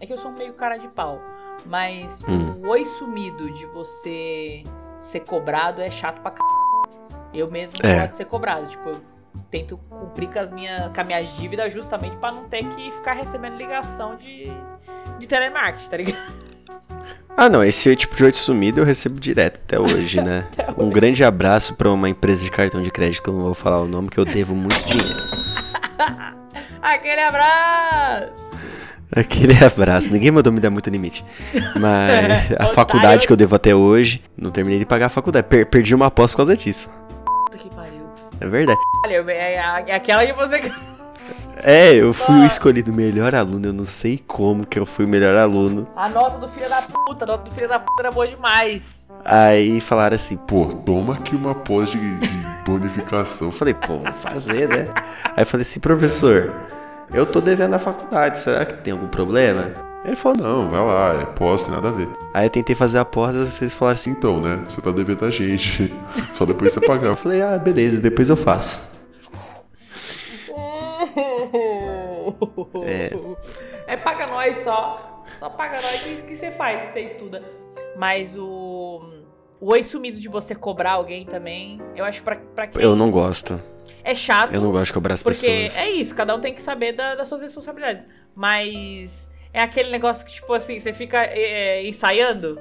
É 0.00 0.06
que 0.06 0.12
eu 0.12 0.18
sou 0.18 0.30
meio 0.32 0.54
cara 0.54 0.76
de 0.76 0.88
pau. 0.88 1.20
Mas 1.66 2.22
Hum. 2.28 2.62
o 2.64 2.68
oi 2.68 2.84
sumido 2.84 3.50
de 3.50 3.66
você 3.66 4.64
ser 4.98 5.20
cobrado 5.20 5.82
é 5.82 5.90
chato 5.90 6.20
pra 6.20 6.30
c. 6.30 6.36
Eu 7.34 7.50
mesmo 7.50 7.76
É. 7.82 7.94
gosto 7.96 8.10
de 8.10 8.16
ser 8.16 8.24
cobrado. 8.24 8.66
Tipo, 8.68 8.88
eu 8.90 9.00
tento 9.50 9.76
cumprir 9.88 10.28
com 10.28 10.38
as 10.38 10.50
minhas, 10.50 10.92
com 10.92 11.00
as 11.00 11.06
minhas 11.06 11.36
dívidas 11.36 11.72
justamente 11.72 12.16
pra 12.16 12.30
não 12.32 12.44
ter 12.48 12.64
que 12.64 12.90
ficar 12.92 13.12
recebendo 13.12 13.56
ligação 13.56 14.16
de, 14.16 14.50
de 15.18 15.26
telemarketing, 15.26 15.88
tá 15.90 15.96
ligado? 15.96 16.48
Ah, 17.36 17.48
não, 17.48 17.62
esse 17.62 17.94
tipo 17.94 18.16
de 18.16 18.24
oi 18.24 18.32
sumido 18.32 18.80
eu 18.80 18.84
recebo 18.84 19.20
direto 19.20 19.60
até 19.64 19.78
hoje, 19.78 20.20
né? 20.20 20.44
Um 20.76 20.90
grande 20.90 21.22
abraço 21.22 21.74
pra 21.74 21.90
uma 21.90 22.08
empresa 22.08 22.44
de 22.44 22.50
cartão 22.50 22.82
de 22.82 22.90
crédito 22.90 23.22
que 23.22 23.30
eu 23.30 23.34
não 23.34 23.42
vou 23.44 23.54
falar 23.54 23.80
o 23.80 23.86
nome, 23.86 24.08
que 24.08 24.18
eu 24.18 24.24
devo 24.24 24.54
muito 24.56 24.84
dinheiro. 24.84 25.20
Aquele 26.82 27.20
abraço! 27.20 28.48
Aquele 29.14 29.54
abraço, 29.64 30.10
ninguém 30.12 30.30
mandou 30.30 30.52
me 30.52 30.60
dar 30.60 30.68
muito 30.70 30.90
limite. 30.90 31.24
Mas 31.80 32.52
a 32.58 32.66
faculdade 32.66 33.26
que 33.26 33.32
eu 33.32 33.36
devo 33.36 33.54
até 33.54 33.74
hoje, 33.74 34.22
não 34.36 34.50
terminei 34.50 34.78
de 34.78 34.84
pagar 34.86 35.06
a 35.06 35.08
faculdade. 35.08 35.46
Per- 35.46 35.66
perdi 35.66 35.94
uma 35.94 36.10
pós 36.10 36.30
por 36.32 36.38
causa 36.38 36.56
disso. 36.56 36.90
É 38.40 38.46
verdade. 38.46 38.78
Olha, 39.04 39.24
é, 39.32 39.54
é 39.54 39.94
aquela 39.94 40.24
que 40.24 40.32
você. 40.32 40.72
É, 41.60 41.92
eu 41.92 42.12
fui 42.12 42.36
o 42.36 42.46
escolhido 42.46 42.92
melhor 42.92 43.34
aluno, 43.34 43.66
eu 43.66 43.72
não 43.72 43.84
sei 43.84 44.22
como 44.24 44.64
que 44.64 44.78
eu 44.78 44.86
fui 44.86 45.04
o 45.04 45.08
melhor 45.08 45.36
aluno. 45.36 45.88
A 45.96 46.08
nota 46.08 46.38
do 46.38 46.48
filho 46.48 46.68
da 46.68 46.82
puta, 46.82 47.24
a 47.24 47.26
nota 47.26 47.50
do 47.50 47.50
filho 47.50 47.68
da 47.68 47.80
puta 47.80 48.00
era 48.00 48.12
boa 48.12 48.28
demais. 48.28 49.10
Aí 49.24 49.80
falaram 49.80 50.14
assim, 50.14 50.36
pô, 50.36 50.66
Toma 50.66 51.14
aqui 51.14 51.34
uma 51.34 51.56
pós 51.56 51.90
de, 51.90 51.98
de 51.98 52.28
bonificação. 52.64 53.48
Eu 53.48 53.52
falei, 53.52 53.74
pô, 53.74 53.98
vou 53.98 54.12
fazer, 54.12 54.68
né? 54.68 54.88
Aí 55.36 55.42
eu 55.42 55.46
falei 55.46 55.62
assim, 55.62 55.80
professor, 55.80 56.54
eu 57.12 57.26
tô 57.26 57.40
devendo 57.40 57.74
a 57.74 57.78
faculdade, 57.80 58.38
será 58.38 58.64
que 58.64 58.74
tem 58.74 58.92
algum 58.92 59.08
problema? 59.08 59.87
Ele 60.04 60.16
falou, 60.16 60.38
não. 60.38 60.68
Vai 60.70 60.80
lá, 60.80 61.20
é 61.22 61.24
pós, 61.26 61.64
tem 61.64 61.74
nada 61.74 61.88
a 61.88 61.92
ver. 61.92 62.08
Aí 62.32 62.46
eu 62.46 62.50
tentei 62.50 62.74
fazer 62.74 62.98
a 62.98 63.04
porta, 63.04 63.44
vocês 63.44 63.74
falaram 63.74 63.94
assim, 63.94 64.10
Então, 64.10 64.40
né? 64.40 64.64
Você 64.68 64.80
tá 64.80 64.90
devendo 64.90 65.24
a 65.24 65.30
gente. 65.30 65.92
Só 66.32 66.44
depois 66.46 66.72
você 66.72 66.80
pagar. 66.80 67.06
eu 67.08 67.16
falei, 67.16 67.42
ah, 67.42 67.58
beleza, 67.58 68.00
depois 68.00 68.28
eu 68.30 68.36
faço. 68.36 68.88
É. 73.86 73.96
paga 73.96 74.26
nós 74.30 74.58
só. 74.58 75.24
Só 75.38 75.48
paga 75.48 75.80
nós 75.80 76.00
que 76.02 76.22
que 76.22 76.36
você 76.36 76.50
faz, 76.50 76.86
você 76.86 77.00
estuda. 77.00 77.42
Mas 77.96 78.36
o. 78.36 79.00
O 79.60 79.72
oi 79.72 79.82
sumido 79.82 80.20
de 80.20 80.28
você 80.28 80.54
cobrar 80.54 80.92
alguém 80.92 81.24
também, 81.26 81.80
eu 81.96 82.04
acho 82.04 82.22
pra, 82.22 82.36
pra 82.36 82.68
quem 82.68 82.80
Eu 82.80 82.94
não 82.94 83.10
gosto. 83.10 83.60
é 84.04 84.14
chato. 84.14 84.54
Eu 84.54 84.60
não 84.60 84.70
gosto 84.70 84.86
de 84.86 84.92
cobrar 84.92 85.14
as 85.14 85.22
Porque 85.22 85.46
pessoas. 85.64 85.76
é 85.84 85.90
isso, 85.90 86.14
cada 86.14 86.32
um 86.36 86.40
tem 86.40 86.54
que 86.54 86.62
saber 86.62 86.92
da- 86.92 87.16
das 87.16 87.28
suas 87.28 87.42
responsabilidades. 87.42 88.06
Mas 88.36 89.32
é 89.52 89.62
aquele 89.62 89.90
negócio 89.90 90.24
que, 90.24 90.32
tipo 90.32 90.52
assim, 90.52 90.78
você 90.78 90.92
fica 90.92 91.18
é, 91.24 91.86
ensaiando. 91.86 92.60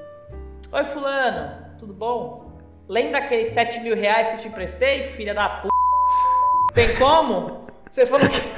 Oi, 0.71 0.83
fulano, 0.85 1.51
tudo 1.79 1.93
bom? 1.93 2.57
Lembra 2.87 3.19
aqueles 3.19 3.49
7 3.49 3.79
mil 3.81 3.95
reais 3.95 4.29
que 4.29 4.33
eu 4.35 4.39
te 4.39 4.47
emprestei, 4.47 5.03
filha 5.03 5.33
da 5.33 5.47
p. 5.49 5.67
Tem 6.73 6.95
como? 6.95 7.65
Você 7.89 8.05
falou 8.05 8.27
que. 8.29 8.37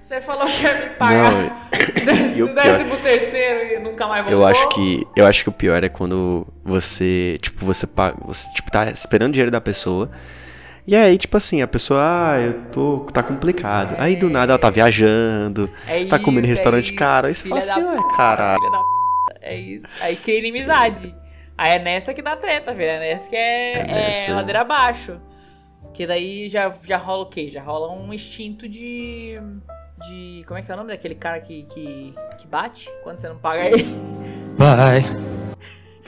Você 0.00 0.22
falou 0.22 0.46
que 0.46 0.62
ia 0.62 0.72
me 0.74 0.90
pagar 0.96 1.30
e 2.34 2.42
o 2.42 2.46
no 2.48 2.54
pior- 2.54 2.64
décimo 2.64 2.96
terceiro 2.96 3.74
e 3.74 3.78
nunca 3.78 4.06
mais 4.06 4.24
voltou. 4.24 4.40
Eu 4.40 4.46
acho 4.46 4.68
que 4.70 5.06
eu 5.14 5.26
acho 5.26 5.42
que 5.42 5.50
o 5.50 5.52
pior 5.52 5.84
é 5.84 5.90
quando 5.90 6.46
você, 6.64 7.38
tipo, 7.42 7.62
você 7.66 7.86
paga, 7.86 8.16
você 8.24 8.48
tipo 8.54 8.70
tá 8.70 8.88
esperando 8.90 9.34
dinheiro 9.34 9.50
da 9.50 9.60
pessoa. 9.60 10.10
E 10.88 10.96
aí, 10.96 11.18
tipo 11.18 11.36
assim, 11.36 11.60
a 11.60 11.68
pessoa, 11.68 12.00
ah, 12.02 12.40
eu 12.40 12.54
tô 12.72 13.00
tá 13.12 13.22
complicado. 13.22 13.94
Aí 13.98 14.16
do 14.16 14.30
nada 14.30 14.52
ela 14.52 14.58
tá 14.58 14.70
viajando, 14.70 15.68
É 15.86 16.06
tá 16.06 16.18
comendo 16.18 16.46
em 16.46 16.50
isso, 16.50 16.52
é 16.52 16.54
restaurante 16.54 16.84
isso, 16.86 16.94
caro, 16.94 17.26
aí 17.26 17.34
você 17.34 17.46
fala 17.46 17.58
assim, 17.58 17.82
ué, 17.84 17.98
caralho. 18.16 18.58
Filha 18.58 18.70
da 18.70 18.78
p. 18.78 18.84
É 19.42 19.54
isso. 19.54 19.86
Aí 20.00 20.16
cria 20.16 20.38
inimizade. 20.38 21.14
Aí 21.58 21.72
é 21.72 21.78
nessa 21.78 22.14
que 22.14 22.22
dá 22.22 22.34
treta, 22.36 22.72
velho. 22.72 22.90
É 22.90 23.00
nessa 23.00 23.28
que 23.28 23.36
é, 23.36 23.72
É 23.74 23.80
é 23.80 23.84
nessa. 23.86 24.34
ladeira 24.34 24.62
abaixo. 24.62 25.20
Que 25.92 26.06
daí 26.06 26.48
já, 26.48 26.72
já 26.82 26.96
rola 26.96 27.24
o 27.24 27.26
quê? 27.26 27.50
Já 27.50 27.62
rola 27.62 27.92
um 27.92 28.10
instinto 28.14 28.66
de. 28.66 29.38
De. 30.08 30.42
Como 30.46 30.58
é 30.58 30.62
que 30.62 30.70
é 30.70 30.74
o 30.74 30.78
nome 30.78 30.88
daquele 30.88 31.16
cara 31.16 31.38
que, 31.38 31.64
que, 31.64 32.14
que 32.38 32.46
bate 32.46 32.88
quando 33.02 33.20
você 33.20 33.28
não 33.28 33.36
paga 33.36 33.66
ele? 33.66 33.84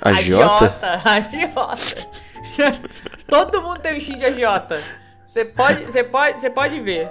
Agiota? 0.01 0.75
Agiota. 1.05 2.09
Todo 3.27 3.63
mundo 3.63 3.81
tem 3.81 3.95
um 3.95 3.97
instinto 3.97 4.19
de 4.19 4.25
agiota. 4.27 4.83
Você 5.27 5.45
pode, 5.45 5.85
você 5.85 6.03
pode, 6.03 6.41
você 6.41 6.51
pode 6.51 6.81
ver. 6.81 7.09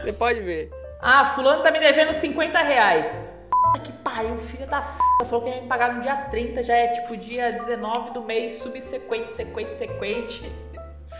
Você 0.00 0.12
pode 0.12 0.40
ver. 0.40 0.70
Ah, 1.00 1.26
fulano 1.26 1.62
tá 1.62 1.70
me 1.70 1.78
devendo 1.78 2.12
50 2.12 2.58
reais. 2.58 3.18
Puta 3.50 3.80
que 3.80 3.92
pariu, 3.92 4.36
filho 4.38 4.66
da 4.66 4.80
p. 4.80 5.24
Falou 5.26 5.42
que 5.42 5.50
ia 5.50 5.60
me 5.60 5.68
pagar 5.68 5.94
no 5.94 6.00
dia 6.00 6.16
30, 6.16 6.62
já 6.62 6.74
é 6.74 6.88
tipo 6.88 7.16
dia 7.16 7.52
19 7.52 8.12
do 8.12 8.22
mês 8.22 8.62
subsequente, 8.62 9.34
sequente, 9.34 9.78
sequente. 9.78 10.52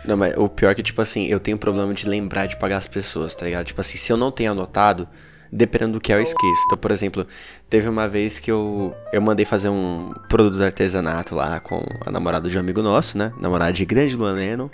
Não, 0.03 0.17
mas 0.17 0.35
o 0.35 0.49
pior 0.49 0.71
é 0.71 0.75
que, 0.75 0.81
tipo 0.81 1.01
assim, 1.01 1.27
eu 1.27 1.39
tenho 1.39 1.57
problema 1.57 1.93
de 1.93 2.09
lembrar 2.09 2.47
de 2.47 2.55
pagar 2.57 2.77
as 2.77 2.87
pessoas, 2.87 3.35
tá 3.35 3.45
ligado? 3.45 3.65
Tipo 3.65 3.81
assim, 3.81 3.97
se 3.97 4.11
eu 4.11 4.17
não 4.17 4.31
tenho 4.31 4.51
anotado, 4.51 5.07
dependendo 5.51 5.93
do 5.93 5.99
que 5.99 6.13
é, 6.13 6.15
eu 6.15 6.21
esqueço. 6.21 6.63
Então, 6.67 6.77
por 6.77 6.91
exemplo, 6.91 7.27
teve 7.69 7.89
uma 7.89 8.07
vez 8.07 8.39
que 8.39 8.51
eu, 8.51 8.95
eu 9.11 9.21
mandei 9.21 9.45
fazer 9.45 9.69
um 9.69 10.13
produto 10.29 10.55
de 10.55 10.63
artesanato 10.63 11.35
lá 11.35 11.59
com 11.59 11.83
a 12.05 12.09
namorada 12.09 12.49
de 12.49 12.57
um 12.57 12.61
amigo 12.61 12.81
nosso, 12.81 13.17
né? 13.17 13.33
Namorada 13.39 13.73
de 13.73 13.85
grande 13.85 14.15
Luan 14.15 14.33
Lennon. 14.33 14.69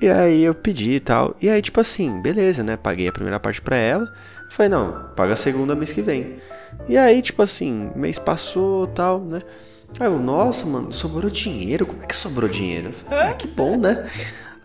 E 0.00 0.08
aí 0.08 0.42
eu 0.42 0.54
pedi 0.54 0.92
e 0.92 1.00
tal. 1.00 1.36
E 1.40 1.48
aí, 1.48 1.60
tipo 1.60 1.80
assim, 1.80 2.20
beleza, 2.20 2.62
né? 2.62 2.76
Paguei 2.76 3.08
a 3.08 3.12
primeira 3.12 3.38
parte 3.38 3.60
pra 3.60 3.76
ela. 3.76 4.10
Falei, 4.50 4.70
não, 4.70 5.10
paga 5.16 5.32
a 5.32 5.36
segunda 5.36 5.74
mês 5.74 5.92
que 5.92 6.02
vem. 6.02 6.36
E 6.88 6.96
aí, 6.96 7.20
tipo 7.22 7.42
assim, 7.42 7.90
mês 7.94 8.18
passou 8.18 8.86
tal, 8.88 9.20
né? 9.20 9.40
Aí 10.00 10.06
eu, 10.06 10.18
nossa, 10.18 10.66
mano, 10.66 10.92
sobrou 10.92 11.30
dinheiro? 11.30 11.86
Como 11.86 12.02
é 12.02 12.06
que 12.06 12.16
sobrou 12.16 12.48
dinheiro? 12.48 12.88
Eu 12.88 12.92
falei, 12.92 13.30
ah, 13.30 13.34
que 13.34 13.46
bom, 13.46 13.76
né? 13.76 14.08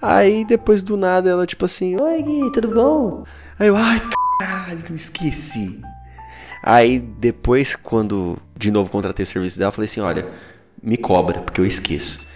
Aí 0.01 0.45
depois 0.45 0.81
do 0.81 0.97
nada 0.97 1.29
ela, 1.29 1.45
tipo 1.45 1.65
assim, 1.65 1.99
oi 1.99 2.21
Gui, 2.21 2.51
tudo 2.51 2.69
bom? 2.69 3.23
Aí 3.59 3.67
eu, 3.67 3.75
ai, 3.75 4.01
caralho, 4.39 4.95
esqueci. 4.95 5.81
Aí 6.63 6.99
depois, 6.99 7.75
quando 7.75 8.37
de 8.55 8.71
novo 8.71 8.89
contratei 8.91 9.23
o 9.23 9.27
serviço 9.27 9.57
dela, 9.59 9.71
falei 9.71 9.85
assim, 9.85 10.01
olha, 10.01 10.25
me 10.81 10.97
cobra, 10.97 11.41
porque 11.41 11.61
eu 11.61 11.65
esqueço. 11.65 12.27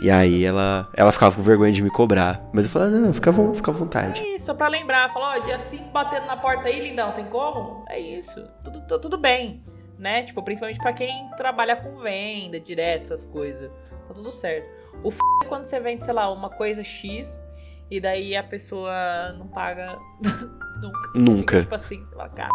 E 0.00 0.10
aí 0.10 0.44
ela, 0.44 0.88
ela 0.96 1.12
ficava 1.12 1.36
com 1.36 1.42
vergonha 1.42 1.70
de 1.70 1.80
me 1.80 1.88
cobrar. 1.90 2.44
Mas 2.52 2.64
eu 2.64 2.70
falei, 2.72 2.90
não, 2.98 3.12
fica, 3.14 3.32
fica 3.54 3.70
à 3.70 3.74
vontade. 3.74 4.20
É 4.20 4.34
isso, 4.34 4.46
só 4.46 4.54
pra 4.54 4.66
lembrar. 4.66 5.12
Falou, 5.12 5.28
ó, 5.28 5.38
dia 5.38 5.60
5 5.60 5.90
batendo 5.90 6.26
na 6.26 6.36
porta 6.36 6.66
aí, 6.68 6.80
lindão, 6.80 7.12
tem 7.12 7.24
como? 7.26 7.84
É 7.88 8.00
isso. 8.00 8.42
Tudo, 8.64 8.80
tu- 8.88 8.98
tudo 8.98 9.16
bem, 9.16 9.62
né? 9.96 10.24
Tipo, 10.24 10.42
principalmente 10.42 10.80
pra 10.80 10.92
quem 10.92 11.30
trabalha 11.36 11.76
com 11.76 12.00
venda, 12.00 12.58
direto, 12.58 13.04
essas 13.04 13.24
coisas. 13.24 13.70
Tá 14.08 14.14
tudo 14.14 14.32
certo. 14.32 14.66
O 15.04 15.10
f 15.12 15.18
é 15.44 15.46
quando 15.46 15.66
você 15.66 15.78
vende, 15.78 16.04
sei 16.04 16.14
lá, 16.14 16.32
uma 16.32 16.50
coisa 16.50 16.82
X 16.82 17.44
e 17.92 18.00
daí 18.00 18.34
a 18.34 18.42
pessoa 18.42 19.34
não 19.38 19.46
paga 19.46 19.98
nunca. 20.80 21.10
Nunca. 21.14 21.56
Fica, 21.58 21.62
tipo 21.62 21.74
assim, 21.74 22.06
fala, 22.10 22.28
cara. 22.30 22.48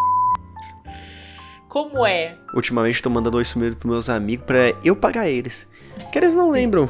Como 1.70 2.04
é? 2.08 2.36
Ultimamente 2.56 3.04
tô 3.04 3.10
mandando 3.12 3.38
oi 3.38 3.46
sumido 3.46 3.76
pros 3.76 3.92
meus 3.92 4.10
amigos 4.10 4.48
pra 4.48 4.74
eu 4.84 4.96
pagar 4.96 5.30
eles. 5.30 5.68
Que 6.12 6.18
eles 6.18 6.34
não 6.34 6.50
lembram 6.50 6.90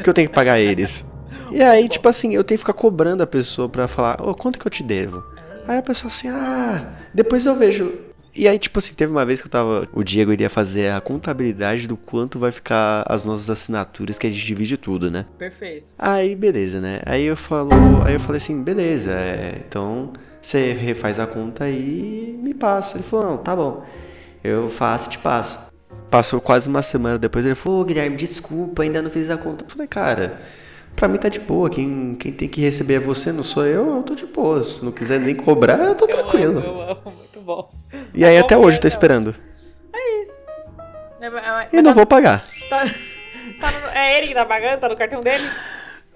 que 0.00 0.08
eu 0.08 0.14
tenho 0.14 0.28
que 0.28 0.34
pagar 0.34 0.60
eles. 0.60 1.04
E 1.50 1.60
aí, 1.64 1.88
tipo 1.88 2.08
assim, 2.08 2.36
eu 2.36 2.44
tenho 2.44 2.56
que 2.56 2.64
ficar 2.64 2.72
cobrando 2.72 3.24
a 3.24 3.26
pessoa 3.26 3.68
pra 3.68 3.88
falar, 3.88 4.22
ô, 4.22 4.32
quanto 4.32 4.60
que 4.60 4.66
eu 4.66 4.70
te 4.70 4.84
devo? 4.84 5.24
Aí 5.66 5.78
a 5.78 5.82
pessoa 5.82 6.08
assim, 6.08 6.28
ah, 6.28 6.94
depois 7.12 7.46
eu 7.46 7.56
vejo. 7.56 7.92
E 8.34 8.48
aí, 8.48 8.58
tipo 8.58 8.78
assim, 8.78 8.94
teve 8.94 9.12
uma 9.12 9.26
vez 9.26 9.40
que 9.40 9.46
eu 9.46 9.50
tava. 9.50 9.88
O 9.92 10.02
Diego 10.02 10.32
iria 10.32 10.48
fazer 10.48 10.90
a 10.92 11.00
contabilidade 11.00 11.86
do 11.86 11.96
quanto 11.96 12.38
vai 12.38 12.50
ficar 12.50 13.04
as 13.06 13.24
nossas 13.24 13.50
assinaturas, 13.50 14.18
que 14.18 14.26
a 14.26 14.30
gente 14.30 14.44
divide 14.44 14.76
tudo, 14.76 15.10
né? 15.10 15.26
Perfeito. 15.38 15.92
Aí, 15.98 16.34
beleza, 16.34 16.80
né? 16.80 17.00
Aí 17.04 17.24
eu 17.24 17.36
falo, 17.36 17.70
aí 18.04 18.14
eu 18.14 18.20
falei 18.20 18.38
assim, 18.38 18.62
beleza, 18.62 19.12
é, 19.12 19.62
então 19.66 20.12
você 20.40 20.72
refaz 20.72 21.20
a 21.20 21.26
conta 21.26 21.64
aí 21.64 22.34
e 22.34 22.42
me 22.42 22.54
passa. 22.54 22.96
Ele 22.96 23.04
falou, 23.04 23.32
não, 23.32 23.36
tá 23.38 23.54
bom. 23.54 23.84
Eu 24.42 24.70
faço 24.70 25.08
e 25.08 25.10
te 25.10 25.18
passo. 25.18 25.58
Passou 26.10 26.40
quase 26.40 26.68
uma 26.68 26.82
semana 26.82 27.18
depois, 27.18 27.44
ele 27.44 27.54
falou, 27.54 27.82
ô 27.82 27.84
Guilherme, 27.84 28.16
desculpa, 28.16 28.82
ainda 28.82 29.00
não 29.02 29.10
fiz 29.10 29.30
a 29.30 29.36
conta. 29.36 29.64
Eu 29.64 29.68
falei, 29.68 29.86
cara, 29.86 30.40
pra 30.96 31.08
mim 31.08 31.18
tá 31.18 31.28
de 31.28 31.40
boa, 31.40 31.68
quem, 31.70 32.14
quem 32.14 32.32
tem 32.32 32.48
que 32.48 32.60
receber 32.60 32.94
é 32.94 33.00
você, 33.00 33.32
não 33.32 33.42
sou 33.42 33.64
eu, 33.66 33.96
eu 33.96 34.02
tô 34.02 34.14
de 34.14 34.26
boa. 34.26 34.62
Se 34.62 34.84
não 34.84 34.92
quiser 34.92 35.18
nem 35.20 35.34
cobrar, 35.34 35.78
eu 35.78 35.94
tô 35.94 36.04
Eu 36.06 36.08
tranquilo. 36.16 36.58
amo, 36.58 36.66
eu 36.66 36.80
amo, 36.82 37.02
muito 37.16 37.40
bom. 37.40 37.70
E 38.14 38.24
aí 38.24 38.38
Tá 38.38 38.44
até 38.44 38.56
hoje 38.56 38.76
eu 38.76 38.80
tô 38.82 38.86
então. 38.86 38.96
esperando. 38.96 39.34
É, 41.20 41.30
mas- 41.30 41.46
mas 41.46 41.72
E 41.72 41.76
não 41.76 41.84
tá- 41.84 41.92
vou 41.92 42.06
pagar. 42.06 42.40
tá- 42.68 42.84
tá 43.60 43.70
no- 43.70 43.88
é 43.94 44.18
ele 44.18 44.28
que 44.28 44.34
tá 44.34 44.44
pagando? 44.44 44.80
Tá 44.80 44.88
no 44.88 44.96
cartão 44.96 45.20
dele? 45.20 45.42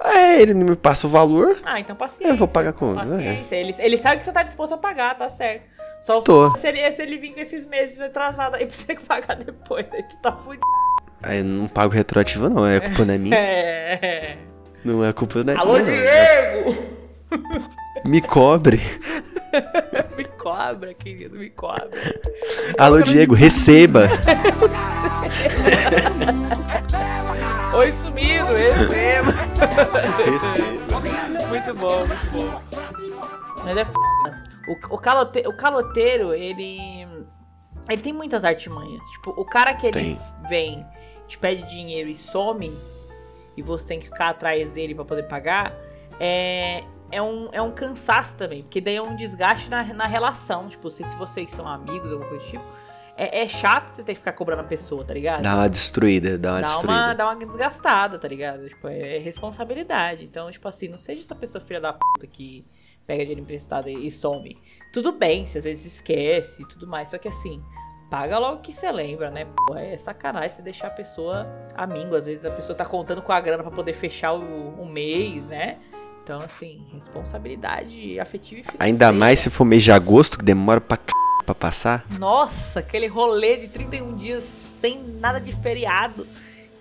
É, 0.05 0.43
ele 0.43 0.53
não 0.53 0.66
me 0.66 0.77
passa 0.77 1.07
o 1.07 1.11
valor. 1.11 1.57
Ah, 1.64 1.79
então 1.81 1.95
paciência. 1.97 2.33
Eu 2.33 2.37
vou 2.37 2.49
pagar 2.49 2.72
como? 2.72 2.97
Paciência. 2.97 3.55
Ele, 3.57 3.74
ele 3.79 3.99
sabe 3.99 4.18
que 4.18 4.24
você 4.24 4.33
tá 4.33 4.43
disposto 4.43 4.72
a 4.74 4.79
pagar, 4.79 5.14
tá 5.16 5.31
certo. 5.31 5.62
Só 6.03 6.20
Tô. 6.20 6.51
Se, 6.59 6.66
ele, 6.68 6.91
se 6.93 7.03
ele 7.03 7.16
vir 7.18 7.33
com 7.35 7.41
esses 7.41 7.64
meses 7.64 7.99
atrasados 8.01 8.59
aí 8.59 8.66
pra 8.66 8.77
você 8.77 8.95
pagar 9.07 9.37
depois, 9.37 9.87
aí 9.93 10.03
tu 10.03 10.16
tá 10.18 10.33
fudido. 10.37 10.66
Aí 11.22 11.39
eu 11.39 11.45
não 11.45 11.66
pago 11.68 11.93
retroativo, 11.95 12.49
não. 12.51 12.66
É 12.66 12.81
culpa 12.81 13.05
não 13.05 13.14
é 13.14 13.18
minha. 13.18 13.37
É. 13.39 14.37
Não 14.85 15.05
é 15.05 15.12
culpa 15.12 15.41
é 15.41 15.57
Alô. 15.57 15.79
Diego! 15.79 16.77
Me 18.05 18.20
cobre. 18.20 18.81
Me 20.16 20.24
cobra, 20.24 20.93
querido, 20.95 21.39
me 21.39 21.51
cobra. 21.51 21.91
Alô, 22.79 23.03
Diego, 23.03 23.35
receba. 23.35 24.09
Oi, 27.77 27.93
sumido, 27.93 28.47
receba. 28.55 29.35
muito 31.49 31.74
bom, 31.74 32.07
muito 32.07 32.31
bom. 32.33 32.62
Mas 33.64 33.77
é 33.77 33.81
f... 33.81 33.91
o, 34.68 34.95
o, 34.95 34.99
calote, 34.99 35.43
o 35.47 35.57
caloteiro, 35.57 36.33
ele. 36.33 37.07
Ele 37.89 38.03
tem 38.03 38.12
muitas 38.12 38.45
artimanhas. 38.45 39.05
Tipo, 39.09 39.31
o 39.31 39.45
cara 39.45 39.74
que 39.74 39.87
ele 39.87 39.93
Tem. 39.93 40.18
vem, 40.49 40.87
te 41.27 41.37
pede 41.39 41.68
dinheiro 41.68 42.09
e 42.09 42.14
some, 42.14 42.72
e 43.57 43.63
você 43.63 43.89
tem 43.89 44.01
que 44.01 44.07
ficar 44.07 44.31
atrás 44.31 44.75
dele 44.75 44.95
pra 44.95 45.05
poder 45.05 45.25
pagar, 45.25 45.75
é. 46.21 46.85
É 47.09 47.23
um, 47.23 47.49
é 47.53 47.63
um 47.63 47.71
cansaço 47.71 48.35
também, 48.35 48.63
porque 48.63 48.81
daí 48.81 48.97
é 48.97 49.01
um 49.01 49.15
desgaste 49.15 49.71
na, 49.71 49.85
na 49.95 50.09
relação. 50.09 50.67
Tipo, 50.67 50.91
se, 50.91 51.05
se 51.05 51.15
vocês 51.15 51.53
são 51.53 51.69
amigos, 51.69 52.11
alguma 52.11 52.29
coisa 52.29 52.45
do 52.45 52.51
tipo. 52.51 52.65
É, 53.17 53.43
é 53.43 53.49
chato 53.49 53.91
você 53.91 54.03
ter 54.03 54.15
que 54.15 54.19
ficar 54.19 54.33
cobrando 54.33 54.63
a 54.63 54.65
pessoa, 54.65 55.05
tá 55.05 55.15
ligado? 55.15 55.43
Dá 55.43 55.55
uma 55.55 55.69
destruída, 55.69 56.37
dá 56.37 56.55
uma 56.55 56.61
dá 56.63 56.67
destruída. 56.67 56.93
uma, 56.93 57.15
dá 57.15 57.27
uma 57.27 57.37
desgastada, 57.37 58.19
tá 58.19 58.27
ligado? 58.27 58.69
Tipo, 58.69 58.89
é 58.89 59.19
responsabilidade. 59.19 60.25
Então, 60.25 60.51
tipo 60.51 60.67
assim, 60.67 60.89
não 60.89 60.99
seja 60.99 61.23
essa 61.23 61.35
pessoa 61.37 61.63
filha 61.63 61.81
da 61.81 61.93
puta 61.93 62.27
que 62.27 62.67
pega 63.07 63.21
dinheiro 63.21 63.41
emprestado 63.41 63.89
e, 63.89 64.07
e 64.07 64.11
some. 64.11 64.61
Tudo 64.93 65.13
bem, 65.13 65.47
se 65.47 65.57
às 65.57 65.65
vezes 65.65 65.87
esquece 65.87 66.63
e 66.63 66.69
tudo 66.69 66.87
mais, 66.87 67.11
só 67.11 67.17
que 67.17 67.29
assim, 67.29 67.63
paga 68.11 68.39
logo 68.39 68.61
que 68.61 68.73
você 68.73 68.91
lembra, 68.93 69.31
né? 69.31 69.47
Pô, 69.67 69.77
é 69.77 69.97
sacanagem 69.97 70.51
você 70.51 70.63
deixar 70.63 70.89
a 70.89 70.91
pessoa 70.91 71.47
amigo. 71.75 72.15
Às 72.15 72.27
vezes 72.27 72.45
a 72.45 72.51
pessoa 72.51 72.77
tá 72.77 72.85
contando 72.85 73.23
com 73.23 73.33
a 73.33 73.41
grana 73.41 73.63
pra 73.63 73.73
poder 73.73 73.93
fechar 73.93 74.33
o, 74.33 74.81
o 74.81 74.87
mês, 74.87 75.49
né? 75.49 75.77
Então, 76.23 76.41
assim, 76.41 76.85
responsabilidade 76.93 78.19
afetiva 78.19 78.61
e 78.61 78.65
financeira. 78.65 78.85
Ainda 78.85 79.13
mais 79.13 79.39
se 79.41 79.51
for 79.51 79.65
mês 79.65 79.83
de 79.83 79.93
agosto, 79.93 80.39
que 80.39 80.45
demora 80.45 80.81
pra 80.81 80.97
c... 80.97 81.13
pra 81.45 81.55
passar. 81.55 82.05
Nossa, 82.19 82.81
aquele 82.81 83.07
rolê 83.07 83.57
de 83.59 83.69
31 83.69 84.17
dias 84.17 84.43
sem 84.43 85.01
nada 85.03 85.39
de 85.41 85.53
feriado. 85.53 86.27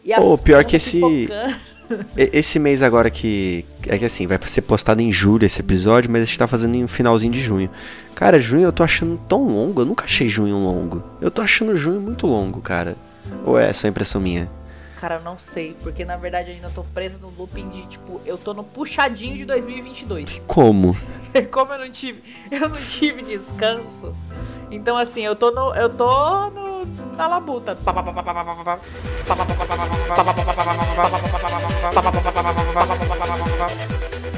E 0.03 0.13
Pô, 0.15 0.37
pior 0.37 0.63
que 0.63 0.75
esse- 0.75 0.99
pipocando. 0.99 1.55
Esse 2.17 2.59
mês 2.59 2.81
agora 2.81 3.09
que. 3.09 3.65
É 3.87 3.97
que 3.97 4.05
assim, 4.05 4.25
vai 4.27 4.39
ser 4.45 4.61
postado 4.61 5.01
em 5.01 5.11
julho 5.11 5.45
esse 5.45 5.59
episódio, 5.61 6.09
mas 6.09 6.23
a 6.23 6.25
gente 6.25 6.39
tá 6.39 6.47
fazendo 6.47 6.75
em 6.75 6.83
um 6.83 6.87
finalzinho 6.87 7.31
de 7.31 7.39
junho. 7.39 7.69
Cara, 8.15 8.39
junho 8.39 8.63
eu 8.63 8.71
tô 8.71 8.83
achando 8.83 9.19
tão 9.27 9.47
longo. 9.47 9.81
Eu 9.81 9.85
nunca 9.85 10.05
achei 10.05 10.27
junho 10.27 10.57
longo. 10.57 11.03
Eu 11.21 11.29
tô 11.29 11.41
achando 11.41 11.75
junho 11.75 12.01
muito 12.01 12.25
longo, 12.25 12.61
cara. 12.61 12.95
Ou 13.45 13.57
é 13.59 13.71
só 13.73 13.87
impressão 13.87 14.19
minha? 14.19 14.49
Cara, 14.95 15.15
eu 15.15 15.21
não 15.21 15.37
sei, 15.37 15.75
porque 15.83 16.05
na 16.05 16.15
verdade 16.15 16.49
eu 16.49 16.55
ainda 16.55 16.69
tô 16.69 16.83
presa 16.83 17.17
no 17.21 17.29
looping 17.29 17.69
de 17.69 17.85
tipo, 17.85 18.21
eu 18.25 18.37
tô 18.37 18.53
no 18.53 18.63
puxadinho 18.63 19.37
de 19.37 19.45
2022. 19.45 20.45
Como? 20.47 20.95
Como 21.51 21.73
eu 21.73 21.79
não 21.79 21.91
tive, 21.91 22.23
eu 22.49 22.69
não 22.69 22.77
tive 22.77 23.21
descanso. 23.21 24.15
Então 24.71 24.97
assim, 24.97 25.21
eu 25.21 25.35
tô 25.35 25.51
no, 25.51 25.75
eu 25.75 25.89
tô 25.89 26.49
no 26.49 26.74
na 27.15 27.27
labuta. 27.27 27.77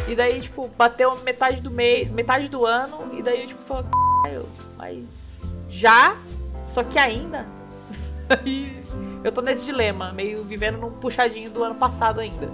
E 0.08 0.16
daí, 0.16 0.40
tipo, 0.42 0.70
bateu 0.78 1.18
metade 1.24 1.62
do 1.62 1.70
mês, 1.70 2.10
metade 2.10 2.48
do 2.48 2.66
ano, 2.66 3.12
e 3.14 3.22
daí 3.22 3.42
eu 3.42 3.48
tipo 3.48 3.64
falo, 3.64 3.86
"Caralho, 4.24 4.46
mas 4.78 5.04
já? 5.68 6.16
Só 6.66 6.84
que 6.84 6.98
ainda? 6.98 7.46
Aí 8.30 8.84
eu 9.24 9.32
tô 9.32 9.42
nesse 9.42 9.64
dilema, 9.64 10.12
meio 10.12 10.44
vivendo 10.44 10.78
num 10.78 10.92
puxadinho 10.92 11.50
do 11.50 11.64
ano 11.64 11.76
passado 11.76 12.20
ainda. 12.20 12.50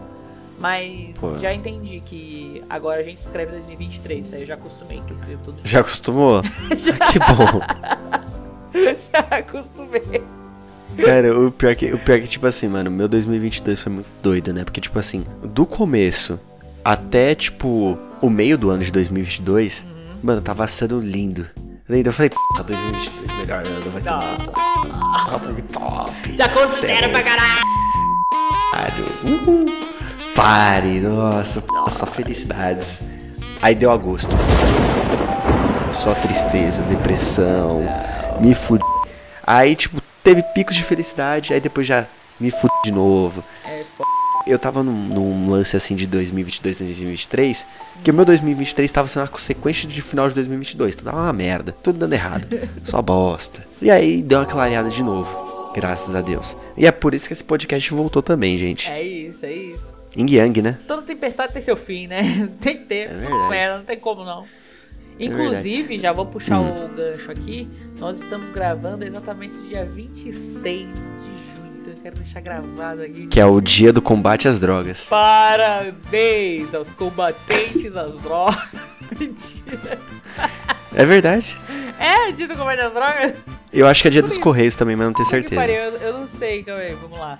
Mas 0.59 1.17
Pô. 1.19 1.37
já 1.39 1.53
entendi 1.53 1.99
que 1.99 2.63
agora 2.69 3.01
a 3.01 3.03
gente 3.03 3.19
escreve 3.19 3.51
2023, 3.53 4.33
aí 4.33 4.41
eu 4.41 4.45
já 4.45 4.53
acostumei 4.53 5.01
que 5.01 5.11
eu 5.11 5.15
escrevo 5.15 5.43
tudo. 5.43 5.59
Já 5.63 5.79
acostumou? 5.81 6.41
Ah, 6.99 7.11
que 7.11 7.19
bom. 7.19 8.23
Já 8.73 9.37
acostumei. 9.37 10.21
Cara, 11.03 11.37
o 11.39 11.51
pior, 11.51 11.75
que, 11.75 11.91
o 11.91 11.97
pior 11.97 12.19
que, 12.19 12.27
tipo 12.27 12.45
assim, 12.45 12.67
mano, 12.67 12.91
meu 12.91 13.07
2022 13.07 13.81
foi 13.81 13.91
muito 13.91 14.07
doido, 14.21 14.53
né? 14.53 14.63
Porque, 14.63 14.79
tipo 14.79 14.97
assim, 14.99 15.25
do 15.43 15.65
começo 15.65 16.39
até, 16.85 17.33
tipo, 17.33 17.97
o 18.21 18.29
meio 18.29 18.57
do 18.57 18.69
ano 18.69 18.83
de 18.83 18.91
2022, 18.91 19.83
Uhum. 19.87 20.17
mano, 20.21 20.41
tava 20.41 20.67
sendo 20.67 20.99
lindo. 20.99 21.47
Lindo. 21.89 22.09
Eu 22.09 22.13
falei, 22.13 22.29
p 22.29 22.35
2022, 22.63 23.37
melhor 23.39 23.65
ano, 23.65 23.91
vai 23.91 24.01
ter 24.01 24.09
foi 25.39 25.61
top. 25.63 26.33
Já 26.37 26.49
considera 26.49 27.09
pra 27.09 27.23
caralho. 27.23 27.63
Uhul. 29.23 29.65
Pare, 30.35 30.99
nossa, 30.99 31.63
só 31.89 32.05
felicidades. 32.05 33.01
Aí 33.61 33.75
deu 33.75 33.91
agosto. 33.91 34.35
Só 35.91 36.13
tristeza, 36.15 36.81
depressão, 36.83 37.83
me 38.43 38.53
fudi. 38.53 38.83
Aí, 39.45 39.75
tipo, 39.75 40.01
teve 40.21 40.43
picos 40.53 40.75
de 40.75 40.83
felicidade, 40.83 41.53
aí 41.53 41.61
depois 41.61 41.87
já 41.87 42.05
me 42.39 42.51
fudi 42.51 42.73
de 42.83 42.91
novo. 42.91 43.43
É, 43.65 43.79
f... 43.79 44.03
eu 44.45 44.59
tava 44.59 44.83
num, 44.83 44.91
num 44.91 45.49
lance 45.49 45.77
assim 45.77 45.95
de 45.95 46.05
2022 46.05 46.81
e 46.81 46.83
2023, 46.83 47.65
que 48.03 48.11
o 48.11 48.13
meu 48.13 48.25
2023 48.25 48.91
tava 48.91 49.07
sendo 49.07 49.23
a 49.23 49.27
consequência 49.27 49.87
de 49.87 50.01
final 50.01 50.27
de 50.27 50.35
2022. 50.35 50.97
Tudo 50.97 51.05
dava 51.05 51.21
uma 51.21 51.33
merda, 51.33 51.71
tudo 51.71 51.99
dando 51.99 52.13
errado, 52.13 52.47
só 52.83 53.01
bosta. 53.01 53.65
E 53.81 53.89
aí 53.89 54.21
deu 54.21 54.39
uma 54.39 54.45
clareada 54.45 54.89
de 54.89 55.01
novo, 55.01 55.71
graças 55.73 56.13
a 56.13 56.21
Deus. 56.21 56.57
E 56.75 56.85
é 56.85 56.91
por 56.91 57.13
isso 57.13 57.27
que 57.27 57.33
esse 57.33 57.43
podcast 57.43 57.93
voltou 57.93 58.21
também, 58.21 58.57
gente. 58.57 58.89
É 58.89 59.01
isso, 59.01 59.45
é 59.45 59.53
isso. 59.53 59.93
Yin 60.15 60.29
Yang, 60.29 60.61
né? 60.61 60.79
Toda 60.87 61.01
tempestade 61.01 61.53
tem 61.53 61.61
seu 61.61 61.75
fim, 61.75 62.05
né? 62.05 62.21
Tem 62.61 62.77
que 62.77 62.85
ter. 62.85 63.09
É 63.09 63.13
verdade. 63.13 63.55
É, 63.55 63.77
não 63.77 63.83
tem 63.83 63.97
como 63.97 64.23
não. 64.23 64.45
Inclusive, 65.19 65.99
já 65.99 66.11
vou 66.11 66.25
puxar 66.25 66.59
o 66.59 66.87
gancho 66.89 67.31
aqui. 67.31 67.69
Nós 67.99 68.19
estamos 68.21 68.49
gravando 68.49 69.05
exatamente 69.05 69.55
dia 69.67 69.85
26 69.85 70.87
de 70.87 70.93
junho. 70.93 71.77
Então 71.81 71.93
eu 71.93 71.99
quero 72.01 72.15
deixar 72.15 72.41
gravado 72.41 73.01
aqui. 73.01 73.27
Que 73.27 73.39
é 73.39 73.45
o 73.45 73.61
dia 73.61 73.93
do 73.93 74.01
combate 74.01 74.47
às 74.47 74.59
drogas. 74.59 75.05
Parabéns 75.09 76.73
aos 76.73 76.91
combatentes 76.91 77.95
às 77.95 78.17
drogas. 78.19 78.71
Mentira. 79.19 79.99
É 80.95 81.05
verdade. 81.05 81.57
É, 81.99 82.31
dia 82.33 82.47
do 82.47 82.55
combate 82.55 82.79
às 82.79 82.93
drogas? 82.93 83.33
Eu 83.71 83.87
acho 83.87 84.03
que 84.03 84.07
é 84.07 84.11
dia 84.11 84.21
dos 84.21 84.37
Correios 84.37 84.75
também, 84.75 84.95
mas 84.95 85.07
não 85.07 85.13
tenho 85.13 85.27
certeza. 85.27 85.59
pariu, 85.59 85.75
eu, 85.75 85.91
eu 85.93 86.13
não 86.19 86.27
sei, 86.27 86.61
calma 86.61 86.81
aí, 86.81 86.93
vamos 87.01 87.17
lá. 87.17 87.39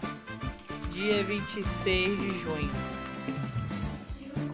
Dia 0.92 1.24
26 1.24 2.20
de 2.20 2.40
junho. 2.40 2.72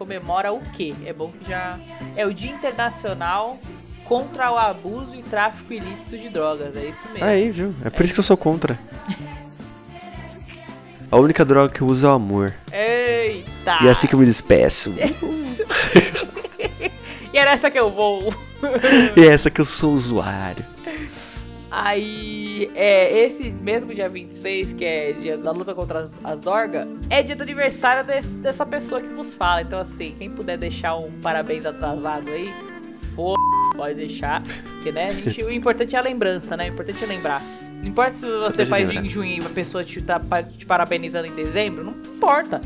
Comemora 0.00 0.50
o 0.50 0.62
quê? 0.72 0.94
É 1.04 1.12
bom 1.12 1.30
que 1.30 1.46
já. 1.46 1.78
É 2.16 2.24
o 2.24 2.32
Dia 2.32 2.50
Internacional 2.50 3.58
contra 4.06 4.50
o 4.50 4.56
Abuso 4.56 5.14
e 5.14 5.22
Tráfico 5.22 5.74
Ilícito 5.74 6.16
de 6.16 6.30
Drogas, 6.30 6.74
é 6.74 6.86
isso 6.86 7.06
mesmo. 7.12 7.22
Aí, 7.22 7.50
viu? 7.50 7.74
É 7.84 7.90
por 7.90 8.02
isso 8.02 8.14
que 8.14 8.20
eu 8.20 8.24
sou 8.24 8.38
contra. 8.38 8.78
A 11.10 11.18
única 11.18 11.44
droga 11.44 11.70
que 11.70 11.82
eu 11.82 11.86
uso 11.86 12.06
é 12.06 12.08
o 12.08 12.12
amor. 12.14 12.54
Eita! 12.72 13.80
E 13.82 13.88
é 13.88 13.90
assim 13.90 14.06
que 14.06 14.14
eu 14.14 14.18
me 14.18 14.24
despeço. 14.24 14.94
E 17.32 17.38
era 17.38 17.52
essa 17.52 17.70
que 17.70 17.78
eu 17.78 17.92
vou. 17.92 18.34
E 19.16 19.20
é 19.20 19.26
essa 19.26 19.50
que 19.50 19.60
eu 19.60 19.64
sou 19.64 19.92
usuário. 19.92 20.64
Aí, 21.70 22.70
é, 22.74 23.24
esse 23.26 23.50
mesmo 23.50 23.94
dia 23.94 24.08
26, 24.08 24.72
que 24.72 24.84
é 24.84 25.12
dia 25.12 25.38
da 25.38 25.52
luta 25.52 25.74
contra 25.74 26.00
as, 26.00 26.14
as 26.24 26.40
dorgas, 26.40 26.86
é 27.08 27.22
dia 27.22 27.36
do 27.36 27.42
aniversário 27.42 28.04
desse- 28.04 28.36
dessa 28.38 28.66
pessoa 28.66 29.00
que 29.00 29.08
vos 29.08 29.34
fala. 29.34 29.62
Então, 29.62 29.78
assim, 29.78 30.14
quem 30.18 30.28
puder 30.30 30.58
deixar 30.58 30.96
um 30.96 31.10
parabéns 31.22 31.64
atrasado 31.64 32.28
aí, 32.28 32.52
for, 33.14 33.36
pode 33.76 33.94
deixar. 33.94 34.42
Porque, 34.42 34.90
né, 34.90 35.10
a 35.10 35.12
gente, 35.14 35.42
o 35.44 35.50
importante 35.50 35.94
é 35.94 35.98
a 35.98 36.02
lembrança, 36.02 36.56
né? 36.56 36.68
O 36.68 36.72
importante 36.72 37.02
é 37.04 37.06
lembrar. 37.06 37.42
Não 37.82 37.88
importa 37.88 38.12
se 38.12 38.26
você 38.26 38.66
faz 38.66 38.88
lembrar. 38.88 39.04
em 39.04 39.08
junho 39.08 39.42
e 39.42 39.46
a 39.46 39.48
pessoa 39.48 39.82
te 39.84 40.02
tá 40.02 40.20
te 40.42 40.66
parabenizando 40.66 41.28
em 41.28 41.34
dezembro, 41.34 41.84
não 41.84 41.92
importa. 41.92 42.60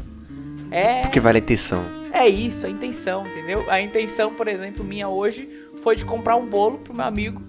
É. 0.71 1.03
Porque 1.03 1.21
vale 1.21 1.39
a 1.39 1.41
intenção. 1.41 1.85
É 2.13 2.27
isso, 2.29 2.67
a 2.67 2.69
intenção, 2.71 3.27
entendeu? 3.27 3.65
A 3.69 3.81
intenção, 3.81 4.35
por 4.35 4.49
exemplo, 4.49 4.83
minha 4.85 5.09
hoje 5.09 5.49
foi 5.83 5.95
de 5.95 6.05
comprar 6.05 6.37
um 6.37 6.47
bolo 6.47 6.79
pro 6.79 6.95
meu 6.95 7.05
amigo 7.05 7.41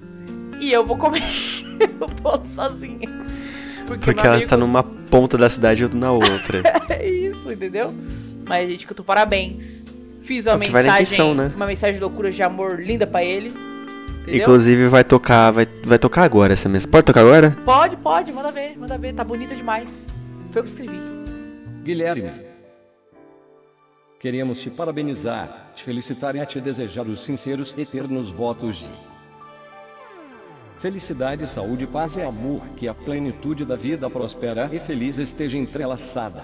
e 0.60 0.72
eu 0.72 0.86
vou 0.86 0.98
comer 0.98 1.22
o 2.00 2.08
bolo 2.08 2.46
sozinha. 2.48 3.10
Porque, 3.86 4.06
Porque 4.06 4.26
ela 4.26 4.36
amigo... 4.36 4.50
tá 4.50 4.58
numa 4.58 4.84
ponta 4.84 5.38
da 5.38 5.50
cidade 5.50 5.84
e 5.84 5.86
eu 5.86 5.90
na 5.90 6.12
outra. 6.12 6.62
É 6.90 7.08
isso, 7.08 7.52
entendeu? 7.52 7.94
Mas 8.48 8.66
a 8.66 8.70
gente 8.70 8.88
cantou 8.88 9.06
parabéns. 9.06 9.86
Fiz 10.22 10.46
uma 10.46 10.54
É 10.54 10.58
o 10.58 10.60
que 10.60 10.72
vale 10.72 10.88
mensagem, 10.88 11.04
intenção, 11.04 11.36
né? 11.36 11.52
uma 11.56 11.68
mensagem 11.68 11.96
de 11.96 12.02
loucura 12.02 12.32
de 12.32 12.42
amor 12.42 12.82
linda 12.82 13.06
pra 13.06 13.24
ele. 13.24 13.50
Entendeu? 14.22 14.42
Inclusive 14.42 14.88
vai 14.88 15.04
tocar, 15.04 15.52
vai, 15.52 15.68
vai 15.84 16.00
tocar 16.00 16.24
agora 16.24 16.54
essa 16.54 16.68
mensagem. 16.68 16.90
Pode 16.90 17.06
tocar 17.06 17.22
agora? 17.22 17.52
Pode, 17.64 17.96
pode, 17.98 18.32
manda 18.32 18.52
ver, 18.52 18.76
manda 18.78 18.98
ver, 18.98 19.14
tá 19.14 19.24
bonita 19.24 19.56
demais. 19.56 20.20
Foi 20.52 20.62
eu 20.62 20.64
que 20.64 20.70
escrevi. 20.70 21.00
Guilherme, 21.84 22.32
queremos 24.20 24.60
te 24.60 24.72
parabenizar, 24.72 25.72
te 25.76 25.84
felicitar 25.84 26.36
e 26.36 26.40
a 26.40 26.46
te 26.46 26.60
desejar 26.60 27.06
os 27.06 27.20
sinceros 27.20 27.76
e 27.78 27.82
eternos 27.82 28.32
votos 28.32 28.78
de 28.78 28.90
felicidade, 30.86 31.50
saúde, 31.50 31.88
paz 31.88 32.16
e 32.16 32.22
amor, 32.22 32.62
que 32.78 32.88
a 32.88 32.94
plenitude 32.94 33.66
da 33.66 33.76
vida 33.76 34.08
prospera 34.08 34.70
e 34.72 34.80
feliz 34.80 35.18
esteja 35.18 35.58
entrelaçada. 35.58 36.44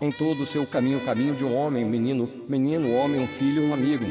Em 0.00 0.10
todo 0.10 0.44
o 0.44 0.46
seu 0.46 0.66
caminho, 0.66 0.98
caminho 1.00 1.34
de 1.34 1.44
um 1.44 1.54
homem, 1.54 1.84
menino, 1.84 2.26
menino, 2.48 2.90
homem, 2.94 3.20
um 3.20 3.26
filho, 3.26 3.68
um 3.68 3.74
amigo. 3.74 4.06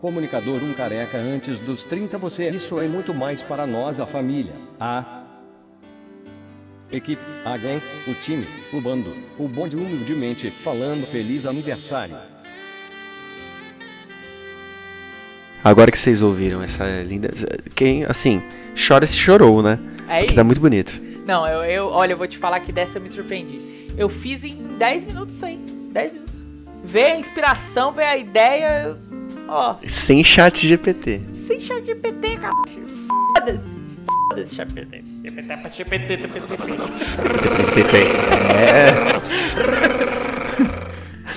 Comunicador, 0.00 0.56
um 0.56 0.74
careca 0.74 1.16
antes 1.16 1.60
dos 1.60 1.84
30, 1.84 2.18
você 2.18 2.48
isso 2.50 2.80
é 2.80 2.88
muito 2.88 3.14
mais 3.14 3.40
para 3.40 3.68
nós, 3.68 4.00
a 4.00 4.06
família, 4.06 4.52
a 4.80 5.22
equipe, 6.90 7.22
a 7.44 7.56
gang, 7.56 7.80
o 8.08 8.14
time, 8.14 8.44
o 8.72 8.80
bando, 8.80 9.14
o 9.38 9.46
bonde 9.46 9.76
humildemente 9.76 10.50
falando 10.50 11.06
feliz 11.06 11.46
aniversário. 11.46 12.35
Agora 15.68 15.90
que 15.90 15.98
vocês 15.98 16.22
ouviram 16.22 16.62
essa 16.62 16.84
linda. 17.02 17.28
Quem, 17.74 18.04
assim, 18.04 18.40
chora 18.76 19.04
se 19.04 19.16
chorou, 19.16 19.62
né? 19.62 19.78
É 20.08 20.12
Porque 20.18 20.26
isso. 20.26 20.34
tá 20.36 20.44
muito 20.44 20.60
bonito. 20.60 21.00
Não, 21.26 21.44
eu, 21.48 21.64
eu, 21.64 21.86
olha, 21.88 22.12
eu 22.12 22.16
vou 22.16 22.28
te 22.28 22.38
falar 22.38 22.60
que 22.60 22.70
dessa 22.70 22.98
eu 22.98 23.02
me 23.02 23.08
surpreendi. 23.08 23.60
Eu 23.98 24.08
fiz 24.08 24.44
em 24.44 24.54
10 24.78 25.04
minutos 25.06 25.34
isso 25.34 25.44
aí. 25.44 25.58
10 25.92 26.12
minutos. 26.12 26.44
Veio 26.84 27.14
a 27.14 27.18
inspiração, 27.18 27.90
veio 27.92 28.08
a 28.08 28.16
ideia. 28.16 28.96
Ó, 29.48 29.74
Sem 29.88 30.22
chat 30.22 30.64
GPT. 30.68 31.22
sem 31.32 31.58
chat 31.58 31.82
de 31.82 31.96
PT, 31.96 32.36
cara. 32.36 32.52
Foda-se. 33.36 33.76
Foda-se, 34.30 34.54
chat 34.54 34.68
GPT. 34.72 35.02
GPT 35.24 35.56
pra 35.56 35.70
GPT, 35.70 36.16
GPT. 36.16 37.96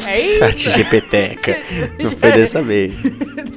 É, 0.06 0.12
É 0.12 0.20
isso? 0.22 0.38
chat 0.38 0.70
GPTeca. 0.70 1.58
Não 2.04 2.12
foi 2.12 2.32
dessa 2.32 2.62
vez. 2.62 2.94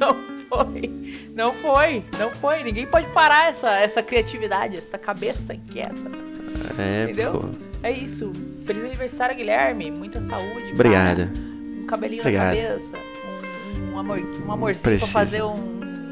Não 0.00 0.32
foi. 0.53 0.90
Não 1.34 1.53
foi. 1.55 2.05
Não 2.18 2.30
foi. 2.30 2.62
Ninguém 2.62 2.86
pode 2.86 3.07
parar 3.09 3.50
essa, 3.50 3.70
essa 3.78 4.03
criatividade, 4.03 4.76
essa 4.76 4.98
cabeça 4.98 5.55
inquieta. 5.55 6.00
É, 6.78 7.05
Entendeu? 7.05 7.32
pô. 7.32 7.48
É 7.82 7.90
isso. 7.90 8.32
Feliz 8.64 8.84
aniversário, 8.84 9.34
Guilherme. 9.34 9.90
Muita 9.90 10.20
saúde. 10.20 10.72
Obrigado. 10.72 11.18
cara. 11.18 11.32
Um 11.82 11.86
cabelinho 11.86 12.20
Obrigado. 12.22 12.55
na 12.57 12.62
cabeça. 12.62 12.96
Um, 12.96 13.94
um, 13.94 13.98
amor, 13.98 14.18
um 14.46 14.53
amorzinho 14.53 14.84
Precisa. 14.84 15.11
pra 15.12 15.20
fazer 15.20 15.42
um, 15.42 15.55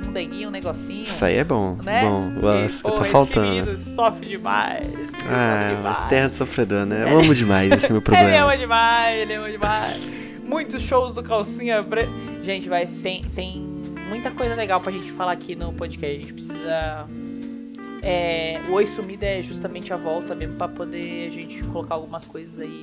um 0.08 0.12
denguinho, 0.12 0.48
um 0.48 0.50
negocinho. 0.52 1.02
Isso 1.02 1.24
aí 1.24 1.36
é 1.36 1.44
bom. 1.44 1.78
Né? 1.84 2.02
Bom, 2.02 2.28
nossa, 2.30 2.82
tá 2.82 3.04
faltando. 3.04 3.76
sofre 3.76 4.28
demais. 4.30 4.86
sofre 4.86 5.28
Ah, 5.28 5.74
demais. 5.76 6.08
terra 6.08 6.28
do 6.28 6.34
sofredor, 6.34 6.86
né? 6.86 7.04
Eu 7.12 7.20
amo 7.20 7.34
demais 7.34 7.70
esse 7.72 7.92
meu 7.92 8.02
Ele 8.08 8.16
ama 8.18 8.24
problema. 8.30 8.56
demais, 8.56 9.20
ele 9.20 9.34
ama 9.34 9.50
demais. 9.50 10.00
Muitos 10.44 10.82
shows 10.82 11.14
do 11.14 11.22
Calcinha 11.22 11.80
Preta. 11.84 12.10
Gente, 12.42 12.68
vai, 12.68 12.84
tem, 12.86 13.22
tem 13.36 13.69
muita 14.10 14.30
coisa 14.30 14.54
legal 14.54 14.80
pra 14.80 14.92
gente 14.92 15.10
falar 15.12 15.32
aqui 15.32 15.54
no 15.56 15.72
podcast. 15.72 16.16
A 16.16 16.20
gente 16.20 16.32
precisa. 16.34 17.06
É, 18.02 18.60
o 18.68 18.72
Oi 18.72 18.86
Sumida 18.86 19.26
é 19.26 19.42
justamente 19.42 19.92
a 19.92 19.96
volta 19.96 20.34
mesmo 20.34 20.56
pra 20.56 20.68
poder 20.68 21.28
a 21.28 21.30
gente 21.30 21.62
colocar 21.64 21.94
algumas 21.94 22.26
coisas 22.26 22.58
aí. 22.60 22.82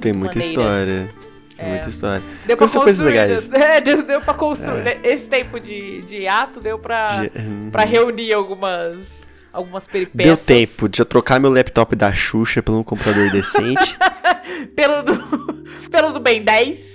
Tem 0.00 0.12
muita 0.12 0.38
maneiras. 0.38 0.44
história. 0.48 1.14
Tem 1.56 1.66
É. 1.66 1.68
muita 1.70 1.88
história. 1.88 2.22
Deu 2.46 2.56
pra 2.56 2.66
Coisas- 2.68 2.82
coisas 2.82 3.04
construir. 3.06 3.20
legais. 3.20 3.48
né? 3.50 3.76
É, 3.76 3.80
deu, 3.80 4.02
deu 4.02 4.20
pra 4.20 4.34
construir. 4.34 5.00
Esse 5.02 5.28
tempo 5.28 5.58
de, 5.60 6.02
de 6.02 6.26
ato 6.26 6.60
deu 6.60 6.78
pra, 6.78 7.22
De- 7.22 7.30
pra 7.70 7.84
reunir 7.84 8.32
algumas, 8.32 9.28
algumas 9.52 9.86
peripécias. 9.86 10.36
Deu 10.36 10.56
tempo 10.56 10.88
de 10.88 11.00
eu 11.02 11.06
trocar 11.06 11.40
meu 11.40 11.50
laptop 11.50 11.94
da 11.96 12.12
Xuxa 12.14 12.62
pelo 12.62 12.78
um 12.78 12.82
computador 12.82 13.30
decente, 13.30 13.96
Pelo 14.76 15.02
do, 15.02 15.64
pelo 15.90 16.12
do 16.12 16.20
Ben 16.20 16.42
10. 16.42 16.89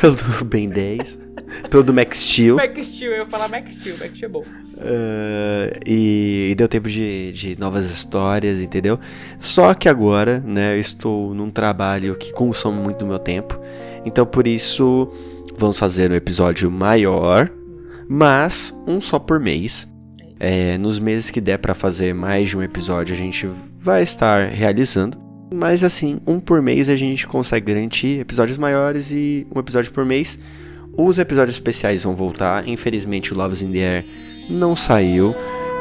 Pelo 0.00 0.14
do 0.14 0.44
Ben 0.44 0.68
10, 0.68 1.18
pelo 1.70 1.82
do 1.82 1.92
Max 1.92 2.18
Steel. 2.18 2.56
Mac 2.56 2.76
Steel, 2.82 3.12
eu 3.12 3.18
ia 3.18 3.26
falar 3.26 3.48
Mac 3.48 3.68
Steel, 3.68 3.96
Mac 3.98 4.14
Steel 4.14 4.28
é 4.28 4.28
bom. 4.28 4.44
Ah, 4.78 5.72
e, 5.86 6.48
e 6.50 6.54
deu 6.54 6.68
tempo 6.68 6.88
de, 6.88 7.32
de 7.32 7.58
novas 7.58 7.90
histórias, 7.90 8.60
entendeu? 8.60 8.98
Só 9.40 9.72
que 9.74 9.88
agora, 9.88 10.40
né, 10.40 10.76
eu 10.76 10.80
estou 10.80 11.34
num 11.34 11.50
trabalho 11.50 12.14
que 12.16 12.32
consome 12.32 12.80
muito 12.80 12.98
do 12.98 13.06
meu 13.06 13.18
tempo. 13.18 13.58
Então 14.04 14.24
por 14.24 14.46
isso 14.46 15.10
vamos 15.56 15.78
fazer 15.78 16.10
um 16.10 16.14
episódio 16.14 16.70
maior, 16.70 17.50
mas 18.08 18.74
um 18.86 19.00
só 19.00 19.18
por 19.18 19.40
mês. 19.40 19.88
É, 20.38 20.76
nos 20.76 20.98
meses 20.98 21.30
que 21.30 21.40
der 21.40 21.58
pra 21.58 21.74
fazer 21.74 22.14
mais 22.14 22.50
de 22.50 22.58
um 22.58 22.62
episódio, 22.62 23.14
a 23.14 23.18
gente 23.18 23.48
vai 23.78 24.02
estar 24.02 24.48
realizando. 24.48 25.25
Mas 25.52 25.84
assim, 25.84 26.18
um 26.26 26.40
por 26.40 26.60
mês 26.60 26.88
a 26.88 26.96
gente 26.96 27.26
consegue 27.26 27.72
garantir 27.72 28.20
episódios 28.20 28.58
maiores 28.58 29.10
e 29.10 29.46
um 29.54 29.60
episódio 29.60 29.92
por 29.92 30.04
mês. 30.04 30.38
Os 30.96 31.18
episódios 31.18 31.56
especiais 31.56 32.04
vão 32.04 32.14
voltar. 32.14 32.66
Infelizmente, 32.68 33.32
o 33.32 33.36
Loves 33.36 33.62
in 33.62 33.70
the 33.70 33.96
Air 33.96 34.04
não 34.50 34.74
saiu, 34.74 35.34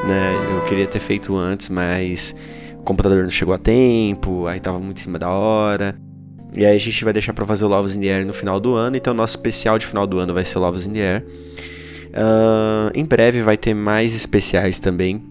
né? 0.05 0.33
Eu 0.55 0.65
queria 0.65 0.85
ter 0.85 0.99
feito 0.99 1.35
antes, 1.35 1.69
mas 1.69 2.35
o 2.73 2.83
computador 2.83 3.23
não 3.23 3.29
chegou 3.29 3.53
a 3.53 3.57
tempo, 3.57 4.45
aí 4.45 4.59
tava 4.59 4.79
muito 4.79 4.99
em 4.99 5.01
cima 5.01 5.17
da 5.17 5.29
hora. 5.29 5.95
E 6.53 6.65
aí 6.65 6.75
a 6.75 6.79
gente 6.79 7.03
vai 7.03 7.11
deixar 7.11 7.33
pra 7.33 7.45
fazer 7.45 7.65
o 7.65 7.67
Loves 7.67 7.95
in 7.95 8.01
the 8.01 8.13
Air 8.13 8.25
no 8.25 8.33
final 8.33 8.59
do 8.59 8.75
ano, 8.75 8.95
então 8.95 9.13
nosso 9.13 9.35
especial 9.35 9.77
de 9.77 9.85
final 9.85 10.05
do 10.05 10.19
ano 10.19 10.33
vai 10.33 10.45
ser 10.45 10.57
o 10.57 10.61
Loves 10.61 10.85
in 10.85 10.93
the 10.93 11.13
Air. 11.13 11.25
Ah, 12.13 12.91
em 12.95 13.03
breve 13.03 13.41
vai 13.41 13.57
ter 13.57 13.73
mais 13.73 14.15
especiais 14.15 14.79
também. 14.79 15.21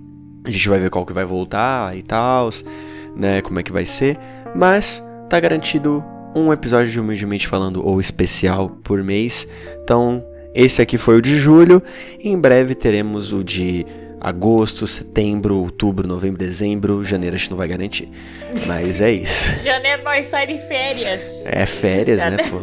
A 0.45 0.51
gente 0.51 0.69
vai 0.69 0.79
ver 0.79 0.91
qual 0.91 1.07
que 1.07 1.13
vai 1.13 1.25
voltar 1.25 1.97
e 1.97 2.03
tal. 2.03 2.51
Né, 3.17 3.41
como 3.43 3.59
é 3.59 3.63
que 3.63 3.73
vai 3.73 3.87
ser, 3.87 4.19
mas 4.55 5.03
tá 5.29 5.39
garantido 5.41 6.03
um 6.37 6.53
episódio 6.53 6.91
de 6.91 6.99
Humildemente 7.01 7.47
Falando 7.47 7.87
ou 7.87 8.01
especial 8.01 8.69
por 8.83 9.03
mês. 9.05 9.47
Então, 9.83 10.25
esse 10.55 10.83
aqui 10.83 10.99
foi 10.99 11.17
o 11.17 11.23
de 11.23 11.37
julho, 11.37 11.83
em 12.21 12.39
breve 12.39 12.75
teremos 12.75 13.33
o 13.33 13.43
de 13.45 13.87
agosto, 14.21 14.87
setembro, 14.87 15.57
outubro, 15.59 16.09
novembro, 16.09 16.39
dezembro, 16.39 17.05
janeiro 17.05 17.37
a 17.37 17.39
gente 17.39 17.51
não 17.51 17.59
vai 17.59 17.69
garantir. 17.69 18.09
Mas 18.67 19.01
é 19.01 19.13
isso. 19.13 19.51
Janeiro 19.63 20.03
nós 20.03 20.27
sai 20.29 20.47
de 20.47 20.59
férias. 20.67 21.21
É 21.47 21.67
férias, 21.67 22.19
né, 22.19 22.31
Janeiro- 22.31 22.51
pô? 22.51 22.59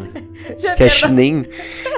Janeiro 0.57 0.75
Que 0.77 0.83
a 0.83 0.87
gente 0.87 1.07
nem. 1.09 1.45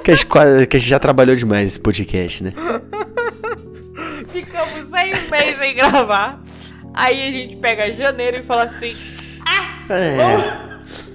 Que 0.04 0.12
a 0.12 0.16
gente, 0.16 0.26
quase- 0.26 0.68
que 0.68 0.76
a 0.76 0.80
gente 0.80 0.90
já 0.90 1.00
trabalhou 1.00 1.36
demais 1.36 1.68
esse 1.68 1.80
podcast, 1.80 2.44
né? 2.44 2.52
Ficamos 4.32 4.90
seis 4.90 5.30
meses 5.30 5.58
sem 5.60 5.76
gravar. 5.76 6.42
Aí 6.94 7.28
a 7.28 7.32
gente 7.32 7.56
pega 7.58 7.92
janeiro 7.92 8.38
e 8.38 8.44
fala 8.44 8.64
assim: 8.64 8.96
É. 9.90 10.38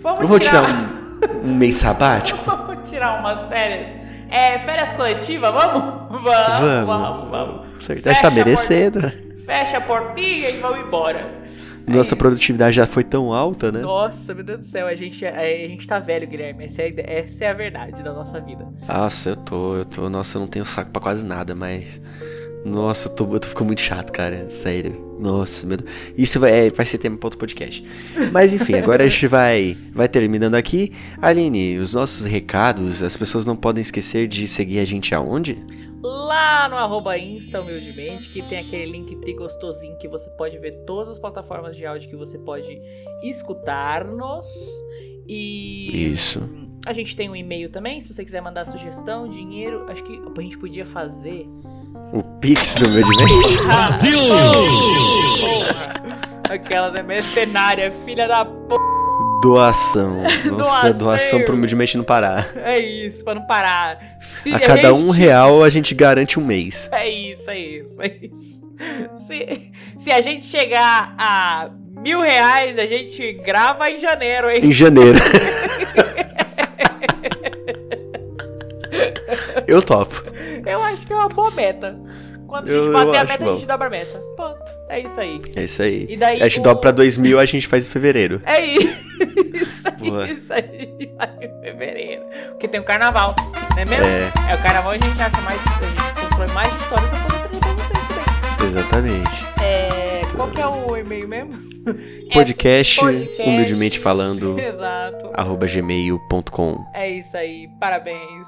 vamos 0.03 0.21
Eu 0.23 0.29
vou 0.29 0.39
tirar 0.41 0.67
tirar, 0.67 1.35
um, 1.35 1.51
um 1.51 1.55
mês 1.55 1.77
sabático. 1.77 2.39
vamos 2.45 2.89
tirar 2.89 3.21
umas 3.21 3.49
férias. 3.49 3.89
É, 4.31 4.59
férias 4.59 4.93
coletivas, 4.93 5.53
vamos? 5.53 5.83
Vamos, 6.11 6.23
Vamos. 6.23 6.87
vamos, 6.87 7.31
vamos. 7.31 7.83
Certo, 7.83 8.07
a 8.09 8.13
gente 8.13 8.23
tá 8.23 8.31
merecendo. 8.31 9.01
Fecha 9.47 9.79
a 9.79 9.81
portinha 9.81 10.51
e 10.51 10.59
vamos 10.59 10.81
embora. 10.87 11.39
Nossa 11.87 12.09
isso. 12.09 12.17
produtividade 12.17 12.77
já 12.77 12.87
foi 12.87 13.03
tão 13.03 13.33
alta, 13.33 13.73
né? 13.73 13.81
Nossa, 13.81 14.35
meu 14.35 14.45
Deus 14.45 14.59
do 14.59 14.65
céu, 14.67 14.87
a 14.87 14.95
gente, 14.95 15.25
a, 15.25 15.41
a 15.41 15.47
gente 15.69 15.87
tá 15.87 15.99
velho, 15.99 16.27
Guilherme. 16.27 16.67
Essa 16.67 16.83
é, 16.83 16.95
essa 16.99 17.45
é 17.47 17.49
a 17.49 17.55
verdade 17.55 18.03
da 18.03 18.13
nossa 18.13 18.39
vida. 18.39 18.69
Nossa, 18.87 19.31
eu 19.31 19.37
tô, 19.37 19.77
eu 19.77 19.85
tô. 19.87 20.11
Nossa, 20.11 20.37
eu 20.37 20.41
não 20.41 20.49
tenho 20.49 20.67
saco 20.67 20.91
pra 20.91 21.01
quase 21.01 21.25
nada, 21.25 21.55
mas. 21.55 21.99
Nossa, 22.63 23.09
eu 23.09 23.15
tô, 23.15 23.33
eu 23.33 23.41
tô 23.41 23.49
ficando 23.49 23.69
muito 23.69 23.81
chato, 23.81 24.13
cara. 24.13 24.51
Sério. 24.51 25.08
Nossa, 25.19 25.67
meu 25.67 25.77
Deus. 25.77 25.91
Isso 26.17 26.39
vai, 26.39 26.67
é, 26.67 26.71
vai 26.71 26.87
ser 26.87 26.99
tema 26.99 27.17
pra 27.17 27.27
outro 27.27 27.39
podcast. 27.39 27.85
Mas 28.33 28.53
enfim, 28.53 28.75
agora 28.75 29.05
a 29.05 29.09
gente 29.09 29.27
vai, 29.27 29.77
vai 29.93 30.09
terminando 30.09 30.55
aqui. 30.55 30.93
Aline, 31.21 31.79
os 31.79 31.95
nossos 31.95 32.25
recados, 32.25 33.03
as 33.03 33.17
pessoas 33.17 33.45
não 33.45 33.57
podem 33.57 33.83
esquecer 33.83 34.29
de 34.29 34.47
seguir 34.47 34.79
a 34.79 34.85
gente 34.85 35.15
aonde? 35.15 35.59
Lá 36.01 36.69
no 36.69 36.77
arroba 36.77 37.19
Insta, 37.19 37.61
humildemente, 37.61 38.29
que 38.29 38.41
tem 38.43 38.59
aquele 38.59 38.93
link 38.93 39.17
tri 39.17 39.35
gostosinho 39.35 39.99
que 39.99 40.07
você 40.07 40.31
pode 40.31 40.57
ver 40.59 40.85
todas 40.87 41.11
as 41.11 41.19
plataformas 41.19 41.77
de 41.77 41.85
áudio 41.85 42.09
que 42.09 42.17
você 42.17 42.39
pode 42.39 42.81
escutar-nos. 43.23 44.47
E 45.27 46.13
Isso. 46.13 46.41
a 46.87 46.93
gente 46.93 47.17
tem 47.17 47.29
um 47.29 47.35
e-mail 47.35 47.69
também, 47.69 48.01
se 48.01 48.13
você 48.13 48.25
quiser 48.25 48.41
mandar 48.41 48.67
sugestão, 48.67 49.29
dinheiro. 49.29 49.87
Acho 49.91 50.05
que 50.05 50.21
a 50.39 50.41
gente 50.41 50.57
podia 50.57 50.87
fazer. 50.87 51.47
O 52.13 52.23
Pix 52.23 52.77
do 52.77 52.89
meu 52.89 53.07
mente. 53.07 53.59
Brasil! 53.65 54.19
Aquelas 56.49 56.95
é 56.95 57.03
mercenária, 57.03 57.93
filha 58.05 58.27
da 58.27 58.45
p. 58.45 58.53
Doação. 59.43 60.23
Nossa, 60.23 60.51
Doação. 60.51 60.99
doação 60.99 61.43
pro 61.43 61.55
Humildemente 61.55 61.97
não 61.97 62.05
parar. 62.05 62.49
É 62.57 62.79
isso, 62.79 63.23
pra 63.23 63.35
não 63.35 63.47
parar. 63.47 63.99
Se 64.21 64.53
A 64.53 64.59
cada 64.59 64.93
um 64.95 65.11
real 65.11 65.63
a 65.63 65.69
gente 65.69 65.95
garante 65.95 66.41
um 66.41 66.45
mês. 66.45 66.89
É 66.91 67.09
isso, 67.09 67.49
é 67.51 67.59
isso, 67.59 67.97
é 68.03 68.13
isso. 68.23 68.59
Se, 69.27 69.71
se 69.99 70.11
a 70.11 70.21
gente 70.21 70.45
chegar 70.45 71.15
a 71.19 71.71
mil 72.01 72.21
reais, 72.21 72.79
a 72.79 72.87
gente 72.87 73.35
grava 73.35 73.89
em 73.91 73.99
janeiro, 73.99 74.51
hein? 74.51 74.61
Em 74.65 74.73
janeiro. 74.73 75.19
Eu 79.69 79.83
topo. 79.83 80.23
Eu 80.67 80.83
acho 80.83 81.07
que 81.07 81.13
é 81.13 81.17
uma 81.17 81.29
boa 81.29 81.51
meta. 81.53 81.99
Quando 82.47 82.69
a 82.69 82.73
gente 82.73 82.91
bater 82.91 83.17
a 83.19 83.25
meta, 83.25 83.45
a 83.45 83.47
bom. 83.47 83.55
gente 83.57 83.67
dobra 83.67 83.87
a 83.87 83.91
meta. 83.91 84.19
Ponto. 84.37 84.73
É 84.89 85.01
isso 85.01 85.21
aí. 85.21 85.43
É 85.55 85.65
isso 85.65 85.83
aí. 85.83 86.07
E 86.09 86.17
daí 86.17 86.41
a 86.43 86.49
gente 86.49 86.61
o- 86.61 86.63
dobra 86.63 86.81
pra 86.81 86.91
2000, 86.93 87.39
a 87.39 87.45
gente 87.45 87.69
faz 87.69 87.87
em 87.87 87.91
fevereiro. 87.91 88.41
É 88.45 88.61
isso. 88.65 89.09
É 90.01 90.33
isso 90.33 90.53
aí. 90.53 91.13
Vai 91.17 91.31
em 91.43 91.61
fevereiro. 91.61 92.23
Porque 92.51 92.69
tem 92.69 92.81
o 92.81 92.85
carnaval, 92.85 93.35
não 93.75 93.79
é 93.83 93.85
mesmo? 93.85 94.05
É. 94.07 94.33
É, 94.51 94.55
o 94.55 94.63
carnaval 94.63 94.93
a 94.93 94.95
gente 94.97 95.21
acha 95.21 95.41
mais. 95.41 95.61
A 95.61 95.85
gente 95.85 96.21
constrói 96.21 96.47
mais 96.55 96.73
história 96.81 97.09
pra 97.09 97.19
poder 97.19 97.39
trazer 97.39 97.61
pra 97.61 97.73
vocês 97.73 98.09
também. 98.09 98.69
Exatamente. 98.69 99.47
É. 99.61 100.23
Qual 100.37 100.49
que 100.51 100.61
é 100.61 100.67
o 100.67 100.97
e-mail 100.97 101.27
mesmo? 101.29 101.53
Podcast, 102.33 103.01
É 103.01 103.03
podcast. 103.03 103.43
humildemente 103.43 103.99
falando, 103.99 104.57
Exato. 104.61 105.31
arroba 105.35 105.67
gmail.com. 105.67 106.85
É 106.95 107.11
isso 107.11 107.37
aí, 107.37 107.69
parabéns. 107.81 108.47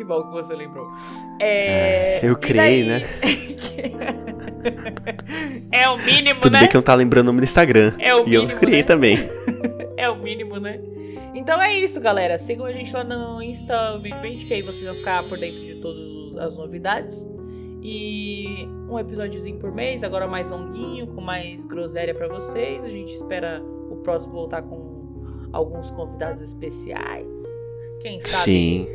Que 0.00 0.04
bom 0.04 0.22
que 0.22 0.30
você 0.30 0.54
lembrou. 0.54 0.90
É, 1.38 2.26
eu 2.26 2.32
e 2.32 2.36
criei, 2.36 2.82
daí- 2.82 2.88
né? 2.88 3.02
é 5.70 5.86
o 5.90 5.98
mínimo, 5.98 6.40
Tudo 6.40 6.54
né? 6.54 6.60
bem 6.60 6.68
que 6.70 6.74
eu 6.74 6.78
não 6.78 6.82
tá 6.84 6.94
lembrando 6.94 7.24
o 7.24 7.26
nome 7.26 7.40
no 7.40 7.44
Instagram. 7.44 7.92
É 7.98 8.14
o 8.14 8.26
e 8.26 8.32
eu 8.32 8.44
mínimo, 8.44 8.60
criei 8.60 8.80
né? 8.80 8.86
também. 8.86 9.18
É 9.98 10.08
o 10.08 10.16
mínimo, 10.16 10.58
né? 10.58 10.80
Então 11.34 11.60
é 11.60 11.74
isso, 11.74 12.00
galera. 12.00 12.38
Sigam 12.38 12.64
a 12.64 12.72
gente 12.72 12.90
lá 12.94 13.04
no 13.04 13.42
Insta, 13.42 13.96
humildemente, 13.96 14.46
que 14.46 14.54
aí 14.54 14.62
vocês 14.62 14.86
vão 14.86 14.94
ficar 14.94 15.22
por 15.24 15.36
dentro 15.36 15.60
de 15.60 15.82
todas 15.82 16.38
as 16.38 16.56
novidades. 16.56 17.28
E 17.82 18.66
um 18.88 18.98
episódiozinho 18.98 19.58
por 19.58 19.70
mês, 19.70 20.02
agora 20.02 20.26
mais 20.26 20.48
longuinho, 20.48 21.08
com 21.08 21.20
mais 21.20 21.66
groselha 21.66 22.14
pra 22.14 22.26
vocês. 22.28 22.86
A 22.86 22.88
gente 22.88 23.14
espera 23.14 23.62
o 23.90 23.96
próximo 23.96 24.32
voltar 24.32 24.62
com 24.62 25.20
alguns 25.52 25.90
convidados 25.90 26.40
especiais. 26.40 27.42
Quem 28.00 28.18
sabe 28.22 28.44
Sim. 28.44 28.88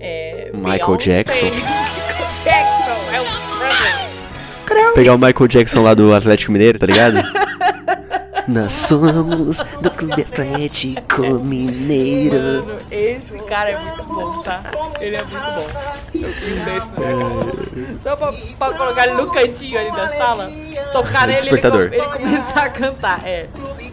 É, 0.00 0.50
Michael 0.54 0.78
Beyoncé. 0.96 1.10
Jackson. 1.24 1.46
Michael 1.50 2.30
Jackson, 2.44 3.14
é 3.14 3.20
o. 3.20 4.94
Pegar 4.94 5.14
o 5.14 5.18
Michael 5.18 5.48
Jackson 5.48 5.82
lá 5.82 5.94
do 5.94 6.14
Atlético 6.14 6.52
Mineiro, 6.52 6.78
tá 6.78 6.86
ligado? 6.86 7.16
Nós 8.48 8.72
somos 8.72 9.58
do 9.80 9.90
Clube 9.92 10.22
Atlético 10.22 11.22
Mineiro. 11.44 12.64
Mano, 12.66 12.78
esse 12.90 13.38
cara 13.44 13.70
é 13.70 13.78
muito 13.78 14.02
bom, 14.04 14.42
tá? 14.42 14.62
Ele 15.00 15.14
é 15.16 15.22
muito 15.22 15.40
bom. 15.44 15.66
Eu 16.14 16.28
desse 16.64 16.92
na 16.98 17.06
minha 17.06 17.30
casa. 17.44 17.58
Só 18.02 18.16
pra, 18.16 18.32
pra 18.32 18.72
colocar 18.76 19.06
ele 19.06 19.14
no 19.14 19.30
cantinho 19.30 19.78
ali 19.78 19.92
da 19.92 20.08
sala, 20.16 20.50
tocar 20.92 21.28
nele 21.28 21.32
ele, 21.34 21.40
Despertador. 21.42 21.88
com- 21.90 21.94
ele 21.94 22.06
começar 22.06 22.64
a 22.64 22.70
cantar. 22.70 23.20
É, 23.24 23.46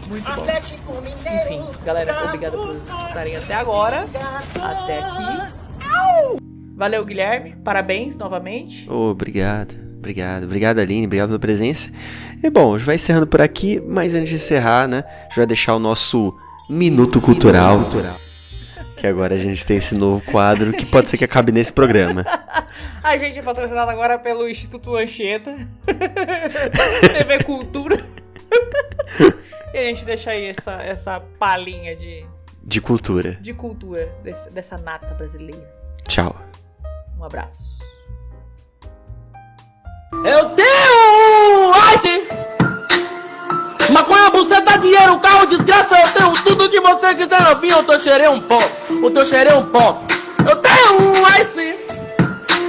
muito 0.08 0.28
bom. 0.32 0.44
Enfim, 1.44 1.64
galera, 1.84 2.24
obrigado 2.24 2.58
por 2.58 2.74
escutarem 2.74 3.36
até 3.36 3.54
agora. 3.54 4.06
Até 4.60 4.98
aqui. 5.04 5.57
Valeu, 6.76 7.04
Guilherme. 7.04 7.56
Parabéns 7.64 8.16
novamente. 8.16 8.88
Obrigado, 8.90 9.74
obrigado, 9.96 10.44
obrigado 10.44 10.78
Aline, 10.78 11.06
obrigado 11.06 11.28
pela 11.28 11.38
presença. 11.40 11.90
E 12.42 12.48
bom, 12.48 12.74
a 12.74 12.78
gente 12.78 12.86
vai 12.86 12.94
encerrando 12.94 13.26
por 13.26 13.40
aqui, 13.40 13.82
mas 13.86 14.14
antes 14.14 14.28
de 14.30 14.36
encerrar, 14.36 14.86
né, 14.86 15.02
a 15.06 15.22
gente 15.24 15.36
vai 15.36 15.46
deixar 15.46 15.74
o 15.74 15.78
nosso 15.80 16.32
Minuto 16.70 17.20
Cultural. 17.20 17.80
Que 18.96 19.06
agora 19.06 19.34
a 19.34 19.38
gente 19.38 19.64
tem 19.64 19.76
esse 19.76 19.94
novo 19.96 20.20
quadro 20.22 20.72
que 20.72 20.84
pode 20.84 21.08
ser 21.08 21.16
que 21.16 21.24
acabe 21.24 21.50
nesse 21.52 21.72
programa. 21.72 22.24
A 23.02 23.16
gente 23.16 23.38
é 23.38 23.42
patrocinado 23.42 23.90
agora 23.90 24.18
pelo 24.18 24.48
Instituto 24.48 24.94
Anchieta. 24.96 25.56
TV 25.86 27.44
Cultura. 27.44 28.04
e 29.72 29.78
a 29.78 29.82
gente 29.84 30.04
deixa 30.04 30.30
aí 30.30 30.46
essa, 30.56 30.82
essa 30.82 31.20
palhinha 31.38 31.94
de, 31.96 32.24
De 32.62 32.80
cultura. 32.80 33.32
de 33.40 33.52
cultura 33.54 34.12
desse- 34.24 34.50
dessa 34.50 34.76
nata 34.76 35.14
brasileira. 35.14 35.77
Tchau. 36.06 36.34
Um 37.18 37.24
abraço. 37.24 37.78
Eu 40.24 40.50
tenho 40.50 41.72
ice! 41.94 42.28
Maconha, 43.92 44.30
buceta, 44.30 44.78
dinheiro, 44.78 45.18
carro, 45.20 45.46
desgraça, 45.46 45.98
eu 45.98 46.08
tenho 46.12 46.32
tudo 46.44 46.68
que 46.68 46.80
você 46.80 47.14
quiser, 47.14 47.40
novinho, 47.42 47.76
eu 47.76 47.84
tô 47.84 47.98
cheirei 47.98 48.28
um 48.28 48.40
pó, 48.40 48.58
o 49.02 49.10
teu 49.10 49.24
cheirei 49.24 49.54
um 49.54 49.66
pó. 49.66 50.02
Eu 50.48 50.56
tenho 50.56 51.40
ice! 51.40 51.76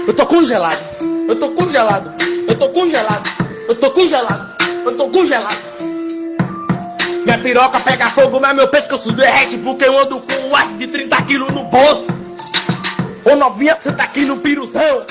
Eu 0.07 0.13
tô 0.13 0.25
congelado, 0.25 0.79
eu 1.27 1.39
tô 1.39 1.51
congelado, 1.51 2.13
eu 2.47 2.57
tô 2.57 2.69
congelado, 2.69 3.29
eu 3.67 3.75
tô 3.75 3.91
congelado, 3.91 4.63
eu 4.85 4.97
tô 4.97 5.09
congelado. 5.09 5.59
Minha 7.25 7.37
piroca 7.37 7.79
pega 7.79 8.09
fogo, 8.11 8.39
mas 8.39 8.55
meu 8.55 8.67
pescoço 8.69 9.11
derrete 9.11 9.57
porque 9.57 9.85
eu 9.85 9.97
ando 9.97 10.19
com 10.19 10.33
um 10.33 10.63
ice 10.63 10.77
de 10.77 10.87
30 10.87 11.21
quilos 11.23 11.49
no 11.51 11.63
bolso. 11.65 12.05
Ô 13.31 13.35
novinha, 13.35 13.75
você 13.75 13.91
tá 13.91 14.05
aqui 14.05 14.25
no 14.25 14.37
piruzão. 14.37 15.05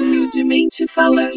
Humildemente 0.00 0.84
falando. 0.88 1.30